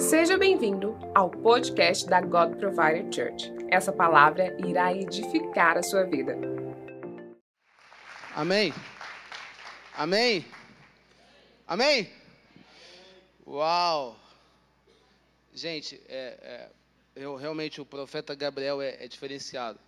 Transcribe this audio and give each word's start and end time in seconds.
Seja 0.00 0.38
bem-vindo 0.38 0.96
ao 1.14 1.30
podcast 1.30 2.06
da 2.08 2.22
God 2.22 2.56
Provider 2.56 3.04
Church. 3.12 3.52
Essa 3.68 3.92
palavra 3.92 4.56
irá 4.66 4.94
edificar 4.94 5.76
a 5.76 5.82
sua 5.82 6.04
vida. 6.04 6.38
Amém. 8.34 8.72
Amém. 9.94 10.46
Amém. 11.66 12.10
Uau. 13.46 14.18
Gente, 15.52 16.00
é, 16.08 16.38
é, 16.40 16.70
eu 17.14 17.36
realmente 17.36 17.78
o 17.78 17.84
profeta 17.84 18.34
Gabriel 18.34 18.80
é, 18.80 19.04
é 19.04 19.06
diferenciado. 19.06 19.78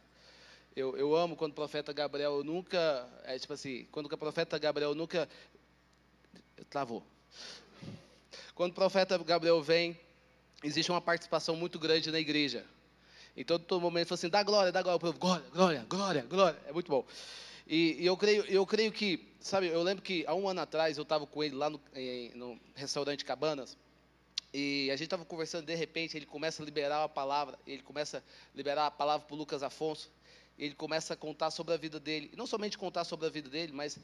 Eu, 0.77 0.95
eu, 0.95 1.17
amo 1.17 1.37
quando 1.37 1.53
o 1.53 1.57
profeta 1.57 1.91
Gabriel 1.91 2.45
nunca, 2.45 3.09
é 3.25 3.39
tipo 3.39 3.55
assim, 3.55 3.89
quando 3.91 4.13
o 4.13 4.19
profeta 4.19 4.59
Gabriel 4.59 4.95
nunca 4.95 5.27
travou. 6.69 7.03
Quando 8.63 8.71
o 8.71 8.75
profeta 8.77 9.19
Gabriel 9.19 9.61
vem, 9.61 9.99
existe 10.63 10.89
uma 10.89 11.01
participação 11.01 11.57
muito 11.57 11.81
grande 11.81 12.13
na 12.13 12.21
igreja. 12.21 12.65
Então, 13.37 13.59
todo 13.59 13.81
momento, 13.81 14.07
fala 14.07 14.15
assim, 14.15 14.29
dá 14.29 14.41
glória, 14.45 14.71
dá 14.71 14.81
glória. 14.81 15.01
Povo, 15.01 15.19
glória, 15.19 15.45
glória, 15.53 15.87
glória, 15.89 16.23
glória. 16.23 16.59
É 16.69 16.73
muito 16.73 16.89
bom. 16.89 17.05
E, 17.67 17.97
e, 17.99 18.07
eu, 18.07 18.17
creio, 18.17 18.45
eu 18.45 18.65
creio 18.65 18.93
que, 18.93 19.35
sabe, 19.41 19.67
eu 19.67 19.83
lembro 19.83 20.01
que 20.01 20.25
há 20.29 20.35
um 20.37 20.49
ano 20.49 20.61
atrás 20.61 20.97
eu 20.97 21.03
estava 21.03 21.27
com 21.27 21.43
ele 21.43 21.57
lá 21.57 21.69
no, 21.69 21.81
em, 21.93 22.31
no 22.37 22.57
restaurante 22.77 23.25
Cabanas. 23.25 23.77
E 24.55 24.89
a 24.93 24.95
gente 24.95 25.07
estava 25.07 25.25
conversando, 25.25 25.67
de 25.67 25.75
repente, 25.75 26.17
ele 26.17 26.27
começa 26.27 26.63
a 26.63 26.65
liberar 26.65 27.03
a 27.03 27.09
palavra, 27.09 27.59
ele 27.67 27.83
começa 27.83 28.19
a 28.19 28.57
liberar 28.57 28.87
a 28.87 28.91
palavra 28.93 29.27
para 29.27 29.35
o 29.35 29.39
Lucas 29.39 29.65
Afonso. 29.65 30.09
Ele 30.57 30.77
começa 30.77 31.15
a 31.15 31.17
contar 31.17 31.51
sobre 31.51 31.75
a 31.75 31.77
vida 31.77 31.99
dele. 31.99 32.31
E 32.33 32.37
não 32.37 32.47
somente 32.47 32.79
contar 32.79 33.03
sobre 33.03 33.27
a 33.27 33.29
vida 33.29 33.51
dele, 33.51 33.73
mas 33.73 33.99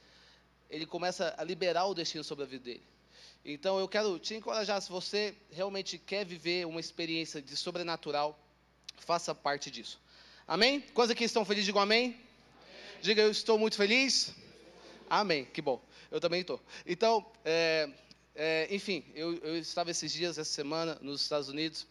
ele 0.69 0.85
começa 0.85 1.33
a 1.39 1.45
liberar 1.45 1.87
o 1.87 1.95
destino 1.95 2.25
sobre 2.25 2.43
a 2.43 2.49
vida 2.49 2.65
dele. 2.65 2.98
Então 3.45 3.79
eu 3.79 3.89
quero 3.89 4.19
te 4.19 4.35
encorajar, 4.35 4.81
se 4.83 4.91
você 4.91 5.35
realmente 5.51 5.99
quer 5.99 6.25
viver 6.25 6.67
uma 6.67 6.81
experiência 6.81 7.41
de 7.41 7.57
sobrenatural, 7.57 8.39
faça 8.97 9.35
parte 9.35 9.71
disso. 9.71 10.01
Amém? 10.47 10.81
Quantos 10.95 11.11
aqui 11.11 11.25
estão 11.25 11.45
felizes? 11.45 11.67
Digam 11.67 11.81
amém. 11.81 12.07
amém. 12.07 12.21
Diga, 13.01 13.23
eu 13.23 13.31
estou 13.31 13.59
muito 13.59 13.77
feliz. 13.77 14.35
Amém, 15.09 15.45
que 15.47 15.63
bom. 15.63 15.83
Eu 16.11 16.21
também 16.21 16.41
estou. 16.41 16.61
Então, 16.87 17.25
é, 17.45 17.89
é, 18.35 18.69
enfim, 18.71 19.05
eu, 19.15 19.35
eu 19.39 19.59
estava 19.59 19.91
esses 19.91 20.13
dias, 20.13 20.39
essa 20.39 20.51
semana, 20.51 20.99
nos 21.01 21.23
Estados 21.23 21.49
Unidos, 21.49 21.87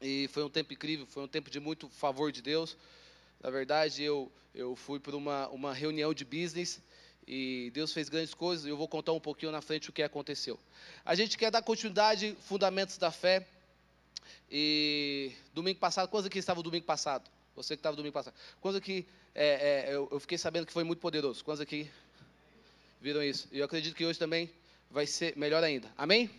e 0.00 0.28
foi 0.28 0.42
um 0.42 0.50
tempo 0.50 0.72
incrível, 0.72 1.06
foi 1.06 1.22
um 1.22 1.28
tempo 1.28 1.50
de 1.50 1.60
muito 1.60 1.88
favor 1.88 2.32
de 2.32 2.42
Deus. 2.42 2.76
Na 3.40 3.50
verdade, 3.50 4.02
eu, 4.02 4.30
eu 4.54 4.74
fui 4.76 4.98
para 5.00 5.16
uma, 5.16 5.48
uma 5.48 5.72
reunião 5.72 6.12
de 6.12 6.24
business 6.24 6.80
e 7.26 7.70
Deus 7.72 7.92
fez 7.92 8.08
grandes 8.08 8.34
coisas, 8.34 8.66
e 8.66 8.68
eu 8.68 8.76
vou 8.76 8.88
contar 8.88 9.12
um 9.12 9.20
pouquinho 9.20 9.52
na 9.52 9.60
frente 9.60 9.90
o 9.90 9.92
que 9.92 10.02
aconteceu. 10.02 10.58
A 11.04 11.14
gente 11.14 11.38
quer 11.38 11.50
dar 11.50 11.62
continuidade, 11.62 12.36
fundamentos 12.42 12.98
da 12.98 13.10
fé. 13.10 13.46
E 14.50 15.32
domingo 15.54 15.78
passado, 15.78 16.08
quantos 16.08 16.26
aqui 16.26 16.38
estavam 16.38 16.62
domingo 16.62 16.84
passado? 16.84 17.30
Você 17.54 17.76
que 17.76 17.80
estava 17.80 17.96
domingo 17.96 18.12
passado. 18.12 18.34
Quantos 18.60 18.78
aqui, 18.78 19.06
é, 19.34 19.88
é, 19.90 19.94
eu, 19.94 20.08
eu, 20.10 20.20
fiquei 20.20 20.36
sabendo 20.36 20.66
que 20.66 20.72
foi 20.72 20.84
muito 20.84 21.00
poderoso. 21.00 21.44
Quantos 21.44 21.60
aqui 21.60 21.90
viram 23.00 23.22
isso? 23.22 23.48
E 23.52 23.58
eu 23.58 23.64
acredito 23.64 23.94
que 23.94 24.04
hoje 24.04 24.18
também 24.18 24.50
vai 24.90 25.06
ser 25.06 25.36
melhor 25.36 25.62
ainda. 25.62 25.90
Amém? 25.96 26.30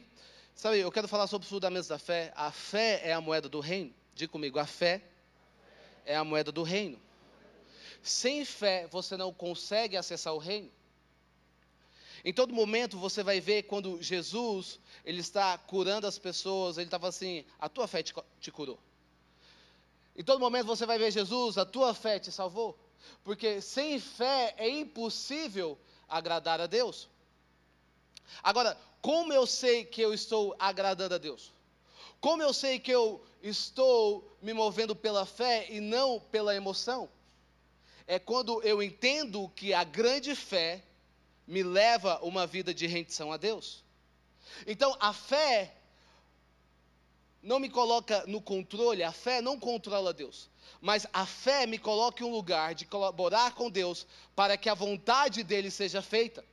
Sabe, 0.55 0.79
eu 0.79 0.91
quero 0.91 1.07
falar 1.07 1.27
sobre 1.27 1.45
os 1.45 1.49
fundamentos 1.49 1.87
da 1.87 1.97
fé. 1.97 2.31
A 2.35 2.51
fé 2.51 3.01
é 3.03 3.13
a 3.13 3.21
moeda 3.21 3.49
do 3.49 3.59
reino. 3.59 3.93
Diga 4.13 4.31
comigo, 4.31 4.59
a 4.59 4.65
fé 4.65 5.01
é 6.05 6.15
a 6.15 6.23
moeda 6.23 6.51
do 6.51 6.61
reino. 6.61 6.99
Sem 8.03 8.43
fé, 8.43 8.85
você 8.87 9.15
não 9.15 9.33
consegue 9.33 9.95
acessar 9.95 10.33
o 10.33 10.37
reino. 10.37 10.69
Em 12.25 12.33
todo 12.33 12.53
momento 12.53 12.97
você 12.97 13.23
vai 13.23 13.39
ver 13.39 13.63
quando 13.63 14.01
Jesus 14.01 14.79
ele 15.05 15.21
está 15.21 15.57
curando 15.57 16.05
as 16.05 16.17
pessoas, 16.17 16.77
ele 16.77 16.87
estava 16.87 17.07
assim, 17.07 17.45
a 17.59 17.67
tua 17.69 17.87
fé 17.87 18.03
te, 18.03 18.13
te, 18.39 18.51
curou. 18.51 18.77
Em 20.15 20.23
todo 20.23 20.39
momento 20.39 20.65
você 20.65 20.85
vai 20.85 20.97
ver 20.97 21.11
Jesus, 21.11 21.57
a 21.57 21.65
tua 21.65 21.93
fé 21.93 22.19
te 22.19 22.31
salvou. 22.31 22.77
Porque 23.23 23.61
sem 23.61 23.99
fé 23.99 24.53
é 24.57 24.69
impossível 24.69 25.77
agradar 26.07 26.59
a 26.59 26.67
Deus. 26.67 27.09
Agora, 28.41 28.77
como 29.01 29.31
eu 29.33 29.45
sei 29.47 29.85
que 29.85 30.01
eu 30.01 30.13
estou 30.13 30.55
agradando 30.59 31.15
a 31.15 31.17
Deus? 31.17 31.51
Como 32.19 32.41
eu 32.41 32.53
sei 32.53 32.79
que 32.79 32.91
eu 32.91 33.21
estou 33.41 34.37
me 34.41 34.53
movendo 34.53 34.95
pela 34.95 35.25
fé 35.25 35.67
e 35.69 35.81
não 35.81 36.19
pela 36.19 36.55
emoção? 36.55 37.09
É 38.07 38.19
quando 38.19 38.61
eu 38.63 38.81
entendo 38.81 39.49
que 39.55 39.73
a 39.73 39.83
grande 39.83 40.35
fé 40.35 40.83
me 41.47 41.63
leva 41.63 42.19
uma 42.23 42.47
vida 42.47 42.73
de 42.73 42.87
rendição 42.87 43.31
a 43.31 43.37
Deus. 43.37 43.83
Então, 44.67 44.95
a 44.99 45.13
fé 45.13 45.73
não 47.41 47.59
me 47.59 47.69
coloca 47.69 48.25
no 48.25 48.41
controle, 48.41 49.03
a 49.03 49.11
fé 49.11 49.41
não 49.41 49.59
controla 49.59 50.13
Deus, 50.13 50.49
mas 50.79 51.05
a 51.11 51.25
fé 51.25 51.65
me 51.65 51.77
coloca 51.77 52.23
em 52.23 52.27
um 52.27 52.31
lugar 52.31 52.73
de 52.73 52.85
colaborar 52.85 53.53
com 53.53 53.69
Deus 53.69 54.07
para 54.35 54.57
que 54.57 54.69
a 54.69 54.73
vontade 54.73 55.43
dele 55.43 55.69
seja 55.69 56.01
feita. 56.01 56.43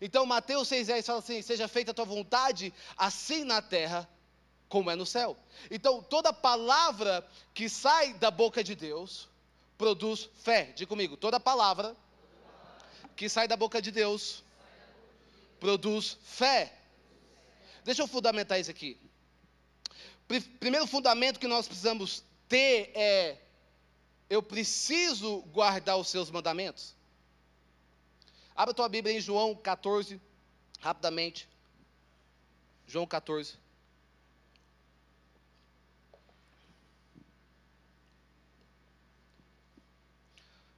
Então, 0.00 0.26
Mateus 0.26 0.68
6,10 0.68 1.04
fala 1.04 1.18
assim: 1.18 1.42
Seja 1.42 1.66
feita 1.66 1.90
a 1.90 1.94
tua 1.94 2.04
vontade, 2.04 2.72
assim 2.96 3.44
na 3.44 3.62
terra 3.62 4.08
como 4.68 4.90
é 4.90 4.94
no 4.94 5.04
céu. 5.04 5.36
Então, 5.70 6.00
toda 6.00 6.32
palavra 6.32 7.26
que 7.52 7.68
sai 7.68 8.14
da 8.14 8.30
boca 8.30 8.62
de 8.62 8.76
Deus, 8.76 9.28
produz 9.80 10.28
fé. 10.34 10.72
Diga 10.76 10.90
comigo, 10.90 11.16
toda 11.16 11.40
palavra 11.40 11.96
que 13.16 13.30
sai 13.30 13.48
da 13.48 13.56
boca 13.56 13.80
de 13.80 13.90
Deus 13.90 14.44
produz 15.58 16.18
fé. 16.22 16.70
Deixa 17.82 18.02
eu 18.02 18.06
fundamentar 18.06 18.60
isso 18.60 18.70
aqui. 18.70 19.00
Primeiro 20.60 20.86
fundamento 20.86 21.40
que 21.40 21.48
nós 21.48 21.66
precisamos 21.66 22.22
ter 22.46 22.92
é: 22.94 23.38
eu 24.28 24.42
preciso 24.42 25.40
guardar 25.50 25.96
os 25.96 26.08
seus 26.08 26.30
mandamentos. 26.30 26.94
Abra 28.54 28.74
tua 28.74 28.88
Bíblia 28.88 29.16
em 29.16 29.20
João 29.20 29.54
14, 29.54 30.20
rapidamente. 30.78 31.48
João 32.86 33.06
14. 33.06 33.56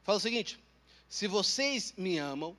Fala 0.03 0.19
o 0.19 0.21
seguinte: 0.21 0.59
se 1.09 1.27
vocês 1.27 1.95
me 1.97 2.19
amam, 2.19 2.57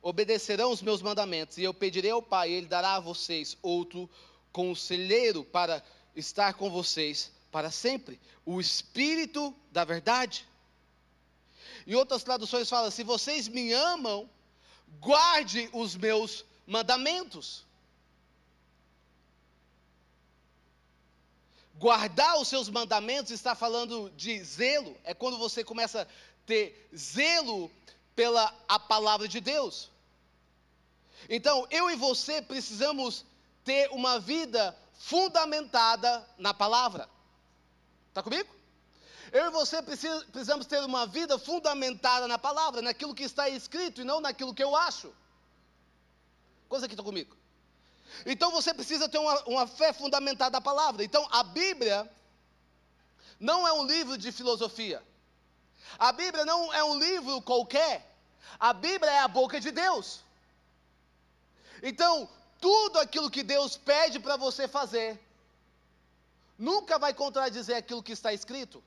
obedecerão 0.00 0.70
os 0.70 0.82
meus 0.82 1.02
mandamentos, 1.02 1.58
e 1.58 1.62
eu 1.62 1.72
pedirei 1.72 2.10
ao 2.10 2.22
Pai, 2.22 2.50
e 2.50 2.54
Ele 2.54 2.66
dará 2.66 2.96
a 2.96 3.00
vocês 3.00 3.56
outro 3.62 4.08
conselheiro 4.52 5.44
para 5.44 5.82
estar 6.14 6.54
com 6.54 6.70
vocês 6.70 7.32
para 7.50 7.70
sempre, 7.70 8.20
o 8.44 8.60
Espírito 8.60 9.54
da 9.70 9.84
Verdade. 9.84 10.46
Em 11.86 11.94
outras 11.94 12.22
traduções 12.22 12.68
fala: 12.68 12.90
se 12.90 13.02
vocês 13.02 13.48
me 13.48 13.72
amam, 13.72 14.28
guarde 15.00 15.68
os 15.72 15.96
meus 15.96 16.44
mandamentos. 16.66 17.64
Guardar 21.82 22.38
os 22.38 22.46
seus 22.46 22.68
mandamentos 22.68 23.32
está 23.32 23.56
falando 23.56 24.08
de 24.10 24.40
zelo, 24.44 24.96
é 25.02 25.12
quando 25.12 25.36
você 25.36 25.64
começa 25.64 26.02
a 26.02 26.06
ter 26.46 26.88
zelo 26.96 27.68
pela 28.14 28.54
a 28.68 28.78
palavra 28.78 29.26
de 29.26 29.40
Deus. 29.40 29.90
Então, 31.28 31.66
eu 31.72 31.90
e 31.90 31.96
você 31.96 32.40
precisamos 32.40 33.24
ter 33.64 33.90
uma 33.90 34.20
vida 34.20 34.78
fundamentada 34.96 36.24
na 36.38 36.54
palavra. 36.54 37.08
Está 38.10 38.22
comigo? 38.22 38.48
Eu 39.32 39.48
e 39.48 39.50
você 39.50 39.82
precisamos 39.82 40.66
ter 40.66 40.84
uma 40.84 41.04
vida 41.04 41.36
fundamentada 41.36 42.28
na 42.28 42.38
palavra, 42.38 42.80
naquilo 42.80 43.12
que 43.12 43.24
está 43.24 43.48
escrito 43.48 44.02
e 44.02 44.04
não 44.04 44.20
naquilo 44.20 44.54
que 44.54 44.62
eu 44.62 44.76
acho. 44.76 45.12
Coisa 46.68 46.86
que 46.86 46.94
está 46.94 47.02
comigo? 47.02 47.36
Então 48.24 48.50
você 48.50 48.72
precisa 48.72 49.08
ter 49.08 49.18
uma, 49.18 49.40
uma 49.44 49.66
fé 49.66 49.92
fundamentada 49.92 50.50
na 50.50 50.60
palavra. 50.60 51.04
Então 51.04 51.26
a 51.30 51.42
Bíblia 51.42 52.10
não 53.38 53.66
é 53.66 53.72
um 53.72 53.84
livro 53.84 54.16
de 54.16 54.30
filosofia. 54.30 55.02
A 55.98 56.12
Bíblia 56.12 56.44
não 56.44 56.72
é 56.72 56.82
um 56.84 56.98
livro 56.98 57.42
qualquer. 57.42 58.08
A 58.58 58.72
Bíblia 58.72 59.10
é 59.10 59.18
a 59.20 59.28
boca 59.28 59.60
de 59.60 59.70
Deus. 59.70 60.20
Então, 61.82 62.28
tudo 62.60 63.00
aquilo 63.00 63.30
que 63.30 63.42
Deus 63.42 63.76
pede 63.76 64.20
para 64.20 64.36
você 64.36 64.68
fazer, 64.68 65.20
nunca 66.56 66.98
vai 66.98 67.12
contradizer 67.12 67.76
aquilo 67.76 68.02
que 68.02 68.12
está 68.12 68.32
escrito. 68.32 68.82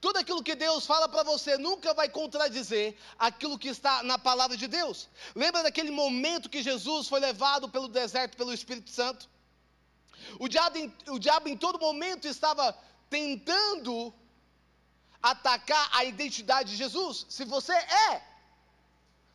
Tudo 0.00 0.18
aquilo 0.18 0.42
que 0.42 0.54
Deus 0.54 0.84
fala 0.86 1.08
para 1.08 1.22
você 1.22 1.56
nunca 1.56 1.94
vai 1.94 2.08
contradizer 2.08 2.96
aquilo 3.18 3.58
que 3.58 3.68
está 3.68 4.02
na 4.02 4.18
palavra 4.18 4.56
de 4.56 4.66
Deus. 4.66 5.08
Lembra 5.34 5.62
daquele 5.62 5.90
momento 5.90 6.50
que 6.50 6.62
Jesus 6.62 7.08
foi 7.08 7.20
levado 7.20 7.68
pelo 7.68 7.88
deserto 7.88 8.36
pelo 8.36 8.52
Espírito 8.52 8.90
Santo? 8.90 9.28
O 10.38 10.48
diabo, 10.48 10.76
em, 10.76 10.94
o 11.08 11.18
diabo 11.18 11.48
em 11.48 11.56
todo 11.56 11.78
momento 11.78 12.28
estava 12.28 12.76
tentando 13.08 14.12
atacar 15.22 15.88
a 15.92 16.04
identidade 16.04 16.70
de 16.72 16.76
Jesus. 16.76 17.26
Se 17.28 17.44
você 17.44 17.72
é, 17.72 18.22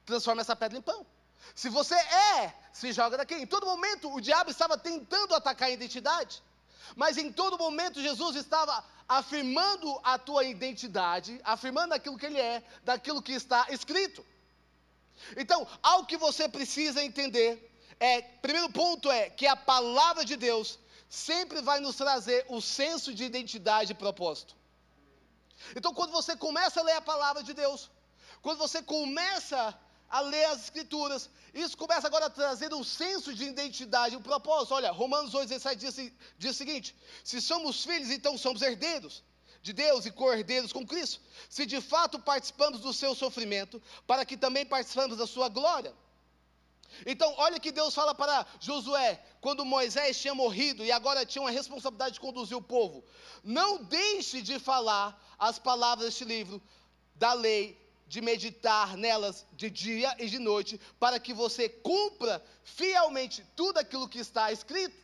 transforma 0.06 0.42
essa 0.42 0.56
pedra 0.56 0.78
em 0.78 0.82
pão. 0.82 1.06
Se 1.54 1.70
você 1.70 1.96
é, 1.96 2.54
se 2.74 2.92
joga 2.92 3.18
daqui. 3.18 3.36
Em 3.36 3.48
todo 3.48 3.66
momento, 3.66 4.14
o 4.14 4.22
diabo 4.22 4.50
estava 4.50 4.78
tentando 4.78 5.36
atacar 5.36 5.70
a 5.70 5.72
identidade. 5.72 6.42
Mas 6.96 7.18
em 7.18 7.32
todo 7.32 7.58
momento, 7.58 8.02
Jesus 8.02 8.36
estava 8.36 8.84
afirmando 9.08 10.00
a 10.04 10.18
tua 10.18 10.44
identidade, 10.44 11.40
afirmando 11.44 11.94
aquilo 11.94 12.18
que 12.18 12.26
ele 12.26 12.40
é, 12.40 12.64
daquilo 12.84 13.22
que 13.22 13.34
está 13.34 13.68
escrito. 13.70 14.26
Então, 15.38 15.68
algo 15.82 16.08
que 16.08 16.18
você 16.18 16.48
precisa 16.50 17.04
entender 17.04 17.72
é, 18.00 18.22
primeiro 18.22 18.70
ponto 18.72 19.10
é 19.12 19.30
que 19.30 19.48
a 19.48 19.56
palavra 19.56 20.26
de 20.26 20.36
Deus 20.36 20.78
sempre 21.10 21.62
vai 21.62 21.80
nos 21.80 21.96
trazer 21.96 22.46
o 22.50 22.60
senso 22.62 23.14
de 23.14 23.24
identidade 23.24 23.92
e 23.92 23.96
propósito. 23.96 24.56
Então, 25.76 25.94
quando 25.94 26.12
você 26.12 26.36
começa 26.36 26.80
a 26.80 26.84
ler 26.84 26.94
a 26.94 27.02
palavra 27.02 27.42
de 27.42 27.54
Deus, 27.54 27.90
quando 28.42 28.58
você 28.58 28.82
começa 28.82 29.78
a 30.10 30.20
ler 30.22 30.46
as 30.46 30.64
escrituras, 30.64 31.30
isso 31.54 31.78
começa 31.78 32.08
agora 32.08 32.26
a 32.26 32.30
trazer 32.30 32.74
um 32.74 32.84
senso 32.84 33.34
de 33.34 33.46
identidade, 33.46 34.16
um 34.16 34.22
propósito. 34.22 34.74
Olha, 34.74 34.92
Romanos 34.92 35.34
8, 35.34 35.50
17 35.50 35.76
diz, 35.80 36.12
diz 36.38 36.52
o 36.52 36.54
seguinte: 36.54 36.96
se 37.24 37.42
somos 37.42 37.84
filhos, 37.84 38.10
então 38.10 38.38
somos 38.38 38.62
herdeiros 38.62 39.24
de 39.62 39.74
Deus 39.74 40.06
e 40.06 40.12
co-herdeiros 40.12 40.72
com 40.72 40.86
Cristo. 40.86 41.20
Se 41.50 41.66
de 41.66 41.82
fato 41.82 42.20
participamos 42.20 42.80
do 42.82 42.94
seu 42.94 43.16
sofrimento, 43.16 43.82
para 44.06 44.24
que 44.24 44.38
também 44.38 44.66
participamos 44.66 45.18
da 45.18 45.26
sua 45.26 45.50
glória. 45.50 45.94
Então, 47.06 47.34
olha 47.38 47.60
que 47.60 47.72
Deus 47.72 47.94
fala 47.94 48.14
para 48.14 48.46
Josué, 48.60 49.20
quando 49.42 49.66
Moisés 49.66 50.20
tinha 50.22 50.36
morrido 50.36 50.84
e 50.86 50.92
agora 50.92 51.26
tinha 51.26 51.42
uma 51.42 51.52
responsabilidade 51.52 52.14
de 52.14 52.20
conduzir 52.20 52.56
o 52.56 52.62
povo: 52.62 53.04
não 53.44 53.84
deixe 53.84 54.42
de 54.42 54.60
falar 54.60 55.20
as 55.40 55.58
palavras 55.58 56.06
deste 56.06 56.24
livro 56.24 56.62
da 57.16 57.34
lei, 57.34 57.78
de 58.08 58.22
meditar 58.22 58.96
nelas 58.96 59.46
de 59.54 59.70
dia 59.70 60.16
e 60.20 60.28
de 60.28 60.40
noite, 60.40 60.80
para 61.00 61.20
que 61.20 61.34
você 61.34 61.68
cumpra 61.68 62.44
fielmente 62.64 63.44
tudo 63.56 63.80
aquilo 63.80 64.08
que 64.08 64.20
está 64.20 64.52
escrito. 64.52 64.96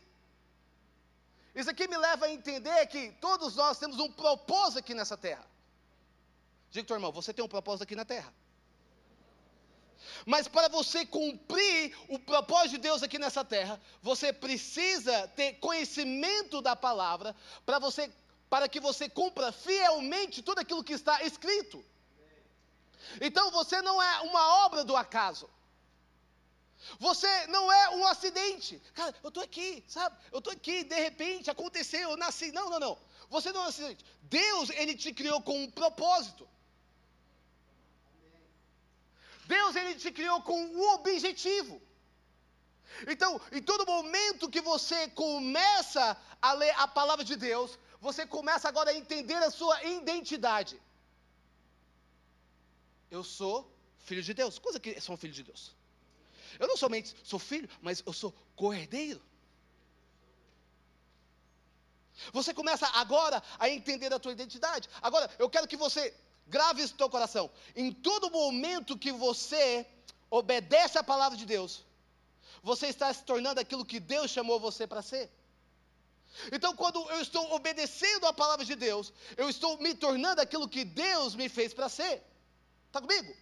Isso 1.54 1.68
aqui 1.68 1.86
me 1.86 1.96
leva 1.96 2.26
a 2.26 2.30
entender 2.30 2.86
que 2.86 3.10
todos 3.20 3.56
nós 3.56 3.78
temos 3.78 3.98
um 3.98 4.10
propósito 4.10 4.78
aqui 4.78 4.94
nessa 4.94 5.16
terra. 5.16 5.44
Diga, 6.70 6.86
teu 6.86 6.96
irmão, 6.96 7.12
você 7.12 7.32
tem 7.34 7.44
um 7.44 7.48
propósito 7.48 7.82
aqui 7.82 7.94
na 7.94 8.04
terra. 8.04 8.32
Mas 10.24 10.48
para 10.48 10.68
você 10.68 11.04
cumprir 11.04 11.96
o 12.08 12.18
propósito 12.18 12.70
de 12.72 12.78
Deus 12.78 13.02
aqui 13.02 13.18
nessa 13.18 13.44
terra, 13.44 13.80
você 14.00 14.32
precisa 14.32 15.28
ter 15.28 15.54
conhecimento 15.54 16.62
da 16.62 16.74
palavra 16.74 17.34
para 17.66 17.78
você 17.78 18.10
para 18.48 18.68
que 18.68 18.80
você 18.80 19.08
cumpra 19.08 19.50
fielmente 19.50 20.42
tudo 20.42 20.58
aquilo 20.58 20.84
que 20.84 20.92
está 20.92 21.22
escrito. 21.22 21.82
Então 23.20 23.50
você 23.50 23.80
não 23.82 24.02
é 24.02 24.20
uma 24.20 24.64
obra 24.64 24.84
do 24.84 24.96
acaso. 24.96 25.48
Você 26.98 27.46
não 27.46 27.70
é 27.70 27.90
um 27.90 28.06
acidente. 28.06 28.82
Cara, 28.94 29.14
eu 29.22 29.28
estou 29.28 29.42
aqui, 29.42 29.84
sabe? 29.86 30.16
Eu 30.32 30.38
estou 30.38 30.52
aqui, 30.52 30.82
de 30.82 30.96
repente 30.96 31.50
aconteceu, 31.50 32.10
eu 32.10 32.16
nasci. 32.16 32.50
Não, 32.52 32.68
não, 32.68 32.80
não. 32.80 32.98
Você 33.30 33.52
não 33.52 33.62
é 33.62 33.64
um 33.66 33.68
acidente. 33.68 34.04
Deus, 34.22 34.70
Ele 34.70 34.94
te 34.94 35.12
criou 35.12 35.40
com 35.40 35.62
um 35.62 35.70
propósito. 35.70 36.48
Deus 39.46 39.76
ele 39.76 39.94
te 39.94 40.10
criou 40.10 40.40
com 40.42 40.58
um 40.60 40.82
objetivo. 40.96 41.80
Então, 43.12 43.40
em 43.50 43.62
todo 43.62 43.86
momento 43.86 44.50
que 44.54 44.60
você 44.60 45.08
começa 45.08 46.16
a 46.40 46.52
ler 46.52 46.74
a 46.78 46.86
palavra 46.86 47.24
de 47.24 47.36
Deus, 47.36 47.78
você 48.00 48.26
começa 48.26 48.68
agora 48.68 48.90
a 48.90 48.98
entender 49.02 49.40
a 49.48 49.50
sua 49.50 49.76
identidade. 49.84 50.80
Eu 53.16 53.22
sou 53.38 53.56
filho 54.08 54.24
de 54.28 54.34
Deus. 54.40 54.58
Coisa 54.66 54.80
que 54.84 55.00
sou 55.06 55.16
filho 55.22 55.36
de 55.40 55.44
Deus. 55.50 55.62
Eu 56.60 56.66
não 56.70 56.76
somente 56.84 57.14
sou 57.30 57.38
filho, 57.50 57.68
mas 57.86 58.02
eu 58.08 58.12
sou 58.22 58.30
cordeiro. 58.62 59.22
Você 62.38 62.52
começa 62.60 62.86
agora 63.02 63.42
a 63.58 63.68
entender 63.76 64.12
a 64.12 64.18
tua 64.24 64.32
identidade. 64.38 64.88
Agora, 65.08 65.30
eu 65.38 65.48
quero 65.54 65.68
que 65.72 65.78
você 65.86 66.04
Grave 66.46 66.82
isso 66.82 66.92
no 66.94 66.98
teu 66.98 67.10
coração. 67.10 67.50
Em 67.74 67.92
todo 67.92 68.30
momento 68.30 68.98
que 68.98 69.12
você 69.12 69.86
obedece 70.30 70.98
à 70.98 71.02
palavra 71.02 71.36
de 71.36 71.46
Deus, 71.46 71.84
você 72.62 72.86
está 72.88 73.12
se 73.12 73.24
tornando 73.24 73.60
aquilo 73.60 73.84
que 73.84 74.00
Deus 74.00 74.30
chamou 74.30 74.58
você 74.58 74.86
para 74.86 75.02
ser. 75.02 75.30
Então, 76.50 76.74
quando 76.74 76.98
eu 77.10 77.20
estou 77.20 77.52
obedecendo 77.54 78.26
à 78.26 78.32
palavra 78.32 78.64
de 78.64 78.74
Deus, 78.74 79.12
eu 79.36 79.48
estou 79.48 79.78
me 79.78 79.94
tornando 79.94 80.40
aquilo 80.40 80.68
que 80.68 80.84
Deus 80.84 81.34
me 81.34 81.48
fez 81.48 81.74
para 81.74 81.88
ser. 81.88 82.22
Está 82.92 83.00
comigo? 83.00 83.34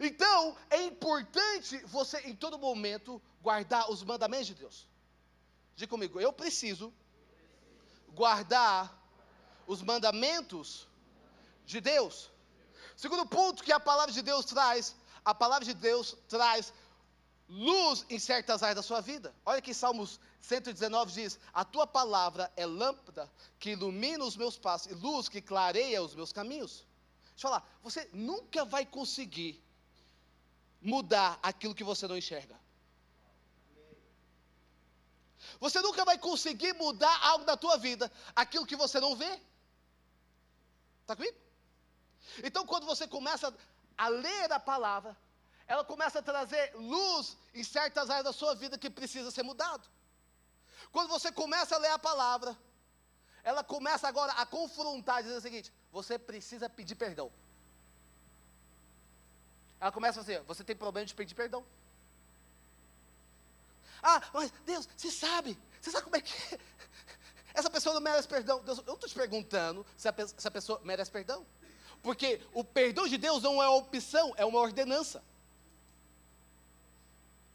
Então, 0.00 0.56
é 0.68 0.82
importante 0.82 1.78
você, 1.86 2.18
em 2.22 2.34
todo 2.34 2.58
momento, 2.58 3.22
guardar 3.40 3.88
os 3.88 4.02
mandamentos 4.02 4.48
de 4.48 4.56
Deus. 4.56 4.88
Diga 5.76 5.88
comigo, 5.88 6.20
eu 6.20 6.32
preciso 6.32 6.92
guardar 8.08 8.92
os 9.64 9.80
mandamentos 9.80 10.88
de 11.64 11.80
Deus. 11.80 12.32
Segundo 12.96 13.24
ponto 13.24 13.62
que 13.62 13.70
a 13.70 13.78
palavra 13.78 14.12
de 14.12 14.22
Deus 14.22 14.44
traz, 14.44 14.96
a 15.24 15.32
palavra 15.32 15.64
de 15.64 15.72
Deus 15.72 16.16
traz 16.28 16.72
luz 17.48 18.04
em 18.10 18.18
certas 18.18 18.60
áreas 18.60 18.74
da 18.74 18.82
sua 18.82 19.00
vida. 19.00 19.32
Olha 19.46 19.62
que 19.62 19.72
Salmos 19.72 20.18
119 20.40 21.12
diz: 21.12 21.38
A 21.54 21.64
tua 21.64 21.86
palavra 21.86 22.52
é 22.56 22.66
lâmpada 22.66 23.30
que 23.56 23.70
ilumina 23.70 24.24
os 24.24 24.36
meus 24.36 24.58
passos 24.58 24.90
e 24.90 24.94
luz 24.94 25.28
que 25.28 25.40
clareia 25.40 26.02
os 26.02 26.12
meus 26.12 26.32
caminhos. 26.32 26.89
Deixa 27.40 27.46
eu 27.46 27.52
falar, 27.52 27.78
você 27.82 28.10
nunca 28.12 28.66
vai 28.66 28.84
conseguir 28.84 29.64
mudar 30.78 31.38
aquilo 31.42 31.74
que 31.74 31.82
você 31.82 32.06
não 32.06 32.18
enxerga. 32.18 32.54
Você 35.58 35.80
nunca 35.80 36.04
vai 36.04 36.18
conseguir 36.18 36.74
mudar 36.74 37.18
algo 37.22 37.46
da 37.46 37.56
tua 37.56 37.78
vida, 37.78 38.12
aquilo 38.36 38.66
que 38.66 38.76
você 38.76 39.00
não 39.00 39.16
vê. 39.16 39.40
Está 41.00 41.16
comigo? 41.16 41.38
Então, 42.44 42.66
quando 42.66 42.84
você 42.84 43.08
começa 43.08 43.50
a 43.96 44.08
ler 44.08 44.52
a 44.52 44.60
palavra, 44.60 45.16
ela 45.66 45.82
começa 45.82 46.18
a 46.18 46.22
trazer 46.22 46.74
luz 46.74 47.38
em 47.54 47.64
certas 47.64 48.10
áreas 48.10 48.24
da 48.24 48.34
sua 48.34 48.54
vida 48.54 48.76
que 48.76 48.90
precisa 48.90 49.30
ser 49.30 49.44
mudado. 49.44 49.88
Quando 50.92 51.08
você 51.08 51.32
começa 51.32 51.74
a 51.74 51.78
ler 51.78 51.92
a 51.92 51.98
palavra, 51.98 52.54
ela 53.42 53.64
começa 53.64 54.06
agora 54.06 54.32
a 54.32 54.44
confrontar, 54.44 55.22
dizendo 55.22 55.38
o 55.38 55.48
seguinte: 55.48 55.72
você 55.92 56.18
precisa 56.18 56.68
pedir 56.68 56.94
perdão. 56.94 57.30
Ela 59.80 59.92
começa 59.92 60.20
a 60.20 60.22
dizer: 60.22 60.42
você 60.42 60.62
tem 60.62 60.76
problema 60.76 61.06
de 61.06 61.14
pedir 61.14 61.34
perdão. 61.34 61.64
Ah, 64.02 64.22
mas 64.32 64.52
Deus, 64.64 64.88
você 64.96 65.10
sabe, 65.10 65.58
você 65.80 65.90
sabe 65.90 66.04
como 66.04 66.16
é 66.16 66.20
que 66.20 66.32
é? 66.54 66.58
Essa 67.52 67.68
pessoa 67.68 67.94
não 67.94 68.00
merece 68.00 68.28
perdão. 68.28 68.62
Deus, 68.62 68.78
eu 68.78 68.84
não 68.84 68.94
estou 68.94 69.08
te 69.08 69.14
perguntando 69.14 69.84
se 69.96 70.08
a, 70.08 70.14
se 70.26 70.48
a 70.48 70.50
pessoa 70.50 70.80
merece 70.84 71.10
perdão. 71.10 71.44
Porque 72.02 72.40
o 72.54 72.64
perdão 72.64 73.06
de 73.06 73.18
Deus 73.18 73.42
não 73.42 73.62
é 73.62 73.68
uma 73.68 73.76
opção, 73.76 74.32
é 74.36 74.44
uma 74.44 74.58
ordenança. 74.58 75.22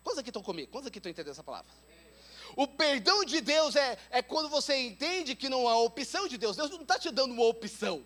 Quantos 0.03 0.19
aqui 0.19 0.29
estão 0.29 0.43
comigo? 0.43 0.71
Quantos 0.71 0.88
aqui 0.88 1.00
estão 1.00 1.10
entendendo 1.10 1.31
essa 1.31 1.43
palavra? 1.43 1.71
O 2.55 2.67
perdão 2.67 3.25
de 3.25 3.41
Deus 3.41 3.75
é, 3.75 3.98
é 4.12 4.21
quando 4.21 4.50
você 4.50 4.75
entende 4.75 5.36
que 5.36 5.50
não 5.50 5.69
é 5.69 5.74
opção 5.74 6.27
de 6.27 6.38
Deus. 6.38 6.55
Deus 6.55 6.69
não 6.69 6.81
está 6.81 7.00
te 7.00 7.10
dando 7.10 7.33
uma 7.33 7.45
opção. 7.45 8.05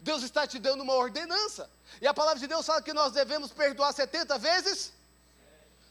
Deus 0.00 0.22
está 0.22 0.46
te 0.46 0.58
dando 0.58 0.82
uma 0.82 0.94
ordenança. 0.94 1.70
E 2.00 2.06
a 2.06 2.14
palavra 2.14 2.38
de 2.38 2.46
Deus 2.46 2.66
fala 2.66 2.82
que 2.82 2.92
nós 2.92 3.12
devemos 3.12 3.52
perdoar 3.52 3.92
70 3.92 4.38
vezes. 4.38 4.92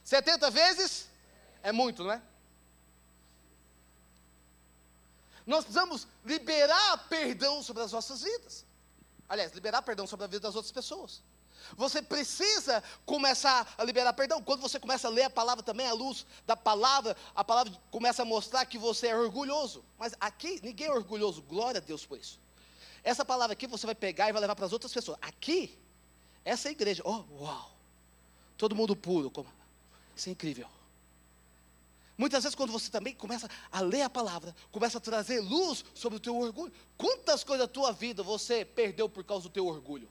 70 0.04 0.50
vezes 0.52 1.08
é 1.62 1.72
muito, 1.72 2.04
não 2.04 2.12
é? 2.12 2.22
Nós 5.46 5.64
precisamos 5.64 6.08
liberar 6.26 7.08
perdão 7.08 7.64
sobre 7.64 7.84
as 7.84 7.92
nossas 7.92 8.22
vidas. 8.22 8.66
Aliás, 9.30 9.52
liberar 9.54 9.82
perdão 9.82 10.06
sobre 10.06 10.26
a 10.26 10.28
vida 10.28 10.42
das 10.42 10.56
outras 10.56 10.72
pessoas. 10.72 11.22
Você 11.76 12.02
precisa 12.02 12.84
começar 13.06 13.74
a 13.78 13.84
liberar 13.84 14.14
perdão. 14.14 14.42
Quando 14.42 14.62
você 14.62 14.80
começa 14.80 15.08
a 15.08 15.12
ler 15.12 15.24
a 15.24 15.30
palavra 15.30 15.64
também, 15.64 15.88
a 15.88 15.94
luz 15.94 16.26
da 16.46 16.56
palavra, 16.56 17.16
a 17.36 17.44
palavra 17.44 17.74
começa 17.92 18.22
a 18.22 18.26
mostrar 18.26 18.66
que 18.66 18.78
você 18.78 19.08
é 19.08 19.18
orgulhoso. 19.18 19.84
Mas 19.98 20.14
aqui, 20.20 20.60
ninguém 20.64 20.88
é 20.88 20.92
orgulhoso. 20.92 21.42
Glória 21.42 21.80
a 21.80 21.84
Deus 21.84 22.06
por 22.06 22.18
isso. 22.18 22.40
Essa 23.04 23.24
palavra 23.24 23.54
aqui 23.54 23.68
você 23.68 23.86
vai 23.86 23.96
pegar 23.96 24.30
e 24.30 24.32
vai 24.32 24.42
levar 24.42 24.56
para 24.56 24.66
as 24.66 24.74
outras 24.74 24.94
pessoas. 24.94 25.18
Aqui, 25.22 25.78
essa 26.44 26.68
é 26.68 26.70
a 26.70 26.72
igreja. 26.72 27.02
Oh, 27.06 27.24
uau! 27.44 27.72
Todo 28.58 28.76
mundo 28.76 28.96
puro. 28.96 29.32
Isso 30.16 30.30
é 30.30 30.32
incrível. 30.32 30.68
Muitas 32.18 32.44
vezes, 32.44 32.56
quando 32.56 32.72
você 32.72 32.90
também 32.90 33.14
começa 33.14 33.48
a 33.72 33.80
ler 33.80 34.02
a 34.02 34.10
palavra, 34.10 34.56
começa 34.72 34.98
a 34.98 35.02
trazer 35.02 35.40
luz 35.40 35.86
sobre 35.94 36.18
o 36.18 36.20
teu 36.20 36.36
orgulho. 36.36 36.74
Quantas 36.98 37.44
coisas 37.44 37.68
da 37.68 37.72
tua 37.72 37.92
vida 37.92 38.24
você 38.24 38.66
perdeu 38.66 39.08
por 39.08 39.24
causa 39.24 39.44
do 39.44 39.52
teu 39.52 39.68
orgulho? 39.68 40.10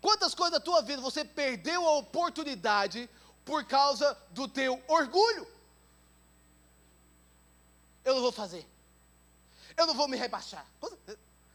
Quantas 0.00 0.34
coisas 0.34 0.52
da 0.52 0.60
tua 0.60 0.82
vida 0.82 1.00
você 1.00 1.24
perdeu 1.24 1.86
a 1.86 1.98
oportunidade 1.98 3.08
por 3.44 3.64
causa 3.64 4.16
do 4.30 4.46
teu 4.46 4.82
orgulho? 4.86 5.46
Eu 8.04 8.14
não 8.14 8.22
vou 8.22 8.32
fazer. 8.32 8.66
Eu 9.76 9.86
não 9.86 9.94
vou 9.94 10.08
me 10.08 10.16
rebaixar. 10.16 10.66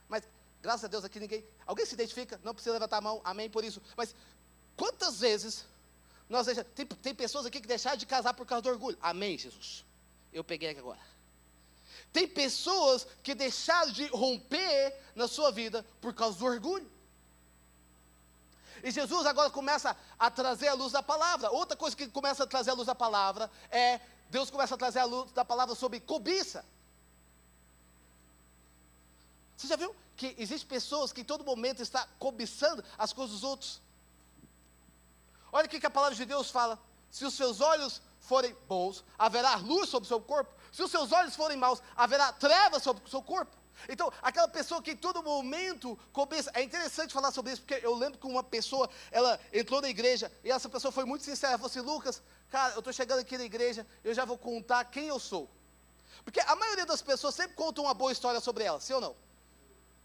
Mas, 0.08 0.24
graças 0.62 0.86
a 0.86 0.88
Deus 0.88 1.04
aqui 1.04 1.20
ninguém. 1.20 1.46
Alguém 1.66 1.86
se 1.86 1.94
identifica? 1.94 2.40
Não 2.44 2.54
precisa 2.54 2.74
levantar 2.74 2.98
a 2.98 3.02
mão. 3.02 3.22
Amém 3.24 3.50
por 3.50 3.64
isso. 3.64 3.82
Mas 3.96 4.16
quantas 4.76 5.20
vezes 5.20 5.66
nós 6.30 6.46
deixamos. 6.46 6.72
Tem, 6.74 6.86
tem 6.86 7.16
pessoas 7.16 7.46
aqui 7.46 7.62
que 7.62 7.68
deixaram 7.68 7.98
de 7.98 8.06
casar 8.06 8.34
por 8.34 8.46
causa 8.46 8.64
do 8.64 8.70
orgulho. 8.70 8.98
Amém, 9.02 9.38
Jesus. 9.38 9.86
Eu 10.34 10.44
peguei 10.44 10.70
aqui 10.70 10.80
agora. 10.80 11.00
Tem 12.12 12.28
pessoas 12.28 13.06
que 13.22 13.36
deixaram 13.36 13.92
de 13.92 14.08
romper 14.08 14.96
na 15.16 15.28
sua 15.28 15.52
vida 15.52 15.86
por 16.00 16.14
causa 16.14 16.38
do 16.38 16.46
orgulho. 16.46 16.90
E 18.84 18.92
Jesus 18.92 19.26
agora 19.26 19.50
começa 19.50 19.96
a 20.18 20.30
trazer 20.30 20.68
a 20.68 20.74
luz 20.74 20.92
da 20.92 21.02
palavra. 21.02 21.50
Outra 21.52 21.76
coisa 21.76 21.96
que 21.96 22.08
começa 22.08 22.44
a 22.44 22.48
trazer 22.48 22.72
a 22.72 22.74
luz 22.74 22.88
da 22.88 22.96
palavra 22.96 23.50
é 23.70 24.00
Deus 24.30 24.50
começa 24.50 24.76
a 24.76 24.78
trazer 24.78 25.00
a 25.00 25.06
luz 25.06 25.32
da 25.32 25.44
palavra 25.44 25.76
sobre 25.76 26.00
cobiça. 26.00 26.66
Você 29.56 29.68
já 29.68 29.76
viu 29.76 29.96
que 30.16 30.36
existem 30.38 30.68
pessoas 30.68 31.12
que 31.12 31.22
em 31.22 31.26
todo 31.26 31.44
momento 31.44 31.82
está 31.82 32.08
cobiçando 32.20 32.84
as 32.98 33.14
coisas 33.14 33.34
dos 33.36 33.44
outros? 33.44 33.82
Olha 35.52 35.66
o 35.66 35.70
que 35.70 35.86
a 35.86 35.90
palavra 35.90 36.16
de 36.16 36.26
Deus 36.26 36.50
fala. 36.50 36.80
Se 37.10 37.24
os 37.24 37.34
seus 37.34 37.62
olhos 37.62 38.02
forem 38.20 38.56
bons, 38.68 39.04
haverá 39.18 39.56
luz 39.56 39.90
sobre 39.90 40.06
o 40.06 40.08
seu 40.08 40.20
corpo. 40.20 40.54
Se 40.72 40.84
os 40.84 40.92
seus 40.92 41.12
olhos 41.12 41.36
forem 41.36 41.58
maus, 41.58 41.82
haverá 41.96 42.34
trevas 42.34 42.84
sobre 42.84 43.06
o 43.06 43.10
seu 43.10 43.22
corpo. 43.22 43.56
Então, 43.88 44.12
aquela 44.22 44.48
pessoa 44.48 44.82
que 44.82 44.92
em 44.92 44.98
todo 44.98 45.24
momento 45.24 45.98
cobiça. 46.12 46.52
É 46.54 46.62
interessante 46.62 47.14
falar 47.14 47.32
sobre 47.32 47.54
isso, 47.54 47.62
porque 47.62 47.86
eu 47.86 47.94
lembro 47.94 48.18
que 48.20 48.28
uma 48.28 48.44
pessoa, 48.44 48.90
ela 49.12 49.40
entrou 49.54 49.82
na 49.82 49.90
igreja, 49.90 50.32
e 50.44 50.52
essa 50.52 50.70
pessoa 50.70 50.92
foi 50.92 51.06
muito 51.06 51.24
sincera. 51.24 51.54
Ela 51.54 51.58
falou 51.58 51.70
assim: 51.70 51.82
Lucas, 51.82 52.22
cara, 52.50 52.74
eu 52.74 52.80
estou 52.80 52.94
chegando 52.94 53.20
aqui 53.20 53.38
na 53.38 53.44
igreja, 53.44 53.86
eu 54.04 54.14
já 54.14 54.26
vou 54.26 54.38
contar 54.38 54.84
quem 54.86 55.08
eu 55.08 55.20
sou. 55.20 55.50
Porque 56.24 56.40
a 56.40 56.56
maioria 56.56 56.86
das 56.86 57.02
pessoas 57.02 57.36
sempre 57.36 57.56
conta 57.56 57.82
uma 57.82 57.94
boa 57.94 58.12
história 58.12 58.40
sobre 58.40 58.64
ela, 58.64 58.80
sim 58.80 58.94
ou 58.94 59.02
não? 59.02 59.16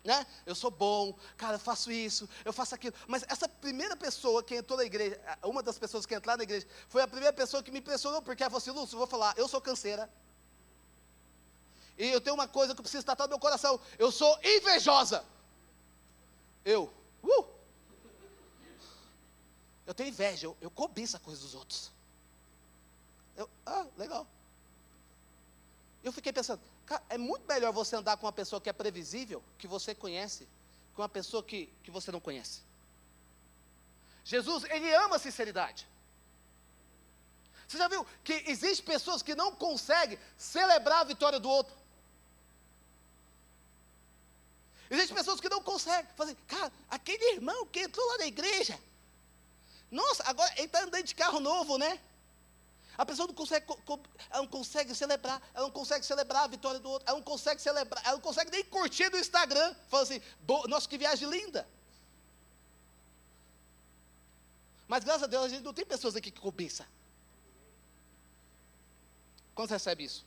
Né? 0.02 0.26
Eu 0.46 0.54
sou 0.54 0.70
bom, 0.70 1.16
cara, 1.36 1.56
eu 1.56 1.58
faço 1.58 1.90
isso, 1.90 2.28
eu 2.44 2.52
faço 2.52 2.74
aquilo. 2.74 2.94
Mas 3.06 3.24
essa 3.28 3.48
primeira 3.48 3.96
pessoa 3.96 4.42
que 4.42 4.54
entrou 4.56 4.78
na 4.78 4.84
igreja, 4.84 5.20
uma 5.42 5.62
das 5.62 5.78
pessoas 5.78 6.06
que 6.06 6.14
entraram 6.14 6.38
na 6.38 6.44
igreja, 6.44 6.66
foi 6.88 7.02
a 7.02 7.08
primeira 7.08 7.32
pessoa 7.32 7.62
que 7.62 7.70
me 7.70 7.80
impressionou, 7.80 8.22
porque 8.22 8.42
ela 8.42 8.50
falou 8.50 8.62
assim, 8.62 8.70
Lúcio, 8.70 8.98
vou 8.98 9.06
falar, 9.06 9.34
eu 9.36 9.46
sou 9.46 9.60
canseira. 9.60 10.10
E 11.98 12.08
eu 12.08 12.20
tenho 12.20 12.34
uma 12.34 12.48
coisa 12.48 12.74
que 12.74 12.80
eu 12.80 12.82
preciso 12.82 13.04
tratar 13.04 13.24
no 13.24 13.30
meu 13.30 13.38
coração. 13.38 13.78
Eu 13.98 14.10
sou 14.10 14.38
invejosa. 14.42 15.22
Eu, 16.64 16.90
uh! 17.22 17.44
Eu 19.86 19.92
tenho 19.92 20.08
inveja, 20.08 20.46
eu, 20.46 20.56
eu 20.62 20.70
cobiço 20.70 21.16
a 21.16 21.20
coisa 21.20 21.42
dos 21.42 21.54
outros. 21.54 21.92
Eu, 23.36 23.50
ah, 23.66 23.86
legal. 23.98 24.26
Eu 26.10 26.12
fiquei 26.12 26.32
pensando, 26.32 26.60
Cara, 26.84 27.04
é 27.08 27.16
muito 27.16 27.46
melhor 27.46 27.72
você 27.72 27.94
andar 27.94 28.16
com 28.16 28.26
uma 28.26 28.32
pessoa 28.32 28.60
que 28.60 28.68
é 28.68 28.72
previsível, 28.72 29.40
que 29.56 29.68
você 29.68 29.94
conhece, 29.94 30.48
com 30.92 31.02
uma 31.02 31.08
pessoa 31.08 31.40
que, 31.40 31.72
que 31.84 31.90
você 31.90 32.10
não 32.10 32.18
conhece. 32.18 32.62
Jesus, 34.24 34.64
ele 34.64 34.92
ama 34.92 35.14
a 35.14 35.18
sinceridade. 35.20 35.86
Você 37.68 37.78
já 37.78 37.86
viu 37.86 38.04
que 38.24 38.32
existem 38.48 38.84
pessoas 38.84 39.22
que 39.22 39.36
não 39.36 39.54
conseguem 39.54 40.18
celebrar 40.36 41.02
a 41.02 41.04
vitória 41.04 41.38
do 41.38 41.48
outro? 41.48 41.76
Existem 44.90 45.16
pessoas 45.16 45.40
que 45.40 45.48
não 45.48 45.62
conseguem. 45.62 46.10
Fazer, 46.16 46.36
cara, 46.48 46.72
aquele 46.90 47.34
irmão 47.34 47.64
que 47.66 47.82
entrou 47.82 48.04
lá 48.08 48.18
na 48.18 48.26
igreja. 48.26 48.76
Nossa, 49.88 50.24
agora 50.24 50.52
ele 50.56 50.66
está 50.66 50.82
andando 50.82 51.04
de 51.04 51.14
carro 51.14 51.38
novo, 51.38 51.78
né? 51.78 52.00
A 53.00 53.06
pessoa 53.06 53.26
não 53.26 53.34
consegue, 53.34 53.64
ela 54.28 54.42
não 54.42 54.46
consegue 54.46 54.94
celebrar, 54.94 55.40
ela 55.54 55.64
não 55.64 55.72
consegue 55.72 56.04
celebrar 56.04 56.44
a 56.44 56.46
vitória 56.48 56.78
do 56.78 56.90
outro, 56.90 57.08
ela 57.08 57.16
não 57.16 57.24
consegue 57.24 57.58
celebrar, 57.62 58.04
ela 58.04 58.16
não 58.16 58.20
consegue 58.20 58.50
nem 58.50 58.62
curtir 58.62 59.08
no 59.08 59.16
Instagram. 59.18 59.74
Fala 59.88 60.02
assim, 60.02 60.20
nossa, 60.68 60.86
que 60.86 60.98
viagem 60.98 61.26
linda. 61.26 61.66
Mas 64.86 65.02
graças 65.02 65.22
a 65.22 65.26
Deus 65.26 65.44
a 65.44 65.48
gente 65.48 65.62
não 65.62 65.72
tem 65.72 65.86
pessoas 65.86 66.14
aqui 66.14 66.30
que 66.30 66.42
cobiça. 66.42 66.86
Quando 69.54 69.70
recebe 69.70 70.04
isso? 70.04 70.26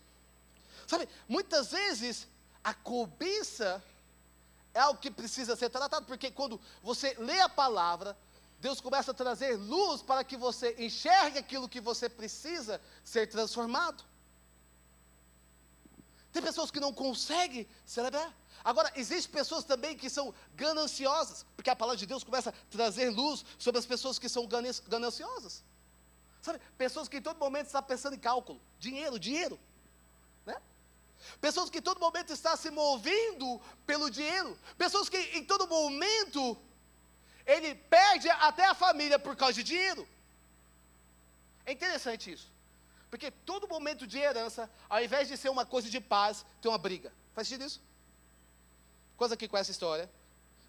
Sabe, 0.88 1.08
muitas 1.30 1.72
vezes 1.72 2.27
a 2.63 2.74
cobiça 2.74 3.84
é 4.74 4.80
algo 4.80 5.00
que 5.00 5.12
precisa 5.12 5.56
ser 5.56 5.70
tratado, 5.70 6.08
porque 6.08 6.32
quando 6.32 6.60
você 6.82 7.13
lê 7.20 7.39
a 7.39 7.48
palavra, 7.50 8.18
Deus 8.63 8.79
começa 8.79 9.12
a 9.12 9.13
trazer 9.13 9.58
luz 9.58 10.01
para 10.01 10.24
que 10.24 10.38
você 10.38 10.74
enxergue 10.79 11.38
aquilo 11.38 11.67
que 11.67 11.82
você 11.82 12.08
precisa 12.08 12.79
ser 13.03 13.27
transformado. 13.27 14.01
Tem 16.32 16.41
pessoas 16.41 16.72
que 16.72 16.79
não 16.79 16.93
conseguem 16.93 17.67
celebrar. 17.86 18.34
Agora, 18.63 18.89
existem 18.96 19.29
pessoas 19.34 19.65
também 19.65 19.98
que 19.98 20.10
são 20.10 20.34
gananciosas, 20.55 21.46
porque 21.58 21.70
a 21.70 21.75
palavra 21.75 21.98
de 21.98 22.05
Deus 22.05 22.24
começa 22.24 22.51
a 22.51 22.53
trazer 22.72 23.10
luz 23.10 23.43
sobre 23.60 23.79
as 23.79 23.86
pessoas 23.86 24.17
que 24.17 24.29
são 24.29 24.48
gananciosas. 24.88 25.62
Sabe, 26.41 26.62
pessoas 26.77 27.10
que 27.10 27.17
em 27.17 27.22
todo 27.22 27.38
momento 27.38 27.65
estão 27.65 27.84
pensando 27.84 28.15
em 28.15 28.20
cálculo, 28.20 28.62
dinheiro, 28.79 29.20
dinheiro. 29.20 29.60
Né? 30.46 30.55
Pessoas 31.41 31.70
que 31.70 31.79
em 31.79 31.82
todo 31.82 32.00
momento 32.00 32.32
estão 32.32 32.55
se 32.55 32.72
movendo 32.72 33.60
pelo 33.86 34.10
dinheiro. 34.10 34.58
Pessoas 34.77 35.10
que 35.10 35.17
em 35.17 35.43
todo 35.43 35.67
momento 35.67 36.58
ele 37.46 37.76
perde 37.76 38.30
até 38.30 38.66
a 38.66 38.74
família 38.74 39.20
por 39.20 39.36
causa 39.36 39.54
de 39.54 39.64
dinheiro. 39.64 40.08
É 41.66 41.72
interessante 41.72 42.32
isso. 42.32 42.52
Porque 43.10 43.30
todo 43.30 43.68
momento 43.68 44.08
de 44.08 44.18
herança, 44.18 44.70
ao 44.90 45.04
invés 45.04 45.28
de 45.28 45.38
ser 45.38 45.50
uma 45.50 45.66
coisa 45.66 45.90
de 45.90 46.00
paz, 46.00 46.46
tem 46.62 46.72
uma 46.72 46.78
briga. 46.78 47.14
Faz 47.34 47.48
sentido 47.48 47.68
isso? 47.68 47.82
Coisa 49.16 49.36
aqui 49.36 49.48
com 49.48 49.58
essa 49.58 49.72
história. 49.72 50.10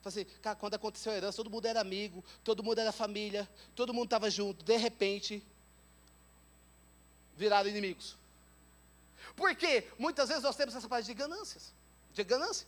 Assim, 0.05 0.27
cara, 0.43 0.55
quando 0.55 0.75
aconteceu 0.75 1.13
a 1.13 1.17
herança, 1.17 1.37
todo 1.37 1.49
mundo 1.49 1.67
era 1.67 1.81
amigo, 1.81 2.23
todo 2.43 2.63
mundo 2.63 2.79
era 2.79 2.93
família, 2.93 3.49
todo 3.75 3.95
mundo 3.95 4.05
estava 4.05 4.31
junto. 4.31 4.63
De 4.63 4.77
repente, 4.77 5.43
viraram 7.37 7.71
inimigos. 7.71 8.17
Porque 9.35 9.89
muitas 9.99 10.29
vezes 10.29 10.43
nós 10.43 10.57
temos 10.57 10.75
essa 10.75 10.89
parte 10.89 11.07
de 11.07 11.15
ganâncias, 11.15 11.73
de 12.13 12.23
ganância. 12.23 12.67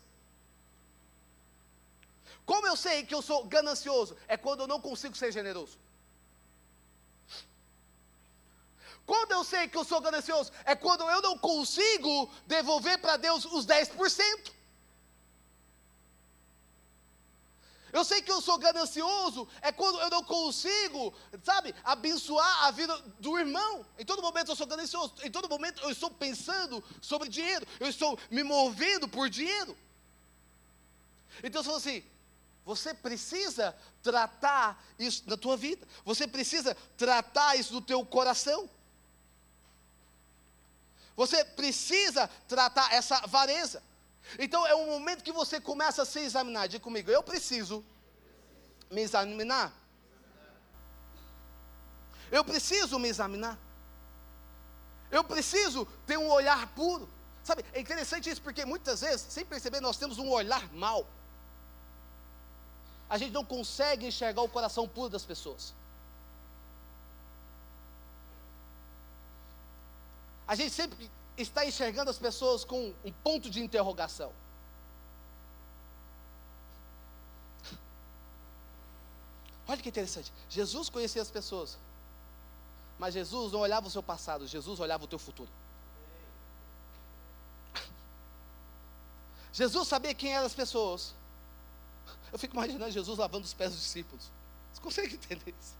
Como 2.46 2.66
eu 2.66 2.76
sei 2.76 3.04
que 3.04 3.14
eu 3.14 3.20
sou 3.20 3.44
ganancioso? 3.44 4.16
É 4.28 4.36
quando 4.36 4.60
eu 4.60 4.68
não 4.68 4.80
consigo 4.80 5.16
ser 5.16 5.32
generoso. 5.32 5.76
Quando 9.04 9.32
eu 9.32 9.42
sei 9.44 9.68
que 9.68 9.76
eu 9.76 9.84
sou 9.84 10.00
ganancioso? 10.00 10.52
É 10.64 10.74
quando 10.74 11.02
eu 11.10 11.20
não 11.20 11.36
consigo 11.36 12.30
devolver 12.46 12.98
para 12.98 13.16
Deus 13.16 13.44
os 13.44 13.66
10%. 13.66 14.52
Eu 17.92 18.04
sei 18.04 18.20
que 18.20 18.30
eu 18.30 18.42
sou 18.42 18.58
ganancioso, 18.58 19.48
é 19.62 19.72
quando 19.72 19.98
eu 20.00 20.10
não 20.10 20.22
consigo, 20.22 21.14
sabe, 21.42 21.74
abençoar 21.82 22.64
a 22.64 22.70
vida 22.70 22.94
do 23.20 23.38
irmão. 23.38 23.86
Em 23.98 24.04
todo 24.04 24.20
momento 24.20 24.50
eu 24.50 24.56
sou 24.56 24.66
ganancioso, 24.66 25.14
em 25.22 25.30
todo 25.30 25.48
momento 25.48 25.82
eu 25.82 25.90
estou 25.90 26.10
pensando 26.10 26.84
sobre 27.00 27.28
dinheiro, 27.28 27.66
eu 27.80 27.88
estou 27.88 28.18
me 28.30 28.42
movendo 28.42 29.08
por 29.08 29.30
dinheiro. 29.30 29.76
Então 31.42 31.62
você 31.62 31.68
fala 31.68 31.78
assim: 31.78 32.04
você 32.66 32.92
precisa 32.92 33.76
tratar 34.02 34.84
isso 34.98 35.22
na 35.28 35.36
tua 35.36 35.56
vida. 35.56 35.86
Você 36.04 36.26
precisa 36.26 36.76
tratar 36.96 37.54
isso 37.54 37.72
no 37.72 37.80
teu 37.80 38.04
coração. 38.04 38.68
Você 41.14 41.44
precisa 41.44 42.28
tratar 42.48 42.92
essa 42.92 43.18
avareza. 43.18 43.80
Então 44.36 44.66
é 44.66 44.74
um 44.74 44.86
momento 44.86 45.22
que 45.22 45.30
você 45.30 45.60
começa 45.60 46.02
a 46.02 46.04
se 46.04 46.18
examinar. 46.18 46.66
Diga 46.66 46.82
comigo, 46.82 47.08
eu 47.08 47.22
preciso 47.22 47.84
me 48.90 49.02
examinar. 49.02 49.72
Eu 52.32 52.44
preciso 52.44 52.98
me 52.98 53.08
examinar. 53.08 53.56
Eu 55.08 55.22
preciso 55.22 55.86
ter 56.04 56.18
um 56.18 56.28
olhar 56.28 56.66
puro. 56.74 57.08
Sabe, 57.44 57.64
é 57.72 57.80
interessante 57.80 58.28
isso 58.28 58.42
porque 58.42 58.64
muitas 58.64 59.02
vezes, 59.02 59.32
sem 59.32 59.44
perceber, 59.44 59.80
nós 59.80 59.96
temos 59.96 60.18
um 60.18 60.28
olhar 60.30 60.68
mau 60.72 61.06
a 63.08 63.18
gente 63.18 63.32
não 63.32 63.44
consegue 63.44 64.06
enxergar 64.06 64.42
o 64.42 64.48
coração 64.48 64.88
puro 64.88 65.08
das 65.08 65.24
pessoas. 65.24 65.74
A 70.46 70.54
gente 70.54 70.70
sempre 70.70 71.10
está 71.36 71.66
enxergando 71.66 72.10
as 72.10 72.18
pessoas 72.18 72.64
com 72.64 72.94
um 73.04 73.12
ponto 73.12 73.50
de 73.50 73.62
interrogação. 73.62 74.32
Olha 79.68 79.82
que 79.82 79.88
interessante. 79.88 80.32
Jesus 80.48 80.88
conhecia 80.88 81.20
as 81.20 81.30
pessoas. 81.30 81.76
Mas 82.98 83.14
Jesus 83.14 83.52
não 83.52 83.60
olhava 83.60 83.88
o 83.88 83.90
seu 83.90 84.02
passado, 84.02 84.46
Jesus 84.46 84.80
olhava 84.80 85.04
o 85.04 85.08
teu 85.08 85.18
futuro. 85.18 85.50
Jesus 89.52 89.88
sabia 89.88 90.14
quem 90.14 90.32
eram 90.32 90.46
as 90.46 90.54
pessoas. 90.54 91.14
Eu 92.36 92.38
fico 92.38 92.54
imaginando 92.54 92.90
Jesus 92.90 93.16
lavando 93.16 93.46
os 93.46 93.54
pés 93.54 93.70
dos 93.70 93.80
discípulos. 93.80 94.30
Você 94.70 94.82
consegue 94.82 95.14
entender 95.14 95.54
isso? 95.58 95.74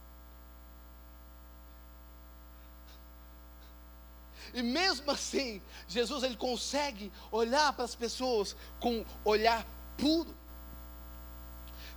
E 4.55 4.63
mesmo 4.63 5.11
assim, 5.11 5.61
Jesus 5.87 6.23
ele 6.23 6.35
consegue 6.35 7.13
olhar 7.31 7.71
para 7.73 7.85
as 7.85 7.93
pessoas 7.93 8.55
com 8.79 9.05
olhar 9.23 9.67
puro. 9.99 10.35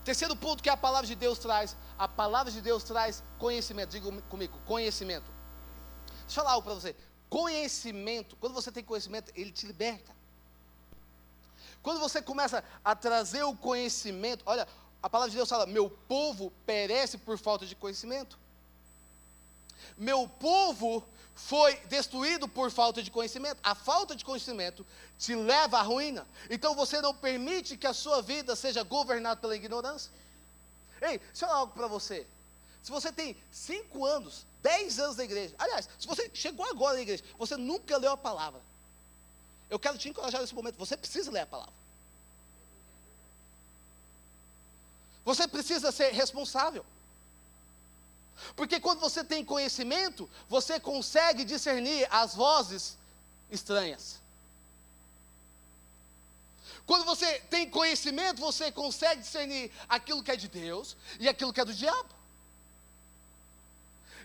Terceiro 0.05 0.37
ponto 0.37 0.63
que 0.63 0.69
a 0.69 0.77
palavra 0.77 1.07
de 1.07 1.15
Deus 1.15 1.39
traz: 1.39 1.75
a 1.99 2.07
palavra 2.07 2.53
de 2.53 2.61
Deus 2.61 2.85
traz 2.85 3.23
conhecimento. 3.39 3.93
Diga 3.93 4.13
comigo, 4.29 4.59
conhecimento. 4.67 5.33
Deixa 6.27 6.39
eu 6.39 6.45
falar 6.45 6.51
algo 6.51 6.67
para 6.67 6.75
você. 6.75 6.95
Conhecimento, 7.31 8.37
quando 8.37 8.53
você 8.53 8.71
tem 8.71 8.85
conhecimento, 8.85 9.33
ele 9.35 9.53
te 9.53 9.67
liberta. 9.67 10.20
Quando 11.83 12.01
você 12.01 12.21
começa 12.21 12.63
a 12.85 12.95
trazer 12.95 13.43
o 13.43 13.57
conhecimento, 13.57 14.43
olha, 14.47 14.67
a 15.03 15.09
palavra 15.09 15.31
de 15.31 15.37
Deus 15.37 15.49
fala: 15.49 15.67
meu 15.67 15.91
povo 16.09 16.53
perece 16.67 17.17
por 17.19 17.39
falta 17.39 17.65
de 17.65 17.75
conhecimento. 17.75 18.39
Meu 19.97 20.29
povo 20.29 21.05
foi 21.35 21.75
destruído 21.87 22.47
por 22.47 22.71
falta 22.71 23.03
de 23.03 23.11
conhecimento. 23.11 23.59
A 23.63 23.75
falta 23.75 24.15
de 24.15 24.25
conhecimento 24.25 24.87
te 25.19 25.35
leva 25.35 25.79
à 25.79 25.83
ruína. 25.83 26.27
Então 26.51 26.75
você 26.75 27.01
não 27.01 27.15
permite 27.15 27.77
que 27.77 27.87
a 27.87 27.95
sua 27.95 28.21
vida 28.21 28.55
seja 28.55 28.83
governada 28.83 29.41
pela 29.41 29.57
ignorância. 29.57 30.11
Ei, 31.01 31.19
deixa 31.19 31.45
eu 31.45 31.49
falar 31.49 31.61
algo 31.61 31.73
para 31.73 31.87
você. 31.87 32.27
Se 32.83 32.91
você 32.91 33.11
tem 33.13 33.37
cinco 33.51 34.05
anos, 34.05 34.47
dez 34.63 34.99
anos 34.99 35.17
na 35.17 35.25
igreja, 35.25 35.55
aliás, 35.59 35.89
se 35.99 36.07
você 36.07 36.31
chegou 36.33 36.67
agora 36.67 36.97
na 36.97 37.03
igreja, 37.03 37.25
você 37.39 37.57
nunca 37.57 37.97
leu 37.97 38.13
a 38.13 38.17
palavra. 38.17 38.61
Eu 39.71 39.79
quero 39.79 39.97
te 39.97 40.09
encorajar 40.09 40.41
nesse 40.41 40.55
momento. 40.55 40.77
Você 40.77 40.97
precisa 40.97 41.31
ler 41.31 41.41
a 41.41 41.47
palavra. 41.47 41.73
Você 45.25 45.47
precisa 45.47 45.93
ser 45.93 46.13
responsável. 46.13 46.85
Porque 48.57 48.81
quando 48.81 49.01
você 49.01 49.23
tem 49.23 49.45
conhecimento, 49.45 50.29
você 50.49 50.81
consegue 50.81 51.45
discernir 51.45 52.09
as 52.11 52.35
vozes 52.35 52.97
estranhas. 53.51 54.19
Quando 56.87 57.05
você 57.05 57.39
tem 57.55 57.71
conhecimento, 57.71 58.41
você 58.41 58.73
consegue 58.73 59.21
discernir 59.21 59.71
aquilo 59.89 60.25
que 60.25 60.33
é 60.33 60.37
de 60.37 60.49
Deus 60.49 60.97
e 61.21 61.29
aquilo 61.29 61.53
que 61.53 61.61
é 61.61 61.65
do 61.65 61.75
diabo. 61.75 62.09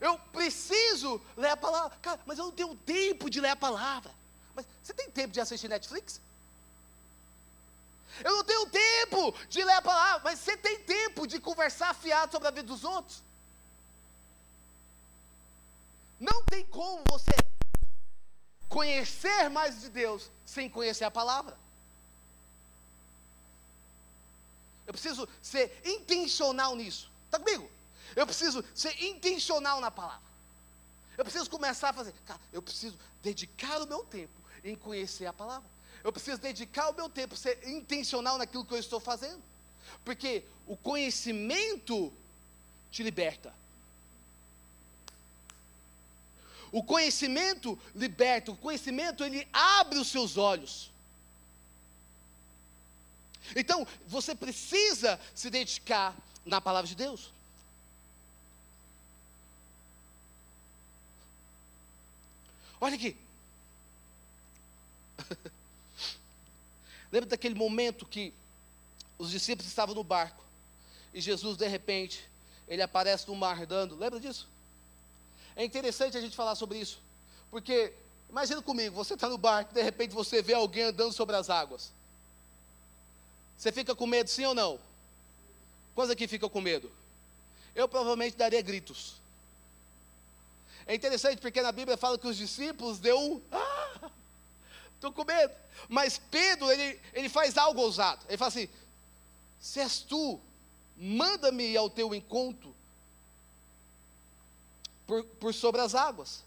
Eu 0.02 0.18
preciso 0.32 1.22
ler 1.38 1.50
a 1.50 1.58
palavra. 1.58 1.98
Cara, 2.02 2.20
mas 2.26 2.40
eu 2.40 2.46
não 2.46 2.52
tenho 2.52 2.76
tempo 2.76 3.30
de 3.30 3.40
ler 3.40 3.50
a 3.50 3.56
palavra. 3.56 4.12
Mas 4.56 4.66
você 4.82 4.94
tem 4.94 5.12
tempo 5.12 5.34
de 5.34 5.42
assistir 5.42 5.68
Netflix? 5.68 6.22
Eu 8.24 8.32
não 8.38 8.44
tenho 8.44 8.66
tempo 8.68 9.36
de 9.50 9.64
ler 9.64 9.74
a 9.74 9.82
palavra, 9.82 10.22
mas 10.24 10.40
você 10.40 10.56
tem 10.56 10.80
tempo 10.80 11.28
de 11.28 11.40
conversar 11.40 11.94
fiado 11.94 12.32
sobre 12.32 12.48
a 12.48 12.52
vida 12.52 12.68
dos 12.68 12.86
outros? 12.86 13.22
Não 16.18 16.44
tem 16.46 16.64
como 16.66 17.04
você 17.10 17.32
conhecer 18.70 19.50
mais 19.50 19.82
de 19.82 19.90
Deus 19.90 20.32
sem 20.46 20.70
conhecer 20.70 21.04
a 21.04 21.12
palavra. 21.12 21.58
Eu 24.88 24.94
preciso 24.94 25.28
ser 25.42 25.82
intencional 25.84 26.76
nisso. 26.76 27.12
Está 27.26 27.38
comigo? 27.38 27.70
Eu 28.16 28.26
preciso 28.26 28.64
ser 28.74 29.04
intencional 29.04 29.82
na 29.82 29.92
palavra. 29.92 30.24
Eu 31.18 31.26
preciso 31.26 31.50
começar 31.50 31.90
a 31.90 31.94
fazer. 31.94 32.14
Cara, 32.26 32.40
eu 32.54 32.62
preciso 32.62 32.98
dedicar 33.22 33.82
o 33.82 33.88
meu 33.88 34.06
tempo 34.06 34.45
em 34.66 34.76
conhecer 34.76 35.28
a 35.28 35.34
palavra. 35.34 35.70
Eu 36.04 36.12
preciso 36.12 36.40
dedicar 36.40 36.90
o 36.90 36.96
meu 36.96 37.10
tempo, 37.10 37.38
ser 37.38 37.68
intencional 37.68 38.38
naquilo 38.38 38.66
que 38.66 38.74
eu 38.74 38.80
estou 38.80 39.00
fazendo. 39.00 39.42
Porque 40.04 40.44
o 40.68 40.76
conhecimento 40.76 42.12
te 42.92 43.04
liberta. 43.04 43.54
O 46.72 46.84
conhecimento 46.84 47.80
liberta, 47.96 48.52
o 48.52 48.58
conhecimento 48.58 49.24
ele 49.24 49.48
abre 49.54 50.00
os 50.00 50.10
seus 50.10 50.36
olhos. 50.36 50.92
Então, 53.56 53.88
você 54.08 54.34
precisa 54.34 55.20
se 55.34 55.50
dedicar 55.50 56.16
na 56.46 56.60
palavra 56.60 56.88
de 56.88 56.96
Deus. 56.96 57.32
Olha 62.82 62.96
aqui. 62.96 63.25
Lembra 67.12 67.30
daquele 67.30 67.56
momento 67.56 68.06
que 68.06 68.34
os 69.18 69.32
discípulos 69.32 69.68
estavam 69.68 69.96
no 69.96 70.04
barco 70.04 70.44
e 71.14 71.22
Jesus, 71.22 71.56
de 71.56 71.68
repente, 71.68 72.30
ele 72.68 72.82
aparece 72.82 73.28
no 73.28 73.36
mar 73.36 73.66
dando. 73.66 73.96
Lembra 73.96 74.20
disso? 74.20 74.48
É 75.56 75.64
interessante 75.64 76.18
a 76.18 76.22
gente 76.22 76.36
falar 76.36 76.56
sobre 76.56 76.78
isso, 76.78 77.00
porque 77.50 77.94
imagina 78.30 78.62
comigo, 78.62 78.94
você 78.94 79.14
está 79.14 79.30
no 79.30 79.38
barco, 79.38 79.74
de 79.74 79.82
repente 79.82 80.14
você 80.14 80.42
vê 80.42 80.54
alguém 80.54 80.84
andando 80.84 81.14
sobre 81.14 81.36
as 81.38 81.50
águas. 81.50 81.94
Você 83.58 83.72
fica 83.72 83.96
com 83.96 84.06
medo, 84.06 84.30
sim 84.30 84.44
ou 84.44 84.54
não? 84.54 84.78
Quantos 85.94 86.12
aqui 86.12 86.28
ficam 86.28 86.50
com 86.50 86.60
medo? 86.60 86.92
Eu 87.74 87.88
provavelmente 87.88 88.36
daria 88.36 88.62
gritos. 88.62 89.16
É 90.86 90.94
interessante 90.94 91.40
porque 91.40 91.62
na 91.62 91.72
Bíblia 91.72 91.96
fala 91.96 92.18
que 92.18 92.28
os 92.28 92.36
discípulos 92.36 93.00
deu 93.00 93.18
um. 93.18 93.42
Ah, 93.52 93.75
estou 94.96 95.12
com 95.12 95.24
medo. 95.24 95.54
Mas 95.88 96.20
Pedro, 96.32 96.72
ele, 96.72 97.00
ele 97.14 97.30
faz 97.30 97.58
algo 97.58 97.82
ousado. 97.82 98.26
Ele 98.28 98.38
fala 98.38 98.50
assim: 98.50 98.70
Se 99.60 99.80
és 99.80 100.00
tu, 100.00 100.40
manda-me 100.98 101.76
ao 101.78 101.90
teu 101.90 102.14
encontro 102.16 102.76
por, 105.06 105.24
por 105.24 105.54
sobre 105.54 105.82
as 105.82 105.96
águas. 105.96 106.44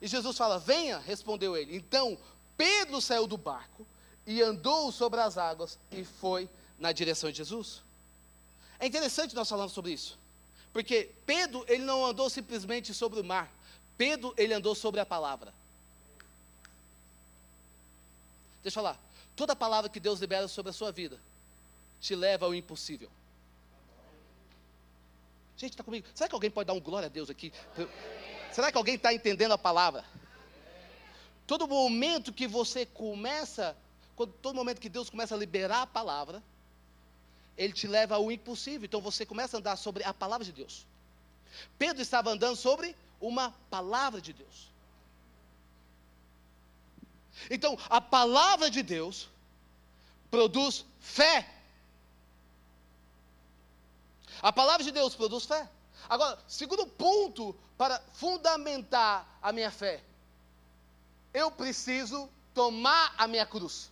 E 0.00 0.06
Jesus 0.06 0.36
fala: 0.36 0.58
Venha, 0.58 0.98
respondeu 0.98 1.56
ele. 1.56 1.76
Então 1.76 2.18
Pedro 2.56 3.00
saiu 3.00 3.26
do 3.26 3.36
barco 3.36 3.86
e 4.26 4.42
andou 4.42 4.90
sobre 4.90 5.20
as 5.20 5.38
águas 5.38 5.78
e 5.90 6.04
foi 6.04 6.48
na 6.78 6.92
direção 6.92 7.30
de 7.30 7.38
Jesus. 7.38 7.82
É 8.78 8.86
interessante 8.86 9.34
nós 9.34 9.48
falarmos 9.48 9.72
sobre 9.72 9.92
isso, 9.92 10.18
porque 10.72 11.10
Pedro 11.24 11.64
ele 11.68 11.84
não 11.84 12.04
andou 12.04 12.28
simplesmente 12.28 12.92
sobre 12.92 13.20
o 13.20 13.24
mar. 13.24 13.50
Pedro 13.96 14.34
ele 14.36 14.52
andou 14.52 14.74
sobre 14.74 15.00
a 15.00 15.06
palavra. 15.06 15.52
Deixa 18.66 18.80
falar. 18.80 18.98
Toda 19.36 19.54
palavra 19.54 19.88
que 19.88 20.00
Deus 20.00 20.18
libera 20.18 20.48
sobre 20.48 20.70
a 20.70 20.72
sua 20.72 20.90
vida 20.90 21.20
te 22.00 22.16
leva 22.16 22.46
ao 22.46 22.52
impossível. 22.52 23.08
Gente, 25.56 25.70
está 25.70 25.84
comigo? 25.84 26.04
Será 26.12 26.28
que 26.28 26.34
alguém 26.34 26.50
pode 26.50 26.66
dar 26.66 26.72
um 26.72 26.80
glória 26.80 27.06
a 27.06 27.08
Deus 27.08 27.30
aqui? 27.30 27.52
Será 28.50 28.72
que 28.72 28.76
alguém 28.76 28.96
está 28.96 29.14
entendendo 29.14 29.52
a 29.52 29.58
palavra? 29.58 30.04
Todo 31.46 31.68
momento 31.68 32.32
que 32.32 32.48
você 32.48 32.84
começa, 32.84 33.76
quando, 34.16 34.32
todo 34.32 34.56
momento 34.56 34.80
que 34.80 34.88
Deus 34.88 35.08
começa 35.08 35.36
a 35.36 35.38
liberar 35.38 35.82
a 35.82 35.86
palavra, 35.86 36.42
Ele 37.56 37.72
te 37.72 37.86
leva 37.86 38.16
ao 38.16 38.32
impossível. 38.32 38.84
Então 38.84 39.00
você 39.00 39.24
começa 39.24 39.56
a 39.56 39.60
andar 39.60 39.76
sobre 39.76 40.02
a 40.02 40.12
palavra 40.12 40.44
de 40.44 40.50
Deus. 40.50 40.84
Pedro 41.78 42.02
estava 42.02 42.30
andando 42.30 42.56
sobre 42.56 42.96
uma 43.20 43.54
palavra 43.70 44.20
de 44.20 44.32
Deus. 44.32 44.75
Então, 47.50 47.78
a 47.88 48.00
palavra 48.00 48.70
de 48.70 48.82
Deus 48.82 49.28
produz 50.30 50.84
fé 51.00 51.48
a 54.42 54.52
palavra 54.52 54.84
de 54.84 54.90
Deus 54.90 55.14
produz 55.14 55.44
fé. 55.44 55.68
Agora, 56.08 56.38
segundo 56.46 56.86
ponto 56.86 57.54
para 57.76 58.00
fundamentar 58.12 59.26
a 59.42 59.52
minha 59.52 59.70
fé, 59.70 60.02
eu 61.32 61.50
preciso 61.50 62.28
tomar 62.54 63.14
a 63.18 63.26
minha 63.26 63.46
cruz. 63.46 63.90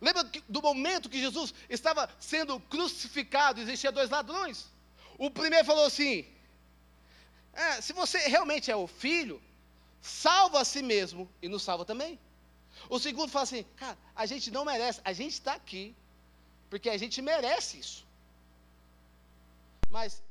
Lembra 0.00 0.28
do 0.48 0.60
momento 0.60 1.08
que 1.08 1.20
Jesus 1.20 1.54
estava 1.70 2.10
sendo 2.18 2.58
crucificado, 2.58 3.60
existia 3.60 3.92
dois 3.92 4.10
ladrões. 4.10 4.66
O 5.16 5.30
primeiro 5.30 5.64
falou 5.64 5.86
assim: 5.86 6.26
é, 7.52 7.80
se 7.80 7.92
você 7.92 8.18
realmente 8.26 8.70
é 8.70 8.76
o 8.76 8.88
filho, 8.88 9.40
salva 10.02 10.60
a 10.60 10.64
si 10.64 10.82
mesmo 10.82 11.30
e 11.40 11.48
nos 11.48 11.62
salva 11.62 11.84
também. 11.84 12.18
O 12.90 12.98
segundo 12.98 13.30
fala 13.30 13.44
assim: 13.44 13.64
cara, 13.76 13.96
a 14.14 14.26
gente 14.26 14.50
não 14.50 14.64
merece, 14.64 15.00
a 15.04 15.12
gente 15.12 15.34
está 15.34 15.54
aqui 15.54 15.96
porque 16.68 16.90
a 16.90 16.96
gente 16.96 17.22
merece 17.22 17.78
isso. 17.78 18.06
Mas 19.90 20.22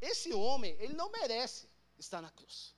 esse 0.00 0.32
homem, 0.34 0.76
ele 0.80 0.92
não 0.92 1.10
merece 1.10 1.68
estar 1.98 2.20
na 2.20 2.30
cruz. 2.30 2.74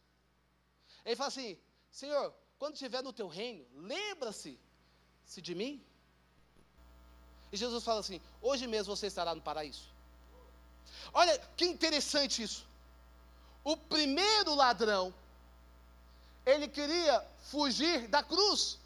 Ele 1.04 1.16
fala 1.16 1.28
assim: 1.28 1.58
Senhor, 1.90 2.34
quando 2.58 2.74
estiver 2.74 3.02
no 3.02 3.12
teu 3.12 3.26
reino, 3.26 3.66
lembra-se 3.74 4.58
se 5.24 5.40
de 5.40 5.54
mim. 5.54 5.84
E 7.50 7.56
Jesus 7.56 7.82
fala 7.82 8.00
assim: 8.00 8.20
Hoje 8.40 8.66
mesmo 8.66 8.94
você 8.94 9.06
estará 9.06 9.34
no 9.34 9.40
paraíso. 9.40 9.88
Olha 11.12 11.38
que 11.56 11.64
interessante 11.64 12.42
isso. 12.42 12.66
O 13.62 13.76
primeiro 13.76 14.54
ladrão, 14.54 15.14
ele 16.44 16.68
queria 16.68 17.24
fugir 17.50 18.08
da 18.08 18.22
cruz. 18.22 18.78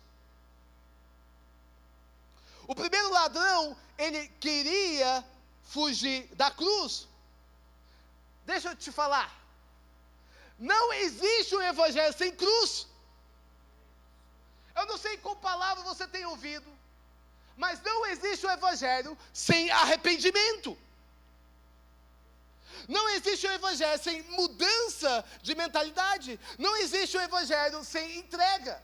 O 2.67 2.75
primeiro 2.75 3.11
ladrão, 3.11 3.77
ele 3.97 4.29
queria 4.41 5.25
fugir 5.65 6.27
da 6.35 6.51
cruz. 6.51 7.09
Deixa 8.45 8.71
eu 8.71 8.77
te 8.77 8.93
falar. 8.93 9.31
Não 10.59 10.93
existe 10.93 11.55
um 11.55 11.63
evangelho 11.63 12.13
sem 12.13 12.35
cruz. 12.35 12.87
Eu 14.77 14.87
não 14.87 14.99
sei 14.99 15.17
qual 15.19 15.37
palavra 15.37 15.83
você 15.85 16.07
tem 16.07 16.25
ouvido, 16.25 16.71
Mas 17.57 17.81
não 17.83 18.07
existe 18.07 18.47
o 18.47 18.51
evangelho 18.51 19.19
sem 19.33 19.69
arrependimento. 19.71 20.79
Não 22.89 23.07
existe 23.11 23.47
o 23.47 23.53
evangelho 23.53 24.03
sem 24.03 24.23
mudança 24.23 25.23
de 25.43 25.55
mentalidade. 25.55 26.41
Não 26.59 26.75
existe 26.79 27.19
o 27.19 27.21
evangelho 27.21 27.85
sem 27.85 28.17
entrega. 28.21 28.83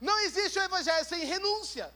Não 0.00 0.18
existe 0.20 0.58
o 0.58 0.62
evangelho 0.62 1.04
sem 1.04 1.22
renúncia. 1.26 1.92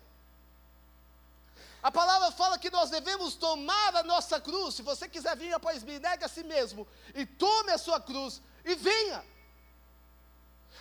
A 1.83 1.91
palavra 1.91 2.31
fala 2.31 2.59
que 2.59 2.69
nós 2.69 2.91
devemos 2.91 3.37
tomar 3.37 3.97
a 3.97 4.03
nossa 4.03 4.38
cruz. 4.38 4.75
Se 4.75 4.83
você 4.83 5.09
quiser 5.09 5.35
vir 5.35 5.55
após 5.55 5.83
mim, 5.83 5.99
negue 5.99 6.25
a 6.25 6.29
si 6.29 6.45
mesmo 6.45 6.87
e 7.14 7.25
tome 7.25 7.73
a 7.73 7.79
sua 7.79 7.99
cruz 7.99 8.43
e 8.67 8.75
venha. 8.75 9.25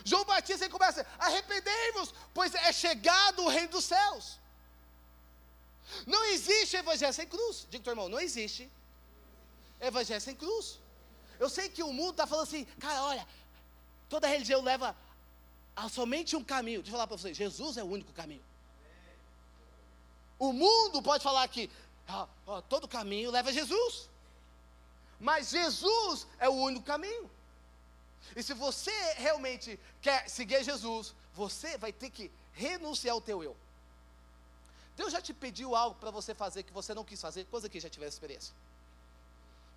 João 0.03 0.25
Batista 0.25 0.65
ele 0.65 0.73
começa: 0.73 1.07
arrependei-vos, 1.17 2.13
pois 2.33 2.53
é 2.53 2.73
chegado 2.73 3.43
o 3.43 3.47
reino 3.47 3.69
dos 3.69 3.85
céus. 3.85 4.37
Não 6.05 6.25
existe 6.25 6.75
evangelho 6.75 7.13
sem 7.13 7.27
cruz. 7.27 7.65
Diga, 7.69 7.85
teu 7.85 7.91
irmão, 7.91 8.09
não 8.09 8.19
existe 8.19 8.69
evangelho 9.79 10.21
sem 10.21 10.35
cruz. 10.35 10.79
Eu 11.39 11.49
sei 11.49 11.69
que 11.69 11.83
o 11.83 11.93
mundo 11.93 12.11
está 12.11 12.27
falando 12.27 12.47
assim, 12.47 12.65
cara, 12.79 13.03
olha, 13.03 13.27
toda 14.09 14.27
religião 14.27 14.61
leva 14.61 14.95
a 15.75 15.87
somente 15.89 16.35
um 16.35 16.43
caminho. 16.43 16.81
Deixa 16.81 16.89
eu 16.89 16.97
falar 16.97 17.07
para 17.07 17.17
vocês: 17.17 17.37
Jesus 17.37 17.77
é 17.77 17.83
o 17.83 17.87
único 17.87 18.11
caminho. 18.13 18.43
O 20.39 20.51
mundo 20.53 21.01
pode 21.01 21.23
falar 21.23 21.47
que 21.47 21.69
ó, 22.07 22.27
ó, 22.45 22.61
todo 22.61 22.87
caminho 22.87 23.31
leva 23.31 23.49
a 23.49 23.53
Jesus. 23.53 24.09
Mas 25.19 25.49
Jesus 25.49 26.27
é 26.39 26.47
o 26.47 26.53
único 26.53 26.85
caminho. 26.85 27.29
E 28.35 28.43
se 28.43 28.53
você 28.53 28.91
realmente 29.13 29.79
quer 30.01 30.29
seguir 30.29 30.63
Jesus, 30.63 31.13
você 31.33 31.77
vai 31.77 31.91
ter 31.91 32.09
que 32.09 32.31
renunciar 32.53 33.13
ao 33.13 33.21
teu 33.21 33.43
eu. 33.43 33.55
Deus 34.95 35.13
já 35.13 35.21
te 35.21 35.33
pediu 35.33 35.75
algo 35.75 35.95
para 35.99 36.11
você 36.11 36.33
fazer 36.33 36.63
que 36.63 36.73
você 36.73 36.93
não 36.93 37.03
quis 37.03 37.21
fazer? 37.21 37.45
Coisa 37.45 37.69
que 37.69 37.79
já 37.79 37.89
tiver 37.89 38.07
experiência. 38.07 38.53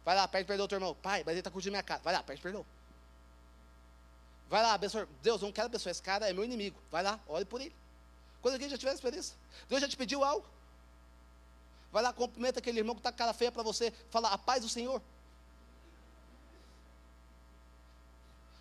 Vai 0.04 0.16
lá, 0.16 0.26
pede 0.26 0.46
perdão 0.46 0.64
ao 0.64 0.68
teu 0.68 0.76
irmão. 0.76 0.94
Pai, 0.94 1.22
mas 1.24 1.32
ele 1.32 1.40
está 1.40 1.50
curtindo 1.50 1.72
minha 1.72 1.82
cara. 1.82 2.00
Vai 2.02 2.12
lá, 2.12 2.22
pede 2.22 2.40
perdão. 2.40 2.64
Vai 4.48 4.62
lá, 4.62 4.74
abençoa. 4.74 5.08
Deus, 5.22 5.42
não 5.42 5.52
quero 5.52 5.66
abençoar. 5.66 5.90
Esse 5.90 6.02
cara 6.02 6.28
é 6.28 6.32
meu 6.32 6.44
inimigo. 6.44 6.78
Vai 6.90 7.02
lá, 7.02 7.20
ore 7.28 7.44
por 7.44 7.60
ele. 7.60 7.74
Quando 8.42 8.54
alguém 8.54 8.68
já 8.68 8.78
tiver 8.78 8.92
experiência. 8.92 9.36
Deus 9.68 9.80
já 9.80 9.88
te 9.88 9.96
pediu 9.96 10.24
algo. 10.24 10.46
Vai 11.92 12.02
lá, 12.02 12.12
cumprimenta 12.12 12.58
aquele 12.58 12.78
irmão 12.78 12.94
que 12.94 13.00
está 13.00 13.12
com 13.12 13.18
cara 13.18 13.32
feia 13.32 13.52
para 13.52 13.62
você. 13.62 13.92
Fala, 14.10 14.28
a 14.28 14.38
paz 14.38 14.62
do 14.62 14.68
Senhor. 14.68 15.02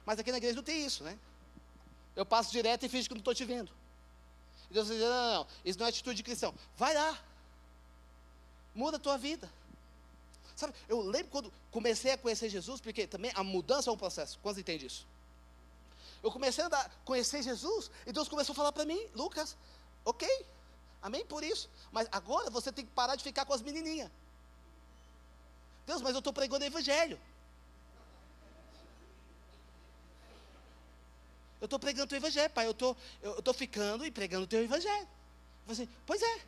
Mas 0.06 0.20
aqui 0.20 0.32
na 0.32 0.38
igreja 0.38 0.56
não 0.56 0.64
tem 0.64 0.86
isso, 0.86 1.04
né? 1.04 1.18
Eu 2.16 2.26
passo 2.26 2.52
direto 2.52 2.86
e 2.86 2.90
finge 2.90 3.08
que 3.08 3.14
não 3.14 3.20
estou 3.20 3.34
te 3.34 3.46
vendo. 3.46 3.72
E 4.70 4.74
Deus 4.74 4.88
diz, 4.88 5.00
não, 5.00 5.10
não, 5.10 5.34
não, 5.36 5.48
isso 5.64 5.80
não 5.80 5.86
é 5.86 5.90
atitude 5.90 6.18
de 6.18 6.24
cristão. 6.24 6.54
Vai 6.76 6.94
lá. 6.94 7.18
Muda 8.74 8.98
a 8.98 9.00
tua 9.00 9.18
vida. 9.18 9.50
Sabe, 10.60 10.74
eu 10.90 11.00
lembro 11.00 11.32
quando 11.32 11.54
comecei 11.72 12.12
a 12.12 12.18
conhecer 12.18 12.50
Jesus, 12.50 12.82
porque 12.82 13.08
também 13.08 13.32
a 13.34 13.44
mudança 13.44 13.90
é 13.90 13.94
um 13.94 13.98
processo. 13.98 14.38
Quantos 14.40 14.60
entendem 14.60 14.88
isso? 14.88 15.08
Eu 16.22 16.30
comecei 16.32 16.62
a 16.66 16.90
conhecer 17.06 17.42
Jesus, 17.42 17.90
e 18.06 18.12
Deus 18.12 18.28
começou 18.28 18.52
a 18.52 18.56
falar 18.56 18.74
para 18.74 18.84
mim, 18.84 19.08
Lucas, 19.16 19.56
ok, 20.04 20.28
amém 21.02 21.26
por 21.26 21.46
isso. 21.46 21.70
Mas 21.94 22.10
agora 22.12 22.50
você 22.50 22.74
tem 22.74 22.86
que 22.86 22.92
parar 22.92 23.16
de 23.16 23.24
ficar 23.24 23.46
com 23.46 23.54
as 23.54 23.62
menininhas. 23.62 24.12
Deus, 25.88 26.02
mas 26.02 26.12
eu 26.12 26.20
estou 26.20 26.34
pregando 26.34 26.66
o 26.66 26.68
evangelho. 26.68 27.18
Eu 31.62 31.66
estou 31.66 31.80
pregando 31.80 32.14
o 32.14 32.18
evangelho, 32.18 32.50
pai. 32.50 32.68
Eu 32.68 32.74
tô, 32.74 32.98
estou 33.38 33.54
ficando 33.54 34.06
e 34.06 34.12
pregando 34.12 34.44
o 34.44 34.48
teu 34.48 34.62
evangelho. 34.62 35.08
Eu 35.66 35.72
assim, 35.72 35.88
pois 36.06 36.22
é, 36.22 36.42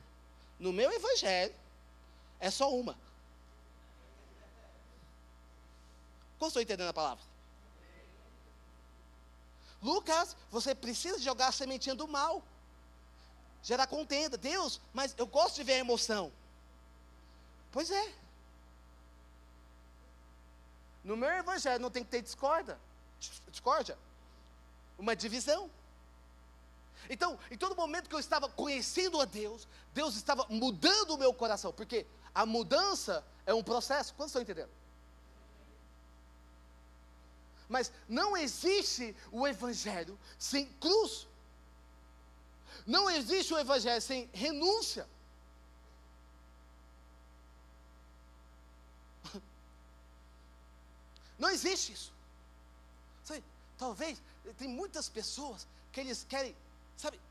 no 0.60 0.74
meu 0.74 0.91
evangelho 0.91 1.56
é 2.41 2.52
só 2.52 2.74
uma. 2.76 2.97
Como 6.41 6.49
estou 6.49 6.63
entendendo 6.63 6.89
a 6.89 6.93
palavra? 6.93 7.23
Lucas, 9.80 10.36
você 10.49 10.73
precisa 10.73 11.19
jogar 11.19 11.49
a 11.49 11.51
sementinha 11.51 11.93
do 11.93 12.08
mal. 12.08 12.43
Gerar 13.62 13.86
contenda. 13.86 14.39
Deus, 14.39 14.82
mas 14.91 15.13
eu 15.19 15.27
gosto 15.27 15.58
de 15.58 15.63
ver 15.63 15.73
a 15.73 15.77
emoção. 15.77 16.32
Pois 17.71 17.91
é. 17.91 18.12
No 21.04 21.15
meu 21.15 21.30
evangelho 21.30 21.80
não 21.80 21.91
tem 21.91 22.04
que 22.04 22.10
ter 22.10 22.23
discorda. 22.23 22.80
Discórdia. 23.51 23.95
Uma 24.97 25.15
divisão. 25.15 25.69
Então, 27.08 27.38
em 27.51 27.58
todo 27.58 27.75
momento 27.75 28.10
que 28.10 28.15
eu 28.15 28.19
estava 28.19 28.49
conhecendo 28.49 29.21
a 29.21 29.25
Deus, 29.25 29.67
Deus 29.93 30.15
estava 30.15 30.47
mudando 30.49 31.12
o 31.12 31.19
meu 31.19 31.36
coração. 31.36 31.71
Porque 31.71 32.04
a 32.34 32.47
mudança 32.47 33.23
é 33.45 33.54
um 33.54 33.62
processo. 33.62 34.15
Quantos 34.15 34.32
estão 34.32 34.41
entendendo? 34.41 34.80
Mas 37.71 37.89
não 38.10 38.36
existe 38.36 39.15
o 39.31 39.47
Evangelho 39.47 40.19
sem 40.38 40.65
cruz. 40.73 41.25
Não 42.86 43.10
existe 43.10 43.53
o 43.53 43.57
Evangelho 43.57 44.01
sem 44.01 44.29
renúncia. 44.34 45.07
Não 51.39 51.49
existe 51.49 51.93
isso. 51.93 52.12
Sabe, 53.23 53.41
talvez 53.77 54.21
tem 54.57 54.67
muitas 54.67 55.07
pessoas 55.07 55.65
que 55.93 56.01
eles 56.01 56.25
querem, 56.27 56.53
sabe, 56.97 57.21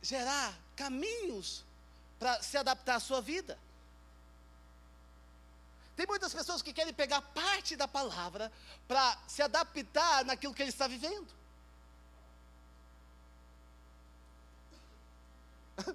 gerar 0.00 0.56
caminhos 0.76 1.64
para 2.16 2.40
se 2.44 2.56
adaptar 2.56 2.94
à 2.94 3.00
sua 3.00 3.20
vida. 3.20 3.58
Tem 6.00 6.06
muitas 6.06 6.32
pessoas 6.32 6.62
que 6.62 6.72
querem 6.72 6.94
pegar 6.94 7.20
parte 7.20 7.76
da 7.76 7.86
palavra 7.86 8.50
para 8.88 9.18
se 9.28 9.42
adaptar 9.42 10.24
naquilo 10.24 10.54
que 10.54 10.62
ele 10.62 10.70
está 10.70 10.88
vivendo. 10.88 11.28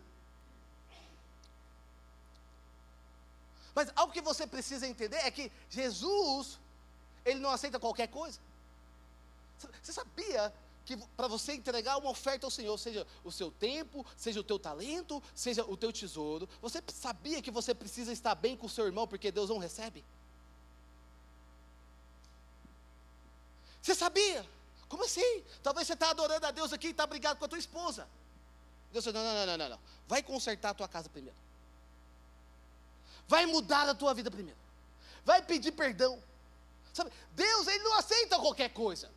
Mas 3.73 3.91
algo 3.95 4.13
que 4.13 4.21
você 4.21 4.45
precisa 4.45 4.85
entender 4.85 5.17
é 5.17 5.31
que 5.31 5.51
Jesus, 5.71 6.59
ele 7.25 7.39
não 7.39 7.49
aceita 7.49 7.79
qualquer 7.79 8.07
coisa. 8.07 8.39
Você 9.81 9.91
sabia 9.91 10.53
que 10.86 10.95
para 11.17 11.28
você 11.28 11.54
entregar 11.54 11.98
uma 11.98 12.12
oferta 12.12 12.45
ao 12.45 12.52
Senhor, 12.52 12.78
seja 12.78 13.06
o 13.24 13.32
seu 13.32 13.50
tempo, 13.50 14.06
seja 14.15 14.39
o 14.39 14.43
teu 14.43 14.60
talento, 14.60 15.21
seja 15.34 15.65
o 15.65 15.76
teu 15.76 15.91
tesouro, 15.91 16.48
você 16.62 16.82
sabia 16.93 17.41
que 17.41 17.50
você 17.50 17.74
precisa 17.74 18.13
estar 18.13 18.36
bem 18.36 18.56
com 18.56 18.67
o 18.67 18.69
seu 18.69 18.86
irmão, 18.86 19.08
porque 19.08 19.32
Deus 19.32 19.50
não 19.50 19.58
recebe? 19.58 20.06
Você 23.82 23.95
sabia? 23.95 24.45
Como 24.88 25.04
assim? 25.04 25.43
Talvez 25.63 25.88
você 25.88 25.93
está 25.93 26.12
adorando 26.12 26.45
a 26.45 26.52
Deus 26.52 26.71
aqui 26.71 26.88
e 26.88 26.91
está 26.91 27.08
brigado 27.08 27.39
com 27.39 27.45
a 27.45 27.48
tua 27.48 27.60
esposa. 27.60 28.08
Deus 28.91 29.06
não, 29.08 29.13
não, 29.13 29.45
não, 29.45 29.58
não, 29.58 29.69
não. 29.69 29.80
Vai 30.08 30.21
consertar 30.21 30.69
a 30.69 30.74
tua 30.74 30.88
casa 30.88 31.10
primeiro. 31.10 31.38
Vai 33.28 33.45
mudar 33.45 33.89
a 33.89 33.95
tua 33.95 34.13
vida 34.13 34.30
primeiro. 34.30 34.60
Vai 35.26 35.41
pedir 35.41 35.71
perdão. 35.71 36.21
Sabe, 36.93 37.12
Deus, 37.34 37.67
Ele 37.67 37.84
não 37.84 37.93
aceita 37.95 38.39
qualquer 38.39 38.69
coisa. 38.69 39.12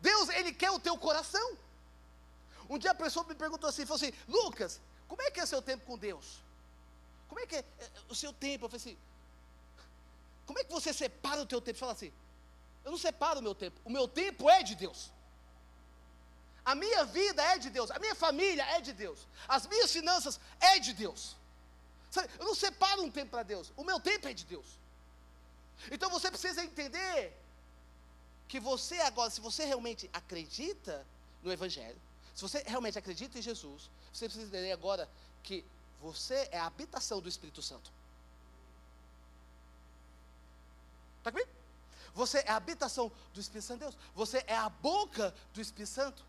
Deus, 0.00 0.28
Ele 0.30 0.52
quer 0.52 0.70
o 0.70 0.78
teu 0.78 0.96
coração. 0.98 1.56
Um 2.68 2.78
dia 2.78 2.90
a 2.90 2.94
pessoa 2.94 3.24
me 3.26 3.34
perguntou 3.34 3.68
assim, 3.68 3.86
falou 3.86 4.02
assim, 4.02 4.12
Lucas, 4.26 4.80
como 5.08 5.22
é 5.22 5.30
que 5.30 5.40
é 5.40 5.46
seu 5.46 5.62
tempo 5.62 5.84
com 5.86 5.96
Deus? 5.96 6.42
Como 7.28 7.40
é 7.40 7.46
que 7.46 7.56
é, 7.56 7.64
é 7.78 7.90
o 8.08 8.14
seu 8.14 8.32
tempo? 8.32 8.64
Eu 8.64 8.68
falei 8.68 8.82
assim, 8.82 8.98
como 10.44 10.58
é 10.58 10.64
que 10.64 10.72
você 10.72 10.92
separa 10.92 11.40
o 11.42 11.46
teu 11.46 11.60
tempo? 11.60 11.78
Fala 11.78 11.92
assim, 11.92 12.12
eu 12.84 12.90
não 12.90 12.98
separo 12.98 13.40
o 13.40 13.42
meu 13.42 13.54
tempo, 13.54 13.80
o 13.84 13.90
meu 13.90 14.06
tempo 14.06 14.48
é 14.48 14.62
de 14.62 14.74
Deus. 14.74 15.12
A 16.64 16.74
minha 16.74 17.04
vida 17.04 17.42
é 17.42 17.58
de 17.58 17.70
Deus, 17.70 17.90
a 17.90 17.98
minha 17.98 18.14
família 18.14 18.64
é 18.76 18.80
de 18.80 18.92
Deus, 18.92 19.26
as 19.46 19.66
minhas 19.66 19.92
finanças 19.92 20.40
é 20.60 20.78
de 20.80 20.92
Deus. 20.92 21.36
Sabe, 22.10 22.28
eu 22.38 22.46
não 22.46 22.54
separo 22.54 23.02
um 23.02 23.10
tempo 23.10 23.30
para 23.30 23.42
Deus, 23.42 23.72
o 23.76 23.84
meu 23.84 24.00
tempo 24.00 24.26
é 24.28 24.32
de 24.32 24.44
Deus. 24.44 24.66
Então 25.90 26.10
você 26.10 26.30
precisa 26.30 26.64
entender 26.64 27.36
que 28.48 28.60
você 28.60 28.98
agora, 29.00 29.30
se 29.30 29.40
você 29.40 29.64
realmente 29.64 30.08
acredita 30.12 31.06
no 31.42 31.52
Evangelho, 31.52 32.00
se 32.34 32.42
você 32.42 32.62
realmente 32.66 32.98
acredita 32.98 33.38
em 33.38 33.42
Jesus, 33.42 33.90
você 34.12 34.26
precisa 34.26 34.46
entender 34.46 34.72
agora 34.72 35.08
que 35.42 35.64
você 36.00 36.48
é 36.52 36.58
a 36.58 36.66
habitação 36.66 37.20
do 37.20 37.28
Espírito 37.28 37.62
Santo. 37.62 37.90
Está 41.18 41.32
comigo? 41.32 41.50
Você 42.14 42.38
é 42.38 42.50
a 42.50 42.56
habitação 42.56 43.10
do 43.34 43.40
Espírito 43.40 43.66
Santo 43.66 43.78
de 43.78 43.84
Deus. 43.84 43.96
Você 44.14 44.44
é 44.46 44.56
a 44.56 44.68
boca 44.68 45.34
do 45.52 45.60
Espírito 45.60 45.90
Santo. 45.92 46.24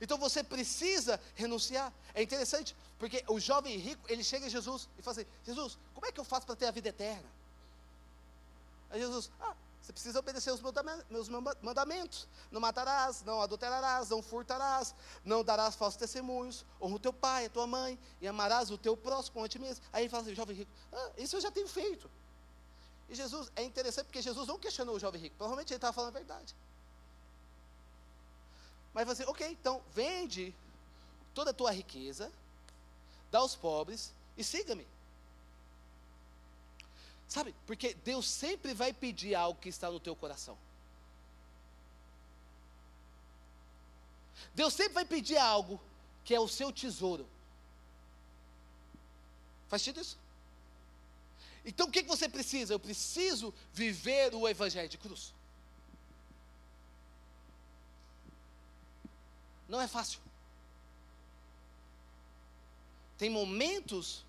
Então 0.00 0.18
você 0.18 0.42
precisa 0.42 1.20
renunciar. 1.34 1.92
É 2.14 2.22
interessante, 2.22 2.74
porque 2.98 3.24
o 3.28 3.38
jovem 3.40 3.76
rico, 3.76 4.02
ele 4.08 4.24
chega 4.24 4.46
a 4.46 4.48
Jesus 4.48 4.88
e 4.98 5.02
fala 5.02 5.18
assim: 5.18 5.30
Jesus, 5.44 5.78
como 5.94 6.06
é 6.06 6.12
que 6.12 6.20
eu 6.20 6.24
faço 6.24 6.46
para 6.46 6.56
ter 6.56 6.66
a 6.66 6.70
vida 6.70 6.88
eterna? 6.88 7.28
Aí 8.90 9.00
Jesus, 9.00 9.30
ah, 9.40 9.54
Você 9.84 9.92
precisa 9.92 10.18
obedecer 10.18 10.50
os 10.50 10.62
meus 11.10 11.28
mandamentos. 11.60 12.26
Não 12.50 12.58
matarás, 12.58 13.22
não 13.22 13.42
adulterarás, 13.42 14.08
não 14.08 14.22
furtarás, 14.22 14.94
não 15.22 15.44
darás 15.44 15.74
falsos 15.74 15.98
testemunhos, 15.98 16.64
honra 16.80 16.94
o 16.94 16.98
teu 16.98 17.12
pai, 17.12 17.44
a 17.44 17.50
tua 17.50 17.66
mãe, 17.66 17.98
e 18.18 18.26
amarás 18.26 18.70
o 18.70 18.78
teu 18.78 18.96
próximo 18.96 19.34
como 19.34 19.44
a 19.44 19.48
ti 19.48 19.58
mesmo. 19.58 19.84
Aí 19.92 20.04
ele 20.04 20.08
fala 20.08 20.22
assim, 20.22 20.34
jovem 20.34 20.56
rico, 20.56 20.70
ah, 20.90 21.10
isso 21.18 21.36
eu 21.36 21.40
já 21.42 21.50
tenho 21.50 21.68
feito. 21.68 22.10
E 23.10 23.14
Jesus, 23.14 23.52
é 23.54 23.62
interessante 23.62 24.06
porque 24.06 24.22
Jesus 24.22 24.48
não 24.48 24.58
questionou 24.58 24.96
o 24.96 24.98
jovem 24.98 25.20
rico, 25.20 25.36
provavelmente 25.36 25.70
ele 25.70 25.76
estava 25.76 25.92
falando 25.92 26.16
a 26.16 26.18
verdade. 26.18 26.56
Mas 28.94 29.06
você, 29.06 29.22
ok, 29.24 29.46
então 29.46 29.82
vende 29.92 30.54
toda 31.34 31.50
a 31.50 31.54
tua 31.54 31.70
riqueza, 31.70 32.32
dá 33.30 33.40
aos 33.40 33.54
pobres 33.54 34.14
e 34.34 34.42
siga-me. 34.42 34.86
Sabe, 37.28 37.54
porque 37.66 37.94
Deus 37.94 38.28
sempre 38.28 38.74
vai 38.74 38.92
pedir 38.92 39.34
algo 39.34 39.60
que 39.60 39.68
está 39.68 39.90
no 39.90 39.98
teu 39.98 40.14
coração. 40.14 40.56
Deus 44.54 44.72
sempre 44.74 44.94
vai 44.94 45.04
pedir 45.04 45.36
algo 45.36 45.80
que 46.24 46.34
é 46.34 46.40
o 46.40 46.48
seu 46.48 46.72
tesouro. 46.72 47.28
Faz 49.68 49.82
sentido 49.82 50.00
isso? 50.00 50.18
Então 51.64 51.88
o 51.88 51.90
que, 51.90 52.02
você 52.02 52.28
precisa? 52.28 52.74
Eu 52.74 52.78
preciso 52.78 53.54
viver 53.72 54.34
o 54.34 54.46
Evangelho 54.46 54.88
de 54.88 54.98
cruz. 54.98 55.32
Não 59.68 59.80
é 59.80 59.88
fácil. 59.88 60.20
Tem 63.16 63.30
momentos 63.30 64.23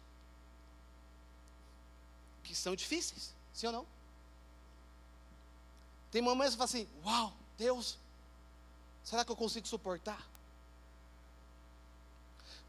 que 2.45 2.55
são 2.55 2.75
difíceis, 2.75 3.33
sim 3.53 3.67
ou 3.67 3.73
não? 3.73 3.87
Tem 6.11 6.21
momentos 6.21 6.53
que 6.53 6.57
fala 6.57 6.69
assim: 6.69 6.87
Uau, 7.03 7.33
Deus, 7.57 7.97
será 9.03 9.25
que 9.25 9.31
eu 9.31 9.35
consigo 9.35 9.67
suportar? 9.67 10.25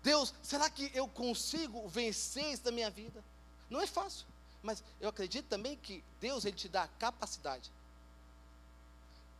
Deus, 0.03 0.33
será 0.43 0.71
que 0.71 0.91
eu 0.95 1.07
consigo 1.07 1.87
vencer 1.89 2.53
isso 2.53 2.62
da 2.62 2.73
minha 2.73 2.91
vida? 2.91 3.23
Não 3.69 3.81
é 3.81 3.87
fácil, 3.87 4.27
mas 4.62 4.83
eu 5.01 5.09
acredito 5.09 5.47
também 5.47 5.77
que 5.77 6.03
Deus 6.21 6.45
ele 6.45 6.57
te 6.57 6.69
dá 6.69 6.89
capacidade. 6.99 7.71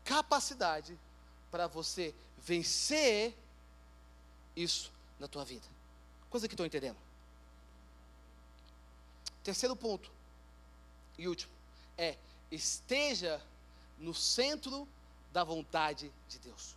Capacidade 0.05 0.99
para 1.51 1.66
você 1.66 2.14
vencer 2.38 3.37
isso 4.55 4.92
na 5.18 5.27
tua 5.27 5.44
vida. 5.44 5.66
Coisa 6.29 6.46
que 6.46 6.55
estou 6.55 6.66
entendendo. 6.66 6.99
Terceiro 9.42 9.77
ponto 9.77 10.15
e 11.18 11.29
último 11.29 11.52
é 11.96 12.16
esteja 12.50 13.40
no 13.98 14.14
centro 14.14 14.87
da 15.33 15.42
vontade 15.42 16.12
de 16.29 16.38
Deus. 16.38 16.74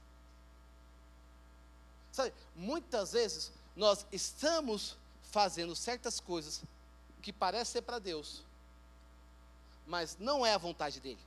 Sabe, 2.11 2.33
muitas 2.55 3.11
vezes 3.11 3.51
nós 3.75 4.05
estamos 4.11 4.97
fazendo 5.23 5.75
certas 5.75 6.19
coisas 6.19 6.61
que 7.21 7.31
parecem 7.31 7.73
ser 7.73 7.81
para 7.81 7.99
Deus, 7.99 8.43
mas 9.85 10.17
não 10.17 10.45
é 10.45 10.53
a 10.53 10.57
vontade 10.57 10.99
dele. 10.99 11.19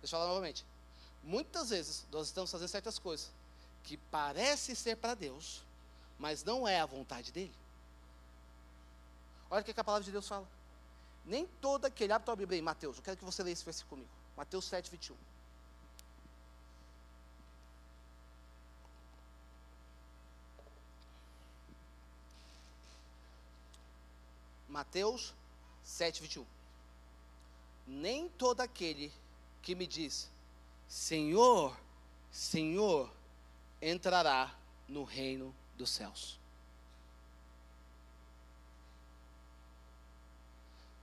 Deixa 0.00 0.16
eu 0.16 0.20
falar 0.20 0.28
novamente. 0.28 0.64
Muitas 1.22 1.70
vezes 1.70 2.06
nós 2.10 2.26
estamos 2.28 2.50
fazendo 2.50 2.68
certas 2.68 2.98
coisas 2.98 3.30
que 3.84 3.96
parecem 3.96 4.74
ser 4.74 4.96
para 4.96 5.14
Deus, 5.14 5.62
mas 6.18 6.44
não 6.44 6.66
é 6.66 6.80
a 6.80 6.86
vontade 6.86 7.32
dele. 7.32 7.54
Olha 9.50 9.62
o 9.62 9.64
que 9.64 9.78
a 9.78 9.84
palavra 9.84 10.04
de 10.04 10.12
Deus 10.12 10.28
fala. 10.28 10.46
Nem 11.24 11.46
todo 11.60 11.84
aquele. 11.84 12.12
Abre 12.12 12.26
tua 12.26 12.36
Bíblia 12.36 12.58
aí, 12.58 12.62
Mateus. 12.62 12.96
Eu 12.96 13.02
quero 13.02 13.16
que 13.16 13.24
você 13.24 13.42
leia 13.42 13.52
esse 13.52 13.64
versículo 13.64 13.90
comigo. 13.90 14.10
Mateus 14.36 14.64
7, 14.64 14.90
21. 14.90 15.16
Mateus 24.68 25.34
7, 25.82 26.22
21. 26.22 26.46
Nem 27.86 28.28
todo 28.30 28.60
aquele 28.60 29.12
que 29.60 29.74
me 29.74 29.86
diz, 29.86 30.30
Senhor, 30.88 31.78
Senhor, 32.32 33.12
entrará 33.82 34.54
no 34.88 35.04
reino 35.04 35.54
dos 35.76 35.90
céus. 35.90 36.39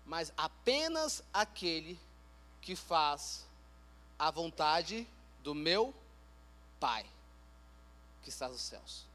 Mas 0.07 0.31
apenas 0.37 1.21
aquele 1.33 1.99
que 2.61 2.75
faz 2.75 3.45
a 4.17 4.31
vontade 4.31 5.05
do 5.43 5.53
meu 5.53 5.93
Pai, 6.79 7.05
que 8.23 8.29
está 8.29 8.47
nos 8.47 8.61
céus. 8.61 9.05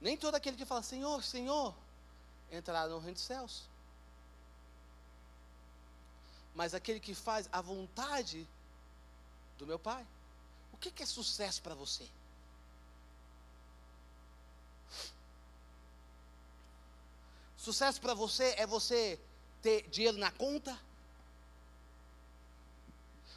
Nem 0.00 0.16
todo 0.16 0.34
aquele 0.34 0.56
que 0.56 0.66
fala, 0.66 0.82
Senhor, 0.82 1.22
Senhor, 1.22 1.74
entrará 2.50 2.88
no 2.88 2.98
reino 2.98 3.14
dos 3.14 3.22
céus. 3.22 3.62
Mas 6.54 6.74
aquele 6.74 7.00
que 7.00 7.14
faz 7.14 7.48
a 7.52 7.60
vontade 7.60 8.46
do 9.56 9.66
meu 9.66 9.78
Pai. 9.78 10.04
O 10.72 10.76
que, 10.76 11.02
é 11.02 11.06
sucesso 11.06 11.62
para 11.62 11.74
você? 11.74 12.08
Sucesso 17.64 17.98
para 17.98 18.12
você 18.12 18.54
é 18.58 18.66
você 18.66 19.18
ter 19.62 19.88
dinheiro 19.88 20.18
na 20.18 20.30
conta? 20.30 20.78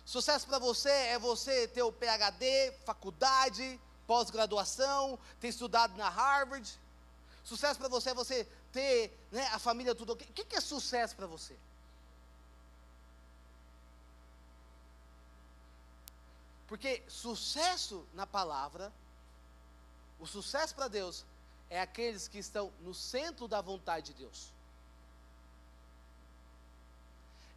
Sucesso 0.03 0.45
para 0.45 0.59
você 0.59 0.89
é 0.89 1.17
você 1.17 1.65
ter 1.69 1.81
o 1.81 1.93
PhD, 1.93 2.73
faculdade, 2.85 3.79
pós-graduação, 4.05 5.17
ter 5.39 5.47
estudado 5.47 5.95
na 5.95 6.09
Harvard. 6.09 6.67
Sucesso 7.41 7.79
para 7.79 7.87
você 7.87 8.09
é 8.09 8.13
você 8.13 8.43
ter 8.73 9.17
né, 9.31 9.47
a 9.53 9.59
família 9.59 9.95
tudo 9.95 10.11
ok. 10.11 10.27
O 10.29 10.33
que, 10.33 10.43
que 10.43 10.57
é 10.57 10.61
sucesso 10.61 11.15
para 11.15 11.25
você? 11.25 11.57
Porque 16.67 17.01
sucesso 17.07 18.05
na 18.13 18.27
palavra, 18.27 18.91
o 20.19 20.27
sucesso 20.27 20.75
para 20.75 20.89
Deus 20.89 21.23
é 21.69 21.82
aqueles 21.82 22.27
que 22.27 22.38
estão 22.38 22.71
no 22.82 22.93
centro 22.93 23.47
da 23.47 23.62
vontade 23.62 24.08
de 24.08 24.23
Deus. 24.23 24.51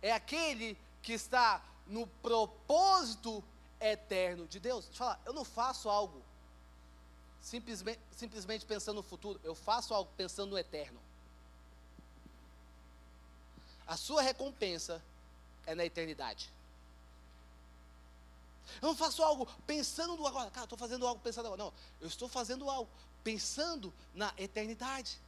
É 0.03 0.13
aquele 0.13 0.77
que 1.03 1.13
está 1.13 1.63
no 1.87 2.07
propósito 2.07 3.43
eterno 3.81 4.47
de 4.47 4.59
Deus. 4.59 4.87
Deixa 4.87 5.03
eu 5.03 5.07
falar, 5.07 5.21
eu 5.25 5.33
não 5.33 5.45
faço 5.45 5.89
algo 5.89 6.23
simplesmente, 7.41 8.01
simplesmente 8.17 8.67
pensando 8.67 8.97
no 8.97 9.03
futuro, 9.03 9.41
eu 9.43 9.55
faço 9.55 9.95
algo 9.95 10.11
pensando 10.17 10.51
no 10.51 10.59
eterno. 10.59 11.01
A 13.87 13.97
sua 13.97 14.23
recompensa 14.23 15.03
é 15.67 15.75
na 15.75 15.85
eternidade. 15.85 16.53
Eu 18.81 18.89
não 18.89 18.97
faço 18.97 19.23
algo 19.23 19.47
pensando 19.67 20.17
no 20.17 20.27
agora. 20.27 20.51
Cara, 20.51 20.65
estou 20.65 20.79
fazendo 20.79 21.07
algo 21.07 21.21
pensando 21.21 21.47
agora. 21.47 21.65
Não, 21.65 21.73
eu 22.01 22.07
estou 22.07 22.29
fazendo 22.29 22.71
algo 22.71 22.89
pensando 23.23 23.93
na 24.15 24.33
eternidade. 24.37 25.19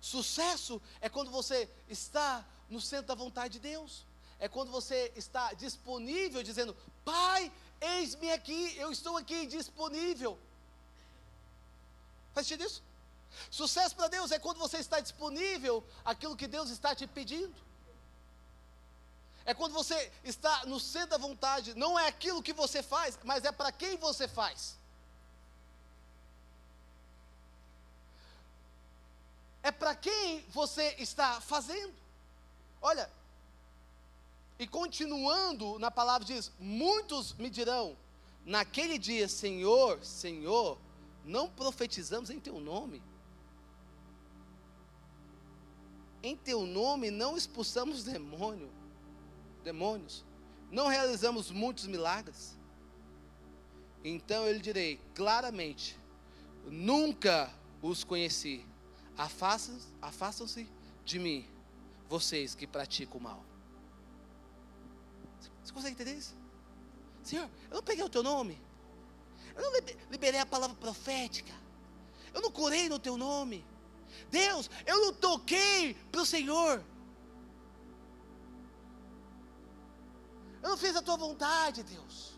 Sucesso 0.00 0.80
é 1.00 1.08
quando 1.08 1.30
você 1.30 1.68
está 1.88 2.44
no 2.68 2.80
centro 2.80 3.06
da 3.06 3.14
vontade 3.14 3.54
de 3.54 3.60
Deus. 3.60 4.04
É 4.38 4.48
quando 4.48 4.70
você 4.70 5.12
está 5.16 5.52
disponível, 5.54 6.42
dizendo: 6.42 6.76
Pai, 7.04 7.50
eis-me 7.80 8.30
aqui, 8.30 8.76
eu 8.76 8.92
estou 8.92 9.16
aqui 9.16 9.46
disponível. 9.46 10.38
Faz 12.34 12.46
sentido 12.46 12.66
isso? 12.66 12.82
Sucesso 13.50 13.96
para 13.96 14.08
Deus 14.08 14.30
é 14.30 14.38
quando 14.38 14.58
você 14.58 14.78
está 14.78 15.00
disponível 15.00 15.82
aquilo 16.04 16.36
que 16.36 16.46
Deus 16.46 16.70
está 16.70 16.94
te 16.94 17.06
pedindo. 17.06 17.54
É 19.46 19.52
quando 19.52 19.72
você 19.72 20.10
está 20.22 20.64
no 20.64 20.80
centro 20.80 21.10
da 21.10 21.18
vontade, 21.18 21.74
não 21.74 21.98
é 21.98 22.08
aquilo 22.08 22.42
que 22.42 22.52
você 22.52 22.82
faz, 22.82 23.18
mas 23.24 23.44
é 23.44 23.52
para 23.52 23.70
quem 23.70 23.96
você 23.96 24.26
faz. 24.26 24.76
É 29.62 29.70
para 29.70 29.94
quem 29.94 30.40
você 30.48 30.94
está 30.98 31.40
fazendo. 31.40 31.92
Olha, 32.80 33.10
e 34.58 34.66
continuando 34.66 35.78
na 35.78 35.90
palavra 35.90 36.26
diz: 36.26 36.50
muitos 36.58 37.34
me 37.34 37.50
dirão, 37.50 37.96
naquele 38.46 38.96
dia, 38.98 39.28
Senhor, 39.28 40.02
Senhor, 40.02 40.78
não 41.22 41.50
profetizamos 41.50 42.30
em 42.30 42.40
teu 42.40 42.60
nome. 42.60 43.02
Em 46.22 46.34
teu 46.34 46.64
nome 46.64 47.10
não 47.10 47.36
expulsamos 47.36 48.04
demônio 48.04 48.72
demônios, 49.64 50.24
não 50.70 50.86
realizamos 50.86 51.50
muitos 51.50 51.86
milagres. 51.86 52.56
Então 54.04 54.44
eu 54.44 54.52
lhe 54.52 54.60
direi 54.60 55.00
claramente: 55.14 55.98
nunca 56.66 57.52
os 57.82 58.04
conheci. 58.04 58.64
Afastam-se 59.16 60.68
de 61.04 61.18
mim, 61.18 61.48
vocês 62.08 62.54
que 62.54 62.66
praticam 62.66 63.18
o 63.18 63.22
mal. 63.22 63.44
Você 65.62 65.72
consegue 65.72 65.94
entender 65.94 66.16
isso? 66.16 66.34
Senhor, 67.22 67.48
eu 67.70 67.76
não 67.76 67.82
peguei 67.82 68.04
o 68.04 68.08
teu 68.08 68.22
nome. 68.22 68.60
Eu 69.56 69.62
não 69.62 69.72
liberei 70.10 70.40
a 70.40 70.46
palavra 70.46 70.76
profética. 70.76 71.52
Eu 72.34 72.42
não 72.42 72.50
curei 72.50 72.88
no 72.88 72.98
teu 72.98 73.16
nome. 73.16 73.64
Deus, 74.30 74.68
eu 74.84 75.00
não 75.00 75.12
toquei 75.12 75.94
para 76.10 76.22
o 76.22 76.26
Senhor. 76.26 76.84
Eu 80.64 80.70
não 80.70 80.78
fiz 80.78 80.96
a 80.96 81.02
tua 81.02 81.18
vontade, 81.18 81.82
Deus. 81.82 82.32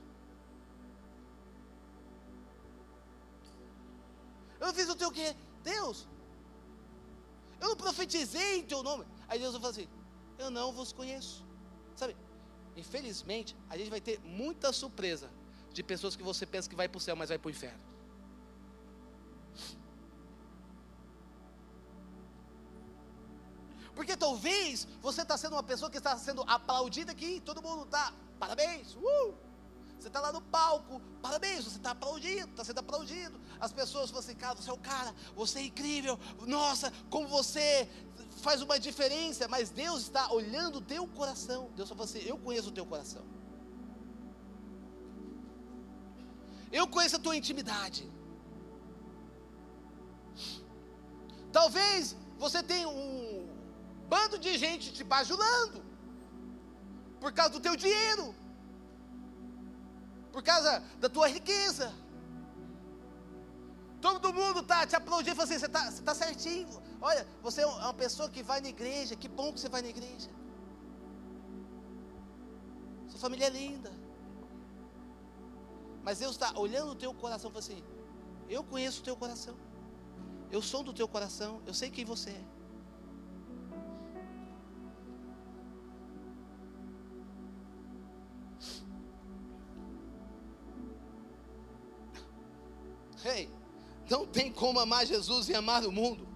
Eu 4.59 4.67
não 4.67 4.75
fiz 4.75 4.89
o 4.89 4.97
teu 4.97 5.13
quê? 5.13 5.29
Deus, 5.63 6.09
eu 7.61 7.69
não 7.69 7.77
profetizei 7.77 8.59
em 8.59 8.65
teu 8.65 8.83
nome. 8.83 9.05
Aí 9.29 9.39
Deus 9.39 9.53
vai 9.53 9.61
falar 9.61 9.75
assim: 9.75 9.89
Eu 10.39 10.51
não 10.51 10.73
vos 10.73 10.93
conheço. 10.93 11.45
Sabe, 11.95 12.17
infelizmente, 12.77 13.57
a 13.71 13.79
gente 13.79 13.91
vai 13.91 14.01
ter 14.01 14.19
muita 14.21 14.73
surpresa 14.73 15.31
de 15.73 15.85
pessoas 15.85 16.17
que 16.17 16.23
você 16.25 16.45
pensa 16.45 16.69
que 16.69 16.75
vai 16.75 16.89
para 16.89 16.99
o 16.99 17.01
céu, 17.01 17.15
mas 17.15 17.29
vai 17.29 17.39
para 17.39 17.47
o 17.47 17.51
inferno. 17.53 17.96
Porque 23.97 24.15
talvez 24.17 24.87
você 25.01 25.23
está 25.23 25.37
sendo 25.39 25.55
uma 25.55 25.63
pessoa 25.63 25.91
que 25.91 25.97
está 25.97 26.17
sendo 26.19 26.43
aplaudida 26.47 27.11
aqui, 27.13 27.41
todo 27.41 27.63
mundo 27.63 27.85
está, 27.85 28.13
parabéns, 28.39 28.95
uh! 28.95 29.35
Você 29.99 30.09
está 30.09 30.21
lá 30.21 30.31
no 30.31 30.43
palco, 30.43 31.01
parabéns, 31.23 31.65
você 31.65 31.79
está 31.79 31.93
aplaudido, 31.93 32.51
está 32.51 32.63
sendo 32.63 32.81
aplaudido. 32.81 33.41
As 33.59 33.73
pessoas 33.73 34.11
falam 34.11 34.23
assim, 34.25 34.37
cara, 34.37 34.55
você 34.55 34.69
é 34.69 34.73
o 34.73 34.79
cara, 34.79 35.15
você 35.35 35.61
é 35.61 35.63
incrível, 35.63 36.21
nossa, 36.47 36.93
como 37.09 37.27
você 37.27 37.89
faz 38.47 38.61
uma 38.61 38.79
diferença, 38.79 39.49
mas 39.49 39.71
Deus 39.71 40.03
está 40.03 40.31
olhando 40.31 40.77
o 40.79 40.81
teu 40.83 41.07
coração. 41.09 41.71
Deus 41.75 41.89
fala 41.89 42.05
assim: 42.05 42.23
Eu 42.33 42.37
conheço 42.39 42.69
o 42.69 42.73
teu 42.73 42.85
coração. 42.85 43.25
Eu 46.71 46.87
conheço 46.87 47.17
a 47.17 47.19
tua 47.19 47.35
intimidade. 47.35 48.03
Talvez 51.51 52.15
você 52.39 52.63
tenha 52.63 52.89
um 52.89 53.26
bando 54.15 54.39
de 54.39 54.57
gente 54.57 54.93
te 54.93 55.05
bajulando 55.05 55.85
por 57.21 57.33
causa 57.33 57.53
do 57.53 57.61
teu 57.61 57.77
dinheiro 57.77 58.35
por 60.37 60.43
causa 60.43 60.83
da 61.01 61.09
tua 61.09 61.29
riqueza. 61.29 61.87
Todo 64.03 64.35
mundo 64.35 64.61
está 64.61 64.87
te 64.87 64.95
aplaudindo 64.95 65.33
e 65.33 65.35
fala 65.35 65.49
assim: 65.49 65.59
você 65.59 65.65
está 65.65 65.91
tá 66.09 66.15
certinho. 66.15 66.69
Olha, 67.01 67.27
você 67.43 67.63
é 67.63 67.67
uma 67.67 67.95
pessoa 67.95 68.29
que 68.29 68.43
vai 68.43 68.61
na 68.61 68.69
igreja. 68.69 69.17
Que 69.17 69.29
bom 69.29 69.51
que 69.51 69.59
você 69.61 69.71
vai 69.71 69.81
na 69.81 69.89
igreja. 69.89 70.29
Sua 73.09 73.19
família 73.19 73.47
é 73.47 73.49
linda. 73.49 73.91
Mas 76.03 76.19
Deus 76.19 76.33
está 76.33 76.53
olhando 76.65 76.91
o 76.93 76.95
teu 76.95 77.15
coração 77.15 77.49
e 77.49 77.53
fala 77.55 77.65
assim: 77.65 77.83
Eu 78.47 78.63
conheço 78.63 79.01
o 79.01 79.05
teu 79.05 79.17
coração. 79.17 79.57
Eu 80.51 80.61
sou 80.61 80.83
do 80.83 80.93
teu 80.93 81.09
coração. 81.09 81.63
Eu 81.65 81.73
sei 81.73 81.89
quem 81.89 82.05
você 82.05 82.29
é. 82.29 82.45
Como 94.67 94.81
amar 94.81 95.07
Jesus 95.07 95.49
e 95.49 95.55
amar 95.55 95.87
o 95.87 95.93
mundo. 95.93 96.27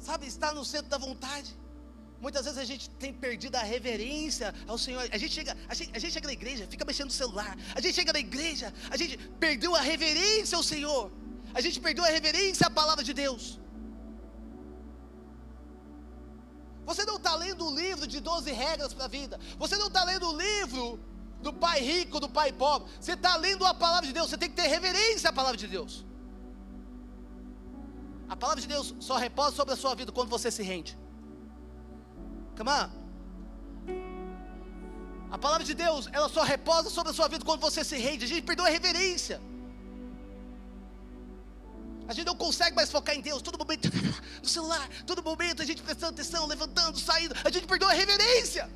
Sabe, 0.00 0.26
estar 0.26 0.52
no 0.52 0.64
centro 0.64 0.88
da 0.88 0.98
vontade. 0.98 1.61
Muitas 2.24 2.44
vezes 2.44 2.58
a 2.60 2.64
gente 2.64 2.88
tem 3.02 3.12
perdido 3.12 3.56
a 3.56 3.64
reverência 3.74 4.54
ao 4.68 4.78
Senhor. 4.78 5.02
A 5.10 5.18
gente 5.18 5.34
chega, 5.34 5.56
a 5.68 5.74
gente, 5.74 5.90
a 5.92 5.98
gente 5.98 6.12
chega 6.12 6.28
na 6.28 6.32
igreja, 6.32 6.68
fica 6.74 6.84
mexendo 6.84 7.06
no 7.06 7.16
celular. 7.22 7.58
A 7.74 7.80
gente 7.80 7.94
chega 7.94 8.12
na 8.12 8.20
igreja, 8.20 8.72
a 8.88 8.96
gente 8.96 9.18
perdeu 9.40 9.74
a 9.74 9.80
reverência 9.80 10.56
ao 10.56 10.62
Senhor. 10.62 11.10
A 11.52 11.60
gente 11.60 11.80
perdeu 11.80 12.04
a 12.04 12.06
reverência 12.06 12.68
à 12.68 12.70
palavra 12.70 13.02
de 13.02 13.12
Deus. 13.12 13.58
Você 16.86 17.04
não 17.04 17.16
está 17.16 17.34
lendo 17.34 17.66
o 17.66 17.74
livro 17.74 18.06
de 18.06 18.20
12 18.20 18.52
regras 18.52 18.94
para 18.94 19.06
a 19.06 19.08
vida. 19.08 19.40
Você 19.58 19.76
não 19.76 19.88
está 19.88 20.04
lendo 20.04 20.28
o 20.28 20.36
livro 20.46 21.00
do 21.40 21.52
pai 21.52 21.80
rico, 21.80 22.20
do 22.20 22.28
pai 22.28 22.52
pobre. 22.52 22.88
Você 23.00 23.14
está 23.14 23.34
lendo 23.34 23.66
a 23.66 23.74
palavra 23.74 24.06
de 24.06 24.12
Deus. 24.12 24.30
Você 24.30 24.38
tem 24.38 24.48
que 24.48 24.54
ter 24.54 24.68
reverência 24.68 25.30
à 25.30 25.32
palavra 25.32 25.56
de 25.56 25.66
Deus. 25.66 26.04
A 28.28 28.36
palavra 28.36 28.60
de 28.60 28.68
Deus 28.68 28.94
só 29.00 29.16
reposa 29.16 29.56
sobre 29.56 29.74
a 29.74 29.76
sua 29.76 29.96
vida 29.96 30.12
quando 30.12 30.28
você 30.28 30.52
se 30.52 30.62
rende. 30.62 31.01
Come 32.56 32.70
on. 32.70 33.02
A 35.30 35.38
palavra 35.38 35.64
de 35.64 35.74
Deus, 35.74 36.08
ela 36.12 36.28
só 36.28 36.42
reposa 36.42 36.90
sobre 36.90 37.10
a 37.10 37.14
sua 37.14 37.26
vida 37.26 37.44
quando 37.44 37.60
você 37.60 37.82
se 37.82 37.96
rende. 37.96 38.26
A 38.26 38.28
gente 38.28 38.42
perdeu 38.42 38.66
a 38.66 38.68
reverência. 38.68 39.40
A 42.06 42.12
gente 42.12 42.26
não 42.26 42.36
consegue 42.36 42.76
mais 42.76 42.90
focar 42.90 43.14
em 43.14 43.22
Deus. 43.22 43.40
Todo 43.40 43.58
momento 43.58 43.88
no 44.42 44.48
celular, 44.48 44.86
todo 45.06 45.22
momento 45.22 45.62
a 45.62 45.64
gente 45.64 45.82
prestando 45.82 46.12
atenção, 46.12 46.46
levantando, 46.46 46.98
saindo. 46.98 47.34
A 47.42 47.50
gente 47.50 47.66
perdeu 47.66 47.88
a 47.88 47.92
reverência. 47.92 48.68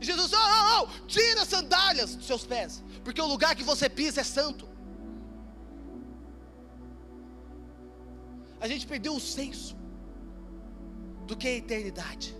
E 0.00 0.04
Jesus, 0.04 0.32
oh, 0.32 0.36
oh, 0.36 0.82
oh, 0.82 1.06
tira 1.06 1.42
as 1.42 1.48
sandálias 1.48 2.16
dos 2.16 2.26
seus 2.26 2.44
pés, 2.44 2.82
porque 3.04 3.20
o 3.20 3.26
lugar 3.26 3.54
que 3.54 3.62
você 3.62 3.88
pisa 3.88 4.20
é 4.22 4.24
santo. 4.24 4.68
A 8.60 8.66
gente 8.66 8.84
perdeu 8.84 9.14
o 9.14 9.20
senso 9.20 9.83
do 11.26 11.36
que 11.36 11.48
a 11.48 11.52
eternidade. 11.52 12.36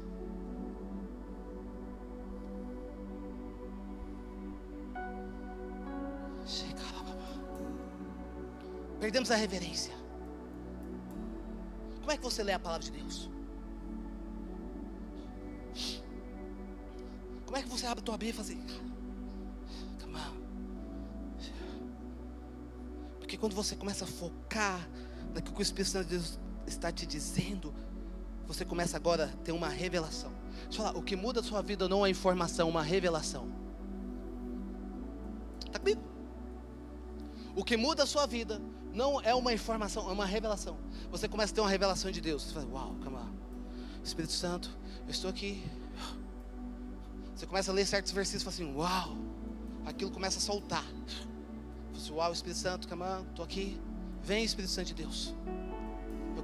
Perdemos 9.01 9.31
a 9.31 9.37
reverência. 9.37 9.93
Como 12.01 12.11
é 12.11 12.17
que 12.17 12.23
você 12.23 12.43
lê 12.43 12.53
a 12.53 12.59
palavra 12.59 12.85
de 12.85 12.91
Deus? 12.91 13.31
Como 17.45 17.57
é 17.59 17.63
que 17.63 17.69
você 17.69 17.87
abre 17.87 18.01
a 18.01 18.03
tua 18.03 18.17
Bíblia 18.17 18.31
e 18.31 18.33
faz 18.33 18.49
assim? 18.49 18.65
Porque 23.35 23.37
quando 23.37 23.55
você 23.55 23.75
começa 23.75 24.05
a 24.05 24.09
focar 24.09 24.89
naquilo 25.35 25.55
que 25.55 25.61
o 25.61 25.63
Espírito 25.63 25.91
Santo 25.91 26.05
de 26.05 26.17
Deus 26.17 26.39
está 26.67 26.93
te 26.93 27.05
dizendo, 27.05 27.75
você 28.47 28.65
começa 28.65 28.97
agora 28.97 29.25
a 29.33 29.37
ter 29.45 29.53
uma 29.53 29.69
revelação. 29.69 30.33
Deixa 30.65 30.81
eu 30.81 30.85
falar, 30.87 30.99
o 30.99 31.03
que 31.03 31.17
muda 31.17 31.41
a 31.41 31.43
sua 31.43 31.63
vida 31.63 31.89
não 31.89 32.05
é 32.05 32.11
informação, 32.11 32.69
é 32.69 32.71
uma 32.71 32.83
revelação. 32.83 33.49
Está 35.67 35.79
comigo? 35.79 36.01
O 37.57 37.65
que 37.65 37.77
muda 37.77 38.03
a 38.03 38.07
sua 38.07 38.27
vida 38.27 38.61
não 38.93 39.21
é 39.21 39.35
uma 39.35 39.53
informação, 39.53 40.09
é 40.09 40.13
uma 40.13 40.27
revelação. 40.27 40.77
Você 41.11 41.29
começa 41.29 41.53
a 41.53 41.55
ter 41.55 41.61
uma 41.61 41.71
revelação 41.71 42.11
de 42.11 42.21
Deus. 42.21 42.43
Você 42.43 42.55
fala, 42.55 42.67
uau, 42.67 42.95
calma 43.03 43.21
lá. 43.21 43.33
Espírito 44.03 44.33
Santo, 44.33 44.77
eu 45.05 45.11
estou 45.11 45.31
aqui. 45.31 45.65
Você 47.35 47.47
começa 47.47 47.71
a 47.71 47.75
ler 47.75 47.87
certos 47.87 48.13
versículos 48.13 48.43
e 48.43 48.45
fala 48.45 48.71
assim, 48.71 48.77
uau. 48.77 49.17
Aquilo 49.85 50.11
começa 50.11 50.39
a 50.39 50.41
soltar. 50.41 50.85
Você, 51.93 52.07
assim, 52.07 52.13
uau, 52.13 52.33
Espírito 52.33 52.59
Santo, 52.59 52.89
calma, 52.89 53.25
estou 53.31 53.45
aqui. 53.45 53.81
Vem, 54.23 54.45
Espírito 54.45 54.71
Santo 54.71 54.87
de 54.87 54.95
Deus. 54.95 55.35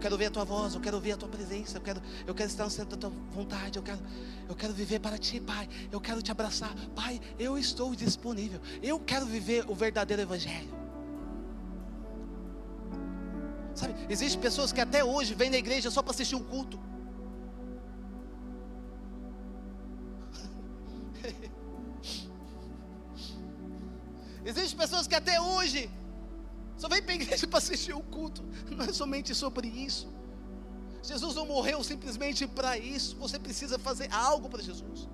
Quero 0.01 0.15
ouvir 0.15 0.27
a 0.27 0.31
tua 0.31 0.45
voz, 0.45 0.75
eu 0.75 0.81
quero 0.81 0.97
ouvir 0.97 1.13
a 1.13 1.17
tua 1.17 1.29
presença, 1.29 1.77
eu 1.77 1.83
quero, 1.83 2.01
eu 2.27 2.35
quero 2.35 2.49
estar 2.49 2.65
no 2.65 2.71
centro 2.71 2.97
da 2.97 3.09
tua 3.09 3.11
vontade, 3.31 3.79
eu 3.79 3.83
quero, 3.83 4.01
eu 4.49 4.57
quero 4.57 4.73
viver 4.73 4.99
para 4.99 5.19
ti, 5.19 5.39
Pai. 5.39 5.69
Eu 5.93 6.01
quero 6.01 6.23
te 6.23 6.31
abraçar, 6.31 6.75
Pai. 6.95 7.21
Eu 7.39 7.59
estou 7.59 7.95
disponível. 7.95 8.61
Eu 8.83 8.99
quero 8.99 9.27
viver 9.27 9.67
o 9.69 9.75
verdadeiro 9.75 10.23
evangelho. 10.23 10.71
Sabe, 13.75 13.95
existem 14.09 14.41
pessoas 14.41 14.73
que 14.73 14.81
até 14.81 15.05
hoje 15.05 15.35
vêm 15.35 15.51
na 15.51 15.59
igreja 15.59 15.91
só 15.91 16.01
para 16.03 16.13
assistir 16.13 16.35
um 16.35 16.43
culto. 16.43 16.81
Existem 24.45 24.79
pessoas 24.79 25.07
que 25.07 25.15
até 25.15 25.39
hoje 25.41 25.91
só 26.81 26.89
vem 26.89 27.03
para 27.03 27.13
a 27.13 27.15
igreja 27.17 27.47
para 27.53 27.59
assistir 27.59 27.93
o 27.93 28.01
culto. 28.01 28.43
Não 28.71 28.87
é 28.87 28.93
somente 28.93 29.35
sobre 29.35 29.69
isso. 29.69 30.09
Jesus 31.03 31.35
não 31.35 31.45
morreu 31.45 31.85
simplesmente 31.85 32.47
para 32.47 32.79
isso. 32.79 33.17
Você 33.17 33.39
precisa 33.39 33.79
fazer 33.79 34.11
algo 34.11 34.49
para 34.49 34.63
Jesus. 34.63 35.07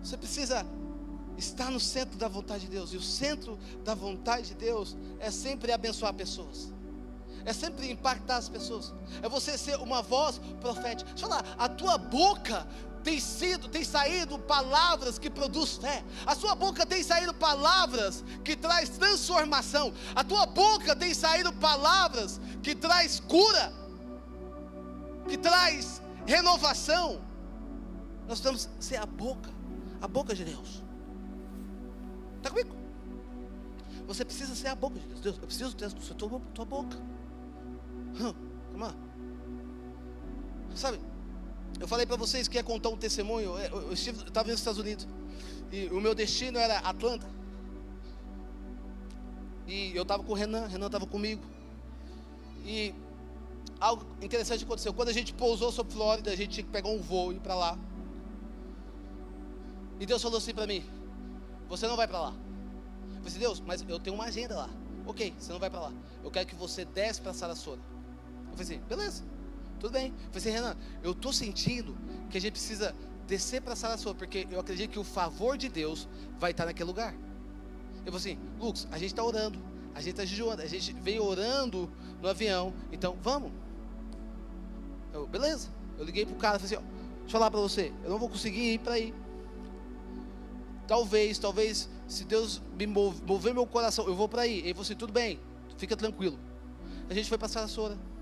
Você 0.00 0.16
precisa 0.16 0.64
estar 1.36 1.68
no 1.68 1.80
centro 1.80 2.16
da 2.16 2.28
vontade 2.28 2.66
de 2.66 2.70
Deus. 2.70 2.92
E 2.92 2.96
o 2.96 3.02
centro 3.02 3.58
da 3.84 3.94
vontade 3.94 4.48
de 4.48 4.54
Deus 4.54 4.96
é 5.18 5.32
sempre 5.32 5.72
abençoar 5.72 6.14
pessoas. 6.14 6.72
É 7.44 7.52
sempre 7.52 7.90
impactar 7.90 8.36
as 8.36 8.48
pessoas. 8.48 8.94
É 9.20 9.28
você 9.28 9.58
ser 9.58 9.76
uma 9.80 10.00
voz 10.00 10.40
profética. 10.60 11.10
Deixa 11.10 11.26
eu 11.26 11.28
falar, 11.28 11.44
a 11.58 11.68
tua 11.68 11.98
boca 11.98 12.66
tem 13.04 13.20
sido, 13.20 13.68
tem 13.68 13.84
saído 13.84 14.38
palavras 14.38 15.18
que 15.18 15.28
produz 15.28 15.76
fé. 15.76 16.02
A 16.26 16.34
sua 16.34 16.54
boca 16.54 16.86
tem 16.86 17.02
saído 17.02 17.34
palavras 17.34 18.24
que 18.42 18.56
traz 18.56 18.88
transformação. 18.88 19.92
A 20.14 20.24
tua 20.24 20.46
boca 20.46 20.96
tem 20.96 21.12
saído 21.12 21.52
palavras 21.52 22.40
que 22.62 22.74
traz 22.74 23.20
cura, 23.20 23.72
que 25.28 25.36
traz 25.36 26.00
renovação. 26.26 27.20
Nós 28.26 28.40
que 28.40 28.68
ser 28.80 28.96
a 28.96 29.04
boca, 29.04 29.50
a 30.00 30.08
boca 30.08 30.34
de 30.34 30.44
Deus. 30.44 30.82
Está 32.38 32.48
comigo? 32.48 32.74
Você 34.06 34.24
precisa 34.24 34.54
ser 34.54 34.68
a 34.68 34.74
boca 34.74 34.98
de 34.98 35.06
Deus. 35.06 35.20
Deus, 35.20 35.36
eu 35.36 35.46
preciso 35.46 35.76
ter 35.76 35.84
a 35.84 35.90
tua, 35.90 36.40
tua 36.54 36.64
boca. 36.64 36.96
Hum, 38.18 38.34
come 38.72 38.84
on. 38.84 38.94
Sabe? 40.74 40.98
Eu 41.80 41.88
falei 41.88 42.06
para 42.06 42.16
vocês 42.16 42.48
que 42.48 42.56
ia 42.56 42.62
contar 42.62 42.88
um 42.88 42.96
testemunho. 42.96 43.56
É, 43.58 43.68
eu 43.68 43.92
estava 43.92 44.48
nos 44.48 44.58
Estados 44.58 44.78
Unidos. 44.78 45.06
E 45.72 45.86
o 45.86 46.00
meu 46.00 46.14
destino 46.14 46.58
era 46.58 46.78
Atlanta. 46.78 47.26
E 49.66 49.94
eu 49.94 50.02
estava 50.02 50.22
com 50.22 50.32
o 50.32 50.34
Renan, 50.34 50.66
Renan 50.66 50.86
estava 50.86 51.06
comigo. 51.06 51.42
E 52.64 52.94
algo 53.80 54.04
interessante 54.22 54.64
aconteceu. 54.64 54.92
Quando 54.92 55.08
a 55.08 55.12
gente 55.12 55.32
pousou 55.34 55.72
sobre 55.72 55.92
Flórida, 55.92 56.30
a 56.30 56.36
gente 56.36 56.50
tinha 56.50 56.64
que 56.64 56.70
pegar 56.70 56.88
um 56.88 57.00
voo 57.00 57.32
e 57.32 57.36
ir 57.36 57.40
para 57.40 57.54
lá. 57.54 57.78
E 59.98 60.06
Deus 60.06 60.22
falou 60.22 60.38
assim 60.38 60.54
para 60.54 60.66
mim: 60.66 60.84
Você 61.68 61.86
não 61.86 61.96
vai 61.96 62.06
para 62.06 62.20
lá. 62.20 62.30
Eu 62.30 63.16
falei 63.16 63.28
assim, 63.28 63.38
Deus, 63.38 63.60
mas 63.60 63.84
eu 63.88 63.98
tenho 63.98 64.14
uma 64.16 64.24
agenda 64.24 64.54
lá. 64.56 64.70
Ok, 65.06 65.34
você 65.38 65.52
não 65.52 65.58
vai 65.58 65.70
para 65.70 65.80
lá. 65.80 65.92
Eu 66.22 66.30
quero 66.30 66.46
que 66.46 66.54
você 66.54 66.84
desce 66.84 67.20
para 67.20 67.32
Sarasota. 67.32 67.82
Eu 68.50 68.56
falei 68.56 68.62
assim: 68.62 68.78
Beleza. 68.86 69.33
Tudo 69.84 69.92
bem. 69.92 70.06
Eu 70.06 70.32
falei 70.32 70.38
assim, 70.38 70.50
Renan, 70.50 70.76
eu 71.02 71.12
estou 71.12 71.30
sentindo 71.30 71.94
que 72.30 72.38
a 72.38 72.40
gente 72.40 72.52
precisa 72.52 72.94
descer 73.26 73.60
para 73.60 73.74
a 73.74 73.76
sala 73.76 73.98
sua, 73.98 74.14
porque 74.14 74.48
eu 74.50 74.58
acredito 74.58 74.90
que 74.90 74.98
o 74.98 75.04
favor 75.04 75.58
de 75.58 75.68
Deus 75.68 76.08
vai 76.38 76.52
estar 76.52 76.64
naquele 76.64 76.86
lugar. 76.86 77.14
Eu 78.06 78.10
falei 78.10 78.16
assim, 78.16 78.38
Lucas, 78.58 78.88
a 78.90 78.96
gente 78.96 79.10
está 79.10 79.22
orando, 79.22 79.58
a 79.94 80.00
gente 80.00 80.12
está 80.12 80.24
jejuando, 80.24 80.62
a 80.62 80.66
gente 80.66 80.90
veio 80.94 81.22
orando 81.22 81.92
no 82.22 82.26
avião, 82.30 82.72
então 82.90 83.18
vamos. 83.22 83.52
Eu, 85.12 85.26
beleza. 85.26 85.68
Eu 85.98 86.06
liguei 86.06 86.24
pro 86.24 86.34
cara 86.36 86.56
e 86.56 86.60
falei 86.60 86.76
assim, 86.76 86.82
ó, 86.82 86.88
deixa 86.88 87.26
eu 87.26 87.30
falar 87.30 87.50
para 87.50 87.60
você, 87.60 87.92
eu 88.04 88.08
não 88.08 88.18
vou 88.18 88.30
conseguir 88.30 88.72
ir 88.72 88.78
para 88.78 88.94
aí. 88.94 89.12
Talvez, 90.86 91.38
talvez, 91.38 91.90
se 92.08 92.24
Deus 92.24 92.62
me 92.78 92.86
mover 92.86 93.52
meu 93.52 93.66
coração, 93.66 94.06
eu 94.06 94.16
vou 94.16 94.30
para 94.30 94.42
aí. 94.44 94.60
Ele 94.60 94.72
falou 94.72 94.84
assim, 94.84 94.96
tudo 94.96 95.12
bem, 95.12 95.38
fica 95.76 95.94
tranquilo. 95.94 96.38
A 97.10 97.12
gente 97.12 97.28
foi 97.28 97.36
para 97.36 97.48
a 97.48 97.50
Sarasota. 97.50 98.13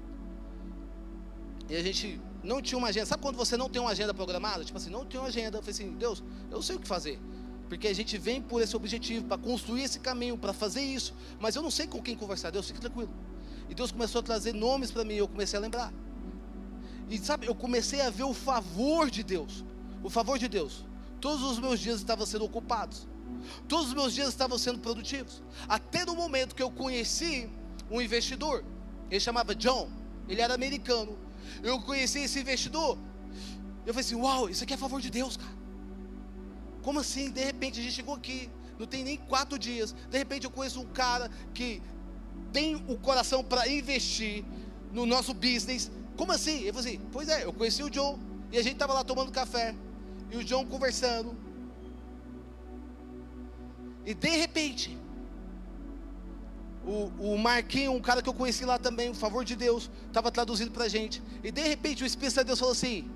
E 1.73 1.77
a 1.77 1.83
gente 1.83 2.21
não 2.45 2.61
tinha 2.61 2.77
uma 2.77 2.89
agenda. 2.89 3.07
Sabe 3.07 3.23
quando 3.23 3.37
você 3.37 3.57
não 3.57 3.67
tem 3.67 3.81
uma 3.81 3.93
agenda 3.93 4.13
programada? 4.13 4.63
Tipo 4.63 4.77
assim, 4.77 4.91
não 4.91 5.07
tem 5.07 5.19
uma 5.19 5.29
agenda. 5.29 5.57
Eu 5.57 5.63
falei 5.63 5.75
assim, 5.75 5.97
Deus, 5.97 6.23
eu 6.51 6.61
sei 6.61 6.77
o 6.77 6.79
que 6.79 6.87
fazer. 6.87 7.19
Porque 7.67 7.89
a 7.89 7.95
gente 7.95 8.19
vem 8.19 8.43
por 8.43 8.61
esse 8.61 8.77
objetivo, 8.77 9.25
para 9.25 9.39
construir 9.39 9.85
esse 9.85 9.99
caminho, 9.99 10.37
para 10.37 10.53
fazer 10.53 10.83
isso. 10.83 11.15
Mas 11.41 11.57
eu 11.57 11.63
não 11.63 11.71
sei 11.71 11.87
com 11.87 12.03
quem 12.03 12.15
conversar. 12.15 12.51
Deus, 12.51 12.67
fique 12.67 12.79
tranquilo. 12.79 13.11
E 13.71 13.75
Deus 13.75 13.91
começou 13.91 14.19
a 14.19 14.23
trazer 14.23 14.53
nomes 14.53 14.91
para 14.91 15.03
mim. 15.03 15.15
E 15.15 15.19
eu 15.19 15.27
comecei 15.27 15.59
a 15.59 15.63
lembrar. 15.63 15.91
E 17.09 17.17
sabe, 17.17 17.47
eu 17.47 17.55
comecei 17.55 18.03
a 18.03 18.11
ver 18.11 18.25
o 18.25 18.35
favor 18.35 19.11
de 19.11 19.23
Deus. 19.23 19.65
O 20.03 20.11
favor 20.11 20.39
de 20.39 20.49
Deus. 20.49 20.85
Todos 21.23 21.43
os 21.43 21.59
meus 21.59 21.81
dias 21.81 22.01
estavam 22.01 22.27
sendo 22.27 22.45
ocupados. 22.45 23.09
Todos 23.67 23.87
os 23.87 23.95
meus 23.95 24.13
dias 24.13 24.29
estavam 24.29 24.59
sendo 24.59 24.79
produtivos. 24.79 25.43
Até 25.67 26.05
no 26.05 26.15
momento 26.15 26.55
que 26.55 26.63
eu 26.63 26.71
conheci 26.71 27.49
um 27.91 27.99
investidor. 27.99 28.63
Ele 29.11 29.21
chamava 29.21 29.55
John. 29.55 29.89
Ele 30.29 30.43
era 30.43 30.53
americano 30.53 31.17
eu 31.63 31.81
conheci 31.81 32.21
esse 32.21 32.41
investidor. 32.41 32.99
Eu 33.87 33.93
falei 33.93 34.07
assim: 34.07 34.15
Uau, 34.15 34.49
isso 34.49 34.63
aqui 34.65 34.73
é 34.73 34.77
a 34.77 34.79
favor 34.79 35.01
de 35.01 35.11
Deus, 35.11 35.37
cara. 35.37 35.53
Como 36.83 36.99
assim? 37.01 37.31
De 37.31 37.45
repente 37.45 37.81
a 37.81 37.83
gente 37.83 37.95
chegou 37.95 38.15
aqui, 38.15 38.51
não 38.79 38.87
tem 38.87 39.05
nem 39.05 39.17
quatro 39.17 39.59
dias. 39.59 39.95
De 40.11 40.19
repente 40.19 40.45
eu 40.45 40.51
conheço 40.51 40.81
um 40.81 40.87
cara 40.87 41.31
que 41.55 41.83
tem 42.53 42.77
o 42.89 42.97
coração 42.97 43.43
para 43.43 43.69
investir 43.69 44.45
no 44.93 45.07
nosso 45.07 45.33
business. 45.33 45.91
Como 46.17 46.33
assim? 46.33 46.63
Eu 46.63 46.75
falei 46.75 46.95
assim: 46.95 47.09
Pois 47.13 47.29
é, 47.29 47.45
eu 47.45 47.53
conheci 47.53 47.83
o 47.83 47.91
John 47.91 48.19
e 48.51 48.59
a 48.59 48.63
gente 48.63 48.75
estava 48.75 48.93
lá 48.93 49.05
tomando 49.05 49.31
café 49.33 49.75
e 50.31 50.37
o 50.37 50.45
John 50.45 50.67
conversando. 50.67 51.37
E 54.05 54.15
de 54.15 54.31
repente, 54.31 54.99
o, 56.85 57.35
o 57.35 57.39
Marquinho, 57.39 57.93
um 57.93 58.01
cara 58.01 58.21
que 58.21 58.29
eu 58.29 58.35
conheci 58.35 58.65
lá 58.65 58.79
também, 58.79 59.11
o 59.11 59.15
favor 59.15 59.45
de 59.45 59.55
Deus, 59.55 59.91
estava 60.07 60.31
traduzindo 60.31 60.71
para 60.71 60.85
a 60.85 60.89
gente. 60.89 61.23
E 61.43 61.51
de 61.51 61.63
repente 61.63 62.03
o 62.03 62.07
Espírito 62.07 62.39
de 62.39 62.45
Deus 62.45 62.59
falou 62.59 62.73
assim: 62.73 63.09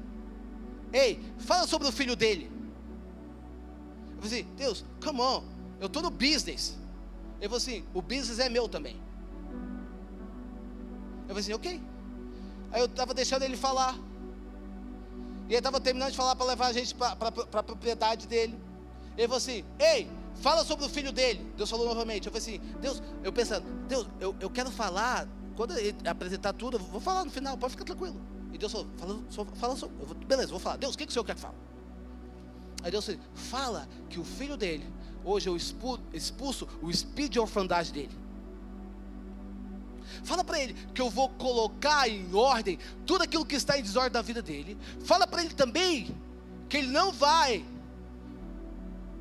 Ei, 0.93 1.21
fala 1.39 1.67
sobre 1.67 1.89
o 1.89 1.93
filho 1.93 2.15
dele. 2.15 2.51
Eu 4.17 4.23
falei 4.23 4.41
assim: 4.41 4.49
Deus, 4.57 4.85
come 5.03 5.21
on, 5.21 5.43
eu 5.81 5.87
estou 5.87 6.03
no 6.03 6.11
business. 6.11 6.77
Ele 7.41 7.49
falou 7.49 7.59
assim: 7.59 7.85
O 7.93 8.01
business 8.01 8.39
é 8.39 8.49
meu 8.49 8.69
também. 8.69 9.01
Eu 11.23 11.29
falei 11.29 11.41
assim: 11.41 11.53
Ok. 11.53 11.83
Aí 12.71 12.81
eu 12.81 12.87
estava 12.87 13.13
deixando 13.13 13.43
ele 13.43 13.57
falar. 13.57 13.99
E 15.49 15.51
ele 15.51 15.59
estava 15.59 15.81
terminando 15.81 16.11
de 16.11 16.17
falar 16.17 16.35
para 16.35 16.47
levar 16.47 16.67
a 16.67 16.73
gente 16.73 16.95
para 16.95 17.17
a 17.53 17.63
propriedade 17.63 18.27
dele. 18.27 18.59
Ele 19.17 19.27
falou 19.27 19.39
assim: 19.39 19.65
Ei, 19.79 20.09
Fala 20.41 20.65
sobre 20.65 20.85
o 20.85 20.89
filho 20.89 21.13
dele. 21.13 21.45
Deus 21.57 21.69
falou 21.69 21.87
novamente. 21.87 22.27
Eu 22.27 22.33
falei 22.33 22.57
assim, 22.57 22.61
Deus, 22.81 23.03
eu 23.25 23.33
pensando, 23.33 23.65
Deus, 23.89 24.07
eu, 24.21 24.35
eu 24.41 24.51
quero 24.51 24.71
falar, 24.71 25.29
quando 25.57 25.77
ele 25.77 25.97
apresentar 26.09 26.53
tudo, 26.53 26.77
eu 26.77 26.81
vou 26.81 27.01
falar 27.01 27.25
no 27.25 27.31
final, 27.31 27.57
pode 27.57 27.73
ficar 27.73 27.85
tranquilo. 27.85 28.21
E 28.53 28.59
Deus 28.59 28.73
falou, 28.73 28.87
fala, 28.97 29.47
fala 29.57 29.77
sobre, 29.77 29.97
vou, 30.05 30.15
beleza, 30.15 30.49
vou 30.49 30.61
falar. 30.61 30.77
Deus, 30.77 30.95
o 30.95 30.99
que, 30.99 31.07
que 31.07 31.11
o 31.11 31.13
Senhor 31.13 31.25
quer 31.25 31.35
que 31.35 31.41
fale? 31.41 31.55
Aí 32.83 32.91
Deus 32.91 33.05
falou, 33.05 33.21
fala 33.35 33.89
que 34.09 34.21
o 34.21 34.25
filho 34.25 34.57
dele, 34.57 34.87
hoje 35.25 35.49
eu 35.49 35.57
expulso, 35.57 36.03
expulso 36.13 36.69
o 36.83 36.91
espírito 36.91 37.33
de 37.33 37.41
orfandade 37.41 37.93
dele. 37.93 38.17
Fala 40.23 40.45
para 40.45 40.61
ele 40.61 40.75
que 40.95 41.01
eu 41.01 41.11
vou 41.11 41.29
colocar 41.31 42.09
em 42.09 42.33
ordem 42.35 42.79
tudo 43.05 43.23
aquilo 43.23 43.45
que 43.45 43.57
está 43.57 43.79
em 43.79 43.83
desordem 43.83 44.13
na 44.13 44.23
vida 44.23 44.41
dele. 44.41 44.77
Fala 45.05 45.27
para 45.27 45.45
ele 45.45 45.55
também 45.55 46.15
que 46.69 46.79
ele 46.79 46.89
não 46.89 47.13
vai 47.13 47.65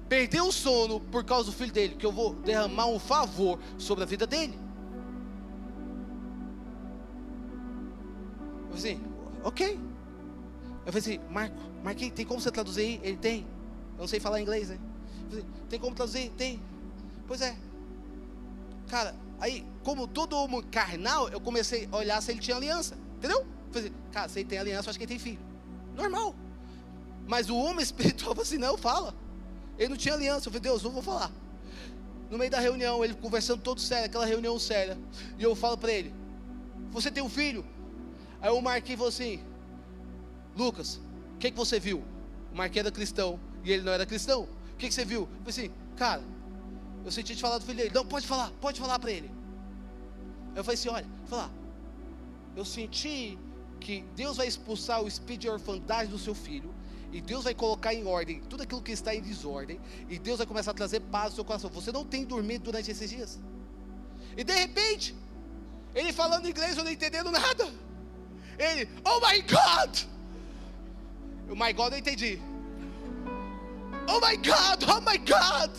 perdeu 0.08 0.48
o 0.48 0.52
sono 0.52 1.00
por 1.00 1.24
causa 1.24 1.46
do 1.46 1.52
filho 1.52 1.72
dele, 1.72 1.96
que 1.96 2.06
eu 2.06 2.12
vou 2.12 2.34
derramar 2.36 2.88
um 2.88 3.00
favor 3.00 3.60
sobre 3.78 4.04
a 4.04 4.08
vida 4.08 4.28
dele. 4.28 4.58
Eu 8.70 8.78
falei 8.78 8.94
assim, 8.94 9.04
ok. 9.44 9.80
Eu 10.86 10.94
falei 10.94 11.00
assim, 11.00 11.20
Marco, 11.32 11.56
Marquinhos, 11.84 12.14
tem 12.14 12.26
como 12.26 12.40
você 12.40 12.52
traduzir 12.52 12.82
aí? 12.82 13.02
Ele 13.04 13.18
tem. 13.18 13.42
Eu 13.94 14.02
não 14.02 14.08
sei 14.08 14.20
falar 14.20 14.42
inglês, 14.42 14.70
né? 14.70 14.80
Falei, 15.30 15.46
tem 15.70 15.80
como 15.80 15.96
traduzir? 15.96 16.30
Tem. 16.32 16.62
Pois 17.28 17.42
é. 17.42 17.56
Cara, 18.88 19.16
aí, 19.40 19.66
como 19.84 20.08
todo 20.08 20.38
homem 20.38 20.62
carnal, 20.64 21.30
eu 21.30 21.42
comecei 21.42 21.90
a 21.92 21.98
olhar 21.98 22.22
se 22.22 22.32
ele 22.32 22.40
tinha 22.40 22.56
aliança. 22.56 22.96
Entendeu? 23.18 23.40
Eu 23.40 23.74
falei, 23.74 23.88
assim, 23.88 23.98
cara, 24.12 24.30
se 24.30 24.40
ele 24.40 24.50
tem 24.50 24.60
aliança, 24.60 24.88
eu 24.88 24.90
acho 24.92 25.00
que 25.00 25.06
ele 25.06 25.10
tem 25.10 25.20
filho. 25.20 25.40
Normal. 25.96 26.36
Mas 27.28 27.50
o 27.50 27.56
homem 27.56 27.82
espiritual 27.84 28.36
falou 28.36 28.44
assim, 28.44 28.58
não, 28.58 28.78
fala. 28.78 29.14
Ele 29.78 29.90
não 29.90 29.98
tinha 29.98 30.14
aliança. 30.14 30.48
Eu 30.48 30.52
falei, 30.52 30.62
Deus, 30.62 30.84
não 30.84 30.92
vou 30.92 31.02
falar. 31.02 31.32
No 32.30 32.38
meio 32.38 32.50
da 32.50 32.60
reunião, 32.60 33.04
ele 33.04 33.14
conversando 33.14 33.62
todo 33.62 33.80
sério, 33.80 34.06
aquela 34.06 34.26
reunião 34.26 34.58
séria. 34.58 34.98
E 35.38 35.44
eu 35.44 35.56
falo 35.56 35.78
para 35.78 35.92
ele: 35.92 36.14
Você 36.92 37.12
tem 37.12 37.24
um 37.24 37.30
filho? 37.30 37.64
Aí 38.42 38.62
marquei 38.62 38.96
e 38.96 38.98
falou 38.98 39.10
assim: 39.10 39.40
Lucas, 40.56 41.00
o 41.36 41.38
que, 41.38 41.52
que 41.52 41.58
você 41.58 41.80
viu? 41.80 42.04
O 42.52 42.58
Marquei 42.58 42.80
era 42.80 42.92
cristão 42.92 43.40
e 43.64 43.72
ele 43.72 43.84
não 43.84 43.92
era 43.92 44.06
cristão. 44.06 44.44
O 44.44 44.78
que, 44.78 44.88
que 44.88 44.94
você 44.94 45.04
viu? 45.04 45.22
Eu 45.22 45.28
falei 45.28 45.50
assim: 45.50 45.72
Cara, 45.96 46.24
eu 47.04 47.12
senti 47.12 47.36
te 47.36 47.42
falar 47.42 47.58
do 47.58 47.66
filho 47.66 47.78
dele. 47.78 47.92
Não, 47.94 48.06
pode 48.06 48.28
falar, 48.28 48.52
pode 48.62 48.80
falar 48.80 49.00
para 49.00 49.12
ele. 49.12 49.32
Eu 50.56 50.64
falei 50.64 50.76
assim: 50.76 50.90
Olha, 50.90 51.06
falar. 51.26 51.52
Eu 52.56 52.66
senti 52.66 53.38
que 53.80 54.04
Deus 54.16 54.38
vai 54.38 54.48
expulsar 54.48 55.02
o 55.02 55.08
espírito 55.08 55.42
de 55.42 55.50
orfandade 55.50 56.10
do 56.10 56.18
seu 56.18 56.34
filho 56.34 56.75
e 57.12 57.22
Deus 57.22 57.44
vai 57.44 57.54
colocar 57.54 57.94
em 57.94 58.06
ordem 58.06 58.42
tudo 58.50 58.64
aquilo 58.64 58.82
que 58.82 58.92
está 58.92 59.14
em 59.14 59.22
desordem, 59.22 59.80
e 60.10 60.20
Deus 60.20 60.38
vai 60.38 60.48
começar 60.48 60.72
a 60.72 60.74
trazer 60.74 61.00
paz 61.00 61.30
no 61.30 61.36
seu 61.36 61.46
coração. 61.46 61.70
Você 61.70 61.92
não 61.92 62.04
tem 62.06 62.26
dormido 62.26 62.66
durante 62.66 62.92
esses 62.92 63.10
dias. 63.10 63.40
E 64.38 64.44
de 64.44 64.54
repente, 64.54 65.16
ele 65.94 66.12
falando 66.12 66.50
inglês, 66.50 66.78
eu 66.78 66.84
não 66.84 66.92
entendendo 66.92 67.32
nada. 67.32 67.72
Ele, 68.58 68.90
oh 69.04 69.20
my 69.20 69.42
God! 69.42 70.00
O 71.50 71.56
my 71.56 71.72
God 71.74 71.94
eu 71.94 72.00
entendi. 72.00 72.42
Oh 74.08 74.20
my 74.26 74.38
God, 74.38 74.84
oh 74.90 75.02
my 75.02 75.18
God! 75.18 75.72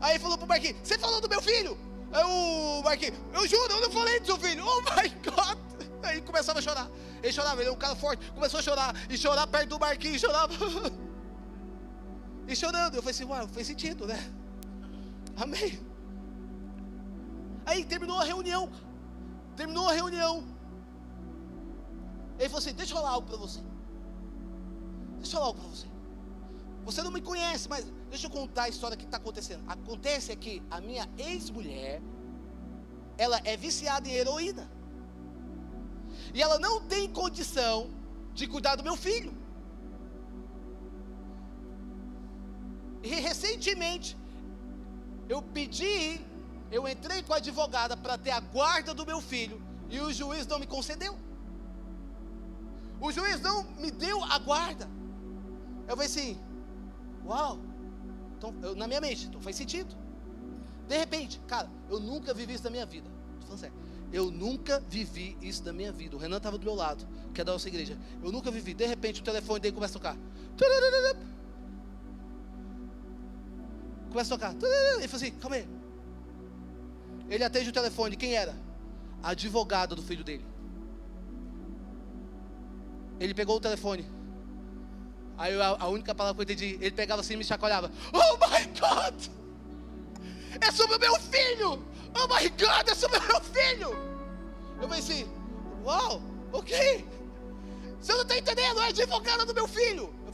Aí 0.00 0.18
falou 0.18 0.36
pro 0.36 0.46
Marquinhos, 0.46 0.76
você 0.82 0.98
falou 0.98 1.20
do 1.20 1.28
meu 1.28 1.40
filho? 1.40 1.78
Aí 2.12 2.24
o 2.24 2.82
Marquinhos, 2.82 3.16
eu 3.32 3.46
juro, 3.48 3.72
eu 3.72 3.80
não 3.80 3.90
falei 3.90 4.20
do 4.20 4.26
seu 4.26 4.38
filho. 4.38 4.64
Oh 4.66 4.80
my 4.80 5.08
God! 5.24 5.58
Aí 6.02 6.20
começava 6.20 6.58
a 6.58 6.62
chorar. 6.62 6.90
Ele 7.24 7.32
chorava, 7.32 7.62
ele 7.62 7.70
é 7.70 7.72
um 7.72 7.76
cara 7.84 7.96
forte. 7.96 8.30
Começou 8.32 8.60
a 8.60 8.62
chorar. 8.62 8.94
E 9.08 9.16
chorar 9.16 9.46
perto 9.46 9.70
do 9.70 9.78
barquinho, 9.78 10.18
chorava. 10.18 10.52
E 12.46 12.54
chorando. 12.54 12.96
Eu 12.96 13.02
falei 13.02 13.14
assim, 13.14 13.24
uau, 13.24 13.48
fez 13.48 13.66
sentido, 13.66 14.06
né? 14.06 14.18
Amém. 15.34 15.80
Aí 17.64 17.82
terminou 17.86 18.18
a 18.20 18.24
reunião. 18.24 18.70
Terminou 19.56 19.88
a 19.88 19.94
reunião. 19.94 20.44
Ele 22.38 22.48
falou 22.50 22.58
assim: 22.58 22.74
Deixa 22.74 22.92
eu 22.92 22.98
falar 22.98 23.12
algo 23.12 23.26
para 23.26 23.38
você. 23.38 23.60
Deixa 25.20 25.28
eu 25.28 25.38
falar 25.38 25.46
algo 25.46 25.60
para 25.60 25.70
você. 25.70 25.86
Você 26.84 27.02
não 27.02 27.10
me 27.10 27.22
conhece, 27.22 27.66
mas 27.66 27.86
deixa 28.10 28.26
eu 28.26 28.30
contar 28.30 28.64
a 28.64 28.68
história 28.68 28.98
que 28.98 29.06
está 29.06 29.16
acontecendo. 29.16 29.64
Acontece 29.66 30.30
é 30.30 30.36
que 30.36 30.62
a 30.70 30.82
minha 30.82 31.08
ex-mulher, 31.16 32.02
ela 33.16 33.40
é 33.44 33.56
viciada 33.56 34.06
em 34.06 34.12
heroína. 34.12 34.68
E 36.34 36.42
ela 36.42 36.58
não 36.58 36.80
tem 36.80 37.08
condição 37.08 37.88
de 38.34 38.46
cuidar 38.48 38.74
do 38.74 38.82
meu 38.82 38.96
filho. 38.96 39.32
E 43.02 43.14
recentemente, 43.20 44.16
eu 45.28 45.40
pedi, 45.40 46.20
eu 46.72 46.88
entrei 46.88 47.22
com 47.22 47.32
a 47.32 47.36
advogada 47.36 47.96
para 47.96 48.18
ter 48.18 48.32
a 48.32 48.40
guarda 48.40 48.92
do 48.92 49.06
meu 49.06 49.20
filho, 49.20 49.62
e 49.88 50.00
o 50.00 50.12
juiz 50.12 50.46
não 50.46 50.58
me 50.58 50.66
concedeu. 50.66 51.16
O 53.00 53.12
juiz 53.12 53.40
não 53.40 53.62
me 53.74 53.90
deu 53.90 54.24
a 54.24 54.38
guarda. 54.38 54.88
Eu 55.86 55.90
falei 55.90 56.06
assim, 56.06 56.38
uau, 57.24 57.58
então, 58.36 58.54
eu, 58.62 58.74
na 58.74 58.86
minha 58.88 59.00
mente, 59.00 59.26
então 59.26 59.40
faz 59.40 59.56
sentido. 59.56 59.94
De 60.88 60.98
repente, 60.98 61.38
cara, 61.46 61.70
eu 61.88 62.00
nunca 62.00 62.34
vivi 62.34 62.54
isso 62.54 62.64
na 62.64 62.70
minha 62.70 62.86
vida. 62.86 63.08
Estou 63.34 63.42
falando 63.42 63.60
sério. 63.60 63.76
Eu 64.14 64.30
nunca 64.30 64.78
vivi 64.78 65.36
isso 65.42 65.64
na 65.64 65.72
minha 65.72 65.90
vida. 65.90 66.14
O 66.14 66.20
Renan 66.20 66.36
estava 66.36 66.56
do 66.56 66.64
meu 66.64 66.76
lado, 66.76 67.04
que 67.34 67.40
é 67.40 67.44
da 67.44 67.50
nossa 67.50 67.66
igreja. 67.66 67.98
Eu 68.22 68.30
nunca 68.30 68.48
vivi. 68.48 68.72
De 68.72 68.86
repente, 68.86 69.20
o 69.20 69.24
telefone 69.24 69.58
dele 69.58 69.74
começa 69.74 69.98
a 69.98 70.00
tocar. 70.00 70.16
Começa 74.08 74.32
a 74.32 74.38
tocar. 74.38 74.54
Ele 74.98 75.08
falou 75.08 75.16
assim: 75.16 75.32
calma 75.32 75.56
aí. 75.56 75.68
Ele 77.28 77.42
atende 77.42 77.70
o 77.70 77.72
telefone. 77.72 78.14
Quem 78.14 78.34
era? 78.34 78.54
A 79.20 79.30
advogada 79.30 79.96
do 79.96 80.02
filho 80.02 80.22
dele. 80.22 80.46
Ele 83.18 83.34
pegou 83.34 83.56
o 83.56 83.60
telefone. 83.60 84.08
Aí 85.36 85.60
a, 85.60 85.76
a, 85.80 85.88
única 85.88 86.14
palavra 86.14 86.44
que 86.44 86.52
eu 86.52 86.54
entendi, 86.54 86.78
ele 86.80 86.92
pegava 86.92 87.20
assim 87.20 87.34
e 87.34 87.36
me 87.36 87.44
chacoalhava. 87.44 87.90
Oh 88.12 88.36
my 88.46 88.64
God! 88.78 89.28
É 90.60 90.70
sobre 90.70 90.94
o 90.94 91.00
meu 91.00 91.18
filho! 91.18 91.84
Oh 92.14 92.28
my 92.32 92.48
God, 92.50 92.88
é 92.88 92.94
sobre 92.94 93.18
o 93.18 93.22
meu 93.26 93.40
filho! 93.40 94.03
Eu 94.80 94.92
assim, 94.92 95.26
uau, 95.84 96.20
ok. 96.52 97.06
Você 98.00 98.12
não 98.12 98.22
está 98.22 98.36
entendendo, 98.36 98.80
é 98.80 98.88
advogada 98.88 99.46
do 99.46 99.54
meu 99.54 99.66
filho. 99.66 100.14
Eu 100.26 100.32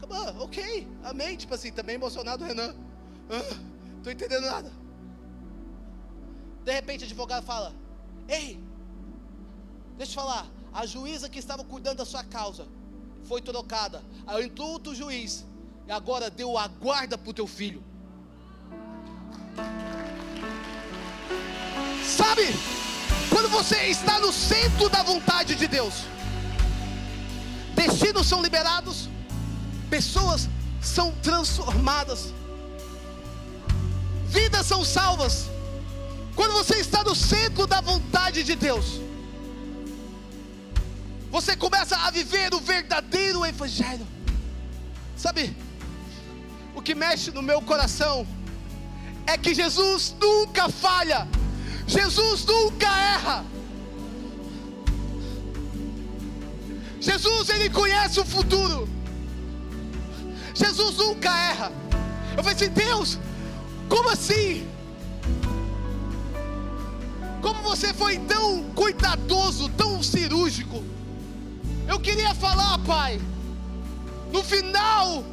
come 0.00 0.14
on, 0.14 0.42
ok, 0.42 0.88
amém. 1.04 1.36
Tipo 1.36 1.54
assim, 1.54 1.70
também 1.70 1.94
emocionado, 1.94 2.44
Renan. 2.44 2.74
Ah, 3.30 3.56
tô 4.02 4.10
entendendo 4.10 4.46
nada. 4.46 4.72
De 6.64 6.72
repente 6.72 7.04
a 7.04 7.06
advogada 7.06 7.42
fala, 7.42 7.72
ei, 8.28 8.58
deixa 9.96 10.12
eu 10.12 10.22
falar, 10.24 10.46
a 10.72 10.86
juíza 10.86 11.28
que 11.28 11.38
estava 11.38 11.64
cuidando 11.64 11.98
da 11.98 12.04
sua 12.04 12.24
causa 12.24 12.66
foi 13.24 13.40
trocada. 13.40 14.02
Aí 14.26 14.44
entrou 14.44 14.70
outro 14.70 14.94
juiz 14.94 15.44
e 15.86 15.92
agora 15.92 16.30
deu 16.30 16.56
a 16.56 16.66
guarda 16.66 17.18
para 17.18 17.30
o 17.30 17.34
teu 17.34 17.46
filho. 17.46 17.82
Sabe, 22.04 22.42
você 23.52 23.76
está 23.96 24.18
no 24.18 24.32
centro 24.32 24.88
da 24.88 25.02
vontade 25.02 25.54
de 25.54 25.68
Deus, 25.68 25.94
destinos 27.74 28.26
são 28.26 28.42
liberados, 28.42 29.08
pessoas 29.90 30.48
são 30.80 31.12
transformadas, 31.22 32.32
vidas 34.26 34.66
são 34.66 34.84
salvas. 34.84 35.48
Quando 36.34 36.52
você 36.54 36.76
está 36.78 37.04
no 37.04 37.14
centro 37.14 37.66
da 37.66 37.80
vontade 37.82 38.42
de 38.42 38.54
Deus, 38.56 39.00
você 41.30 41.54
começa 41.54 41.96
a 41.96 42.10
viver 42.10 42.54
o 42.54 42.60
verdadeiro 42.60 43.44
Evangelho. 43.44 44.06
Sabe, 45.16 45.54
o 46.74 46.80
que 46.80 46.94
mexe 46.94 47.30
no 47.30 47.42
meu 47.42 47.60
coração 47.60 48.26
é 49.26 49.36
que 49.36 49.54
Jesus 49.54 50.16
nunca 50.18 50.68
falha, 50.68 51.28
Jesus 51.86 52.44
nunca 52.44 52.86
erra. 52.86 53.44
Jesus, 57.00 57.48
Ele 57.48 57.68
conhece 57.68 58.20
o 58.20 58.24
futuro. 58.24 58.88
Jesus 60.54 60.96
nunca 60.96 61.28
erra. 61.28 61.72
Eu 62.36 62.42
falei 62.44 62.54
assim, 62.54 62.70
Deus, 62.70 63.18
como 63.88 64.08
assim? 64.08 64.68
Como 67.40 67.60
você 67.62 67.92
foi 67.92 68.18
tão 68.18 68.62
cuidadoso, 68.74 69.68
tão 69.70 70.02
cirúrgico? 70.02 70.82
Eu 71.88 71.98
queria 71.98 72.32
falar, 72.34 72.78
Pai, 72.78 73.20
no 74.32 74.42
final 74.44 75.24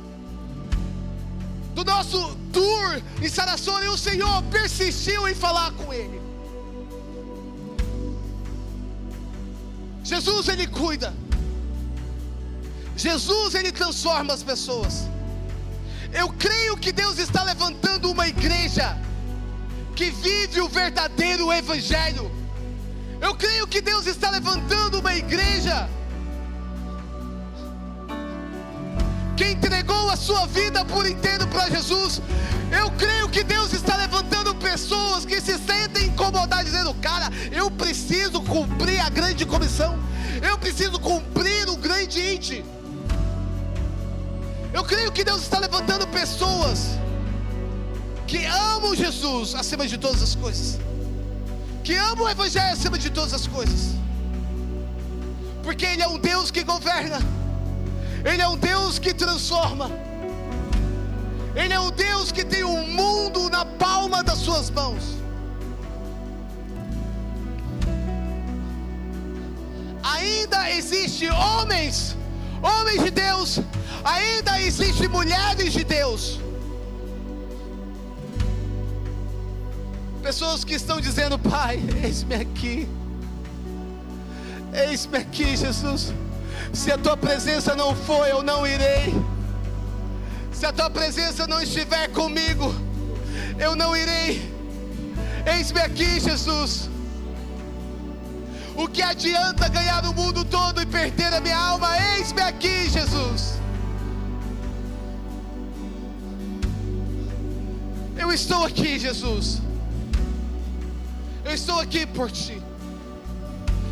do 1.76 1.86
nosso 1.86 2.36
tour 2.52 3.02
em 3.22 3.30
Sarasota, 3.30 3.86
e 3.86 3.90
o 3.90 3.98
Senhor 3.98 4.42
persistiu 4.44 5.28
em 5.28 5.36
falar 5.36 5.72
com 5.74 5.94
ele. 5.94 6.19
Jesus, 10.10 10.48
Ele 10.48 10.66
cuida. 10.66 11.14
Jesus, 12.98 13.54
Ele 13.54 13.72
transforma 13.72 14.34
as 14.34 14.42
pessoas. 14.42 15.08
Eu 16.12 16.30
creio 16.30 16.76
que 16.76 16.92
Deus 16.92 17.20
está 17.20 17.44
levantando 17.44 18.10
uma 18.10 18.28
igreja 18.28 18.98
que 19.96 20.10
vive 20.10 20.62
o 20.62 20.68
verdadeiro 20.68 21.54
Evangelho. 21.54 22.26
Eu 23.22 23.36
creio 23.36 23.68
que 23.68 23.82
Deus 23.82 24.08
está 24.08 24.32
levantando 24.32 25.00
uma 25.00 25.14
igreja 25.16 25.88
que 29.40 29.46
entregou 29.46 30.10
a 30.10 30.18
sua 30.18 30.46
vida 30.48 30.84
por 30.84 31.06
inteiro 31.08 31.48
para 31.48 31.70
Jesus. 31.70 32.22
Eu 32.78 32.92
creio 33.04 33.30
que 33.30 33.42
Deus 33.42 33.72
está 33.72 33.96
levantando 33.96 34.54
pessoas 34.56 35.24
que 35.24 35.40
se 35.40 35.58
sentem 35.58 36.08
incomodadas, 36.08 36.66
dizendo: 36.66 36.94
Cara, 36.96 37.30
eu 37.50 37.72
preciso 37.72 38.42
cumprir 38.42 39.00
a 39.00 39.10
grande 39.10 39.46
comissão, 39.46 39.98
eu 40.42 40.58
preciso 40.58 41.00
cumprir 41.00 41.70
o 41.70 41.78
grande 41.78 42.20
índice. 42.34 42.66
Eu 44.74 44.84
creio 44.84 45.10
que 45.10 45.24
Deus 45.24 45.42
está 45.42 45.58
levantando 45.58 46.06
pessoas 46.08 47.00
que 48.28 48.46
amam 48.46 48.94
Jesus 48.94 49.56
acima 49.56 49.88
de 49.88 49.98
todas 49.98 50.22
as 50.22 50.36
coisas, 50.36 50.78
que 51.82 51.96
amam 51.96 52.26
o 52.26 52.30
Evangelho 52.30 52.74
acima 52.74 52.98
de 53.00 53.10
todas 53.10 53.34
as 53.34 53.48
coisas, 53.48 53.96
porque 55.64 55.86
Ele 55.86 56.04
é 56.04 56.10
um 56.10 56.20
Deus 56.20 56.52
que 56.52 56.62
governa. 56.62 57.39
Ele 58.24 58.42
é 58.42 58.48
um 58.48 58.58
Deus 58.58 59.00
que 59.00 59.14
transforma. 59.14 59.90
Ele 61.56 61.74
é 61.74 61.80
um 61.80 61.92
Deus 61.92 62.32
que 62.32 62.44
tem 62.44 62.64
o 62.64 62.82
mundo 62.88 63.50
na 63.50 63.66
palma 63.66 64.24
das 64.24 64.40
suas 64.40 64.70
mãos. 64.70 65.18
Ainda 70.04 70.70
existe 70.72 71.30
homens, 71.30 72.16
homens 72.62 73.04
de 73.04 73.12
Deus, 73.12 73.60
ainda 74.04 74.60
existe 74.62 75.08
mulheres 75.08 75.74
de 75.74 75.84
Deus. 75.84 76.40
Pessoas 80.22 80.64
que 80.64 80.74
estão 80.74 81.00
dizendo, 81.00 81.40
Pai, 81.40 81.82
eis-me 82.04 82.36
aqui. 82.36 82.88
Eis-me 84.74 85.18
aqui, 85.18 85.56
Jesus. 85.56 86.14
Se 86.74 86.92
a 86.92 86.98
tua 86.98 87.18
presença 87.18 87.76
não 87.76 87.96
for, 87.96 88.28
eu 88.28 88.42
não 88.42 88.66
irei. 88.66 89.14
Se 90.52 90.66
a 90.66 90.74
tua 90.74 90.90
presença 90.90 91.48
não 91.48 91.62
estiver 91.62 92.10
comigo, 92.10 92.74
eu 93.58 93.76
não 93.76 93.96
irei. 93.96 94.54
Eis-me 95.46 95.80
aqui, 95.80 96.20
Jesus. 96.20 96.90
O 98.76 98.88
que 98.88 99.02
adianta 99.02 99.68
ganhar 99.68 100.06
o 100.06 100.14
mundo 100.14 100.46
todo 100.46 100.82
e 100.82 100.86
perder 100.86 101.34
a 101.34 101.42
minha 101.42 101.58
alma? 101.58 101.90
Eis-me 102.16 102.42
aqui, 102.42 102.90
Jesus. 102.90 103.60
Eu 108.18 108.32
estou 108.32 108.66
aqui, 108.66 109.00
Jesus. 109.00 109.62
Eu 111.44 111.54
estou 111.54 111.80
aqui 111.80 112.06
por 112.06 112.30
ti. 112.30 112.59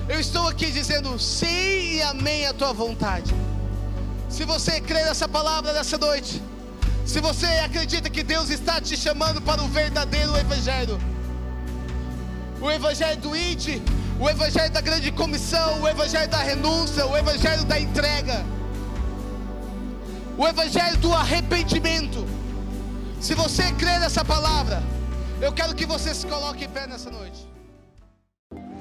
Eu 0.09 0.19
estou 0.19 0.47
aqui 0.47 0.71
dizendo 0.71 1.17
sim 1.19 1.95
e 1.95 2.01
amém 2.01 2.45
à 2.45 2.53
tua 2.53 2.71
vontade. 2.73 3.33
Se 4.29 4.45
você 4.45 4.79
crê 4.79 5.03
nessa 5.03 5.27
palavra 5.27 5.73
nessa 5.73 5.97
noite, 5.97 6.41
se 7.05 7.19
você 7.19 7.45
acredita 7.45 8.09
que 8.09 8.23
Deus 8.23 8.49
está 8.49 8.79
te 8.79 8.95
chamando 8.97 9.41
para 9.41 9.61
o 9.61 9.67
verdadeiro 9.67 10.35
Evangelho, 10.37 10.99
o 12.61 12.71
Evangelho 12.71 13.19
do 13.21 13.35
ID, 13.35 13.81
o 14.19 14.29
Evangelho 14.29 14.71
da 14.71 14.81
grande 14.81 15.11
comissão, 15.11 15.81
o 15.81 15.87
Evangelho 15.87 16.29
da 16.29 16.39
renúncia, 16.39 17.05
o 17.05 17.15
Evangelho 17.17 17.65
da 17.65 17.79
entrega. 17.79 18.45
o 20.37 20.47
evangelho 20.47 20.97
do 20.97 21.13
arrependimento. 21.13 22.23
Se 23.19 23.33
você 23.33 23.71
crê 23.71 23.97
nessa 23.97 24.23
palavra, 24.23 24.83
eu 25.41 25.51
quero 25.51 25.73
que 25.73 25.85
você 25.85 26.13
se 26.13 26.27
coloque 26.27 26.65
em 26.65 26.69
pé 26.69 26.85
nessa 26.85 27.09
noite. 27.09 27.46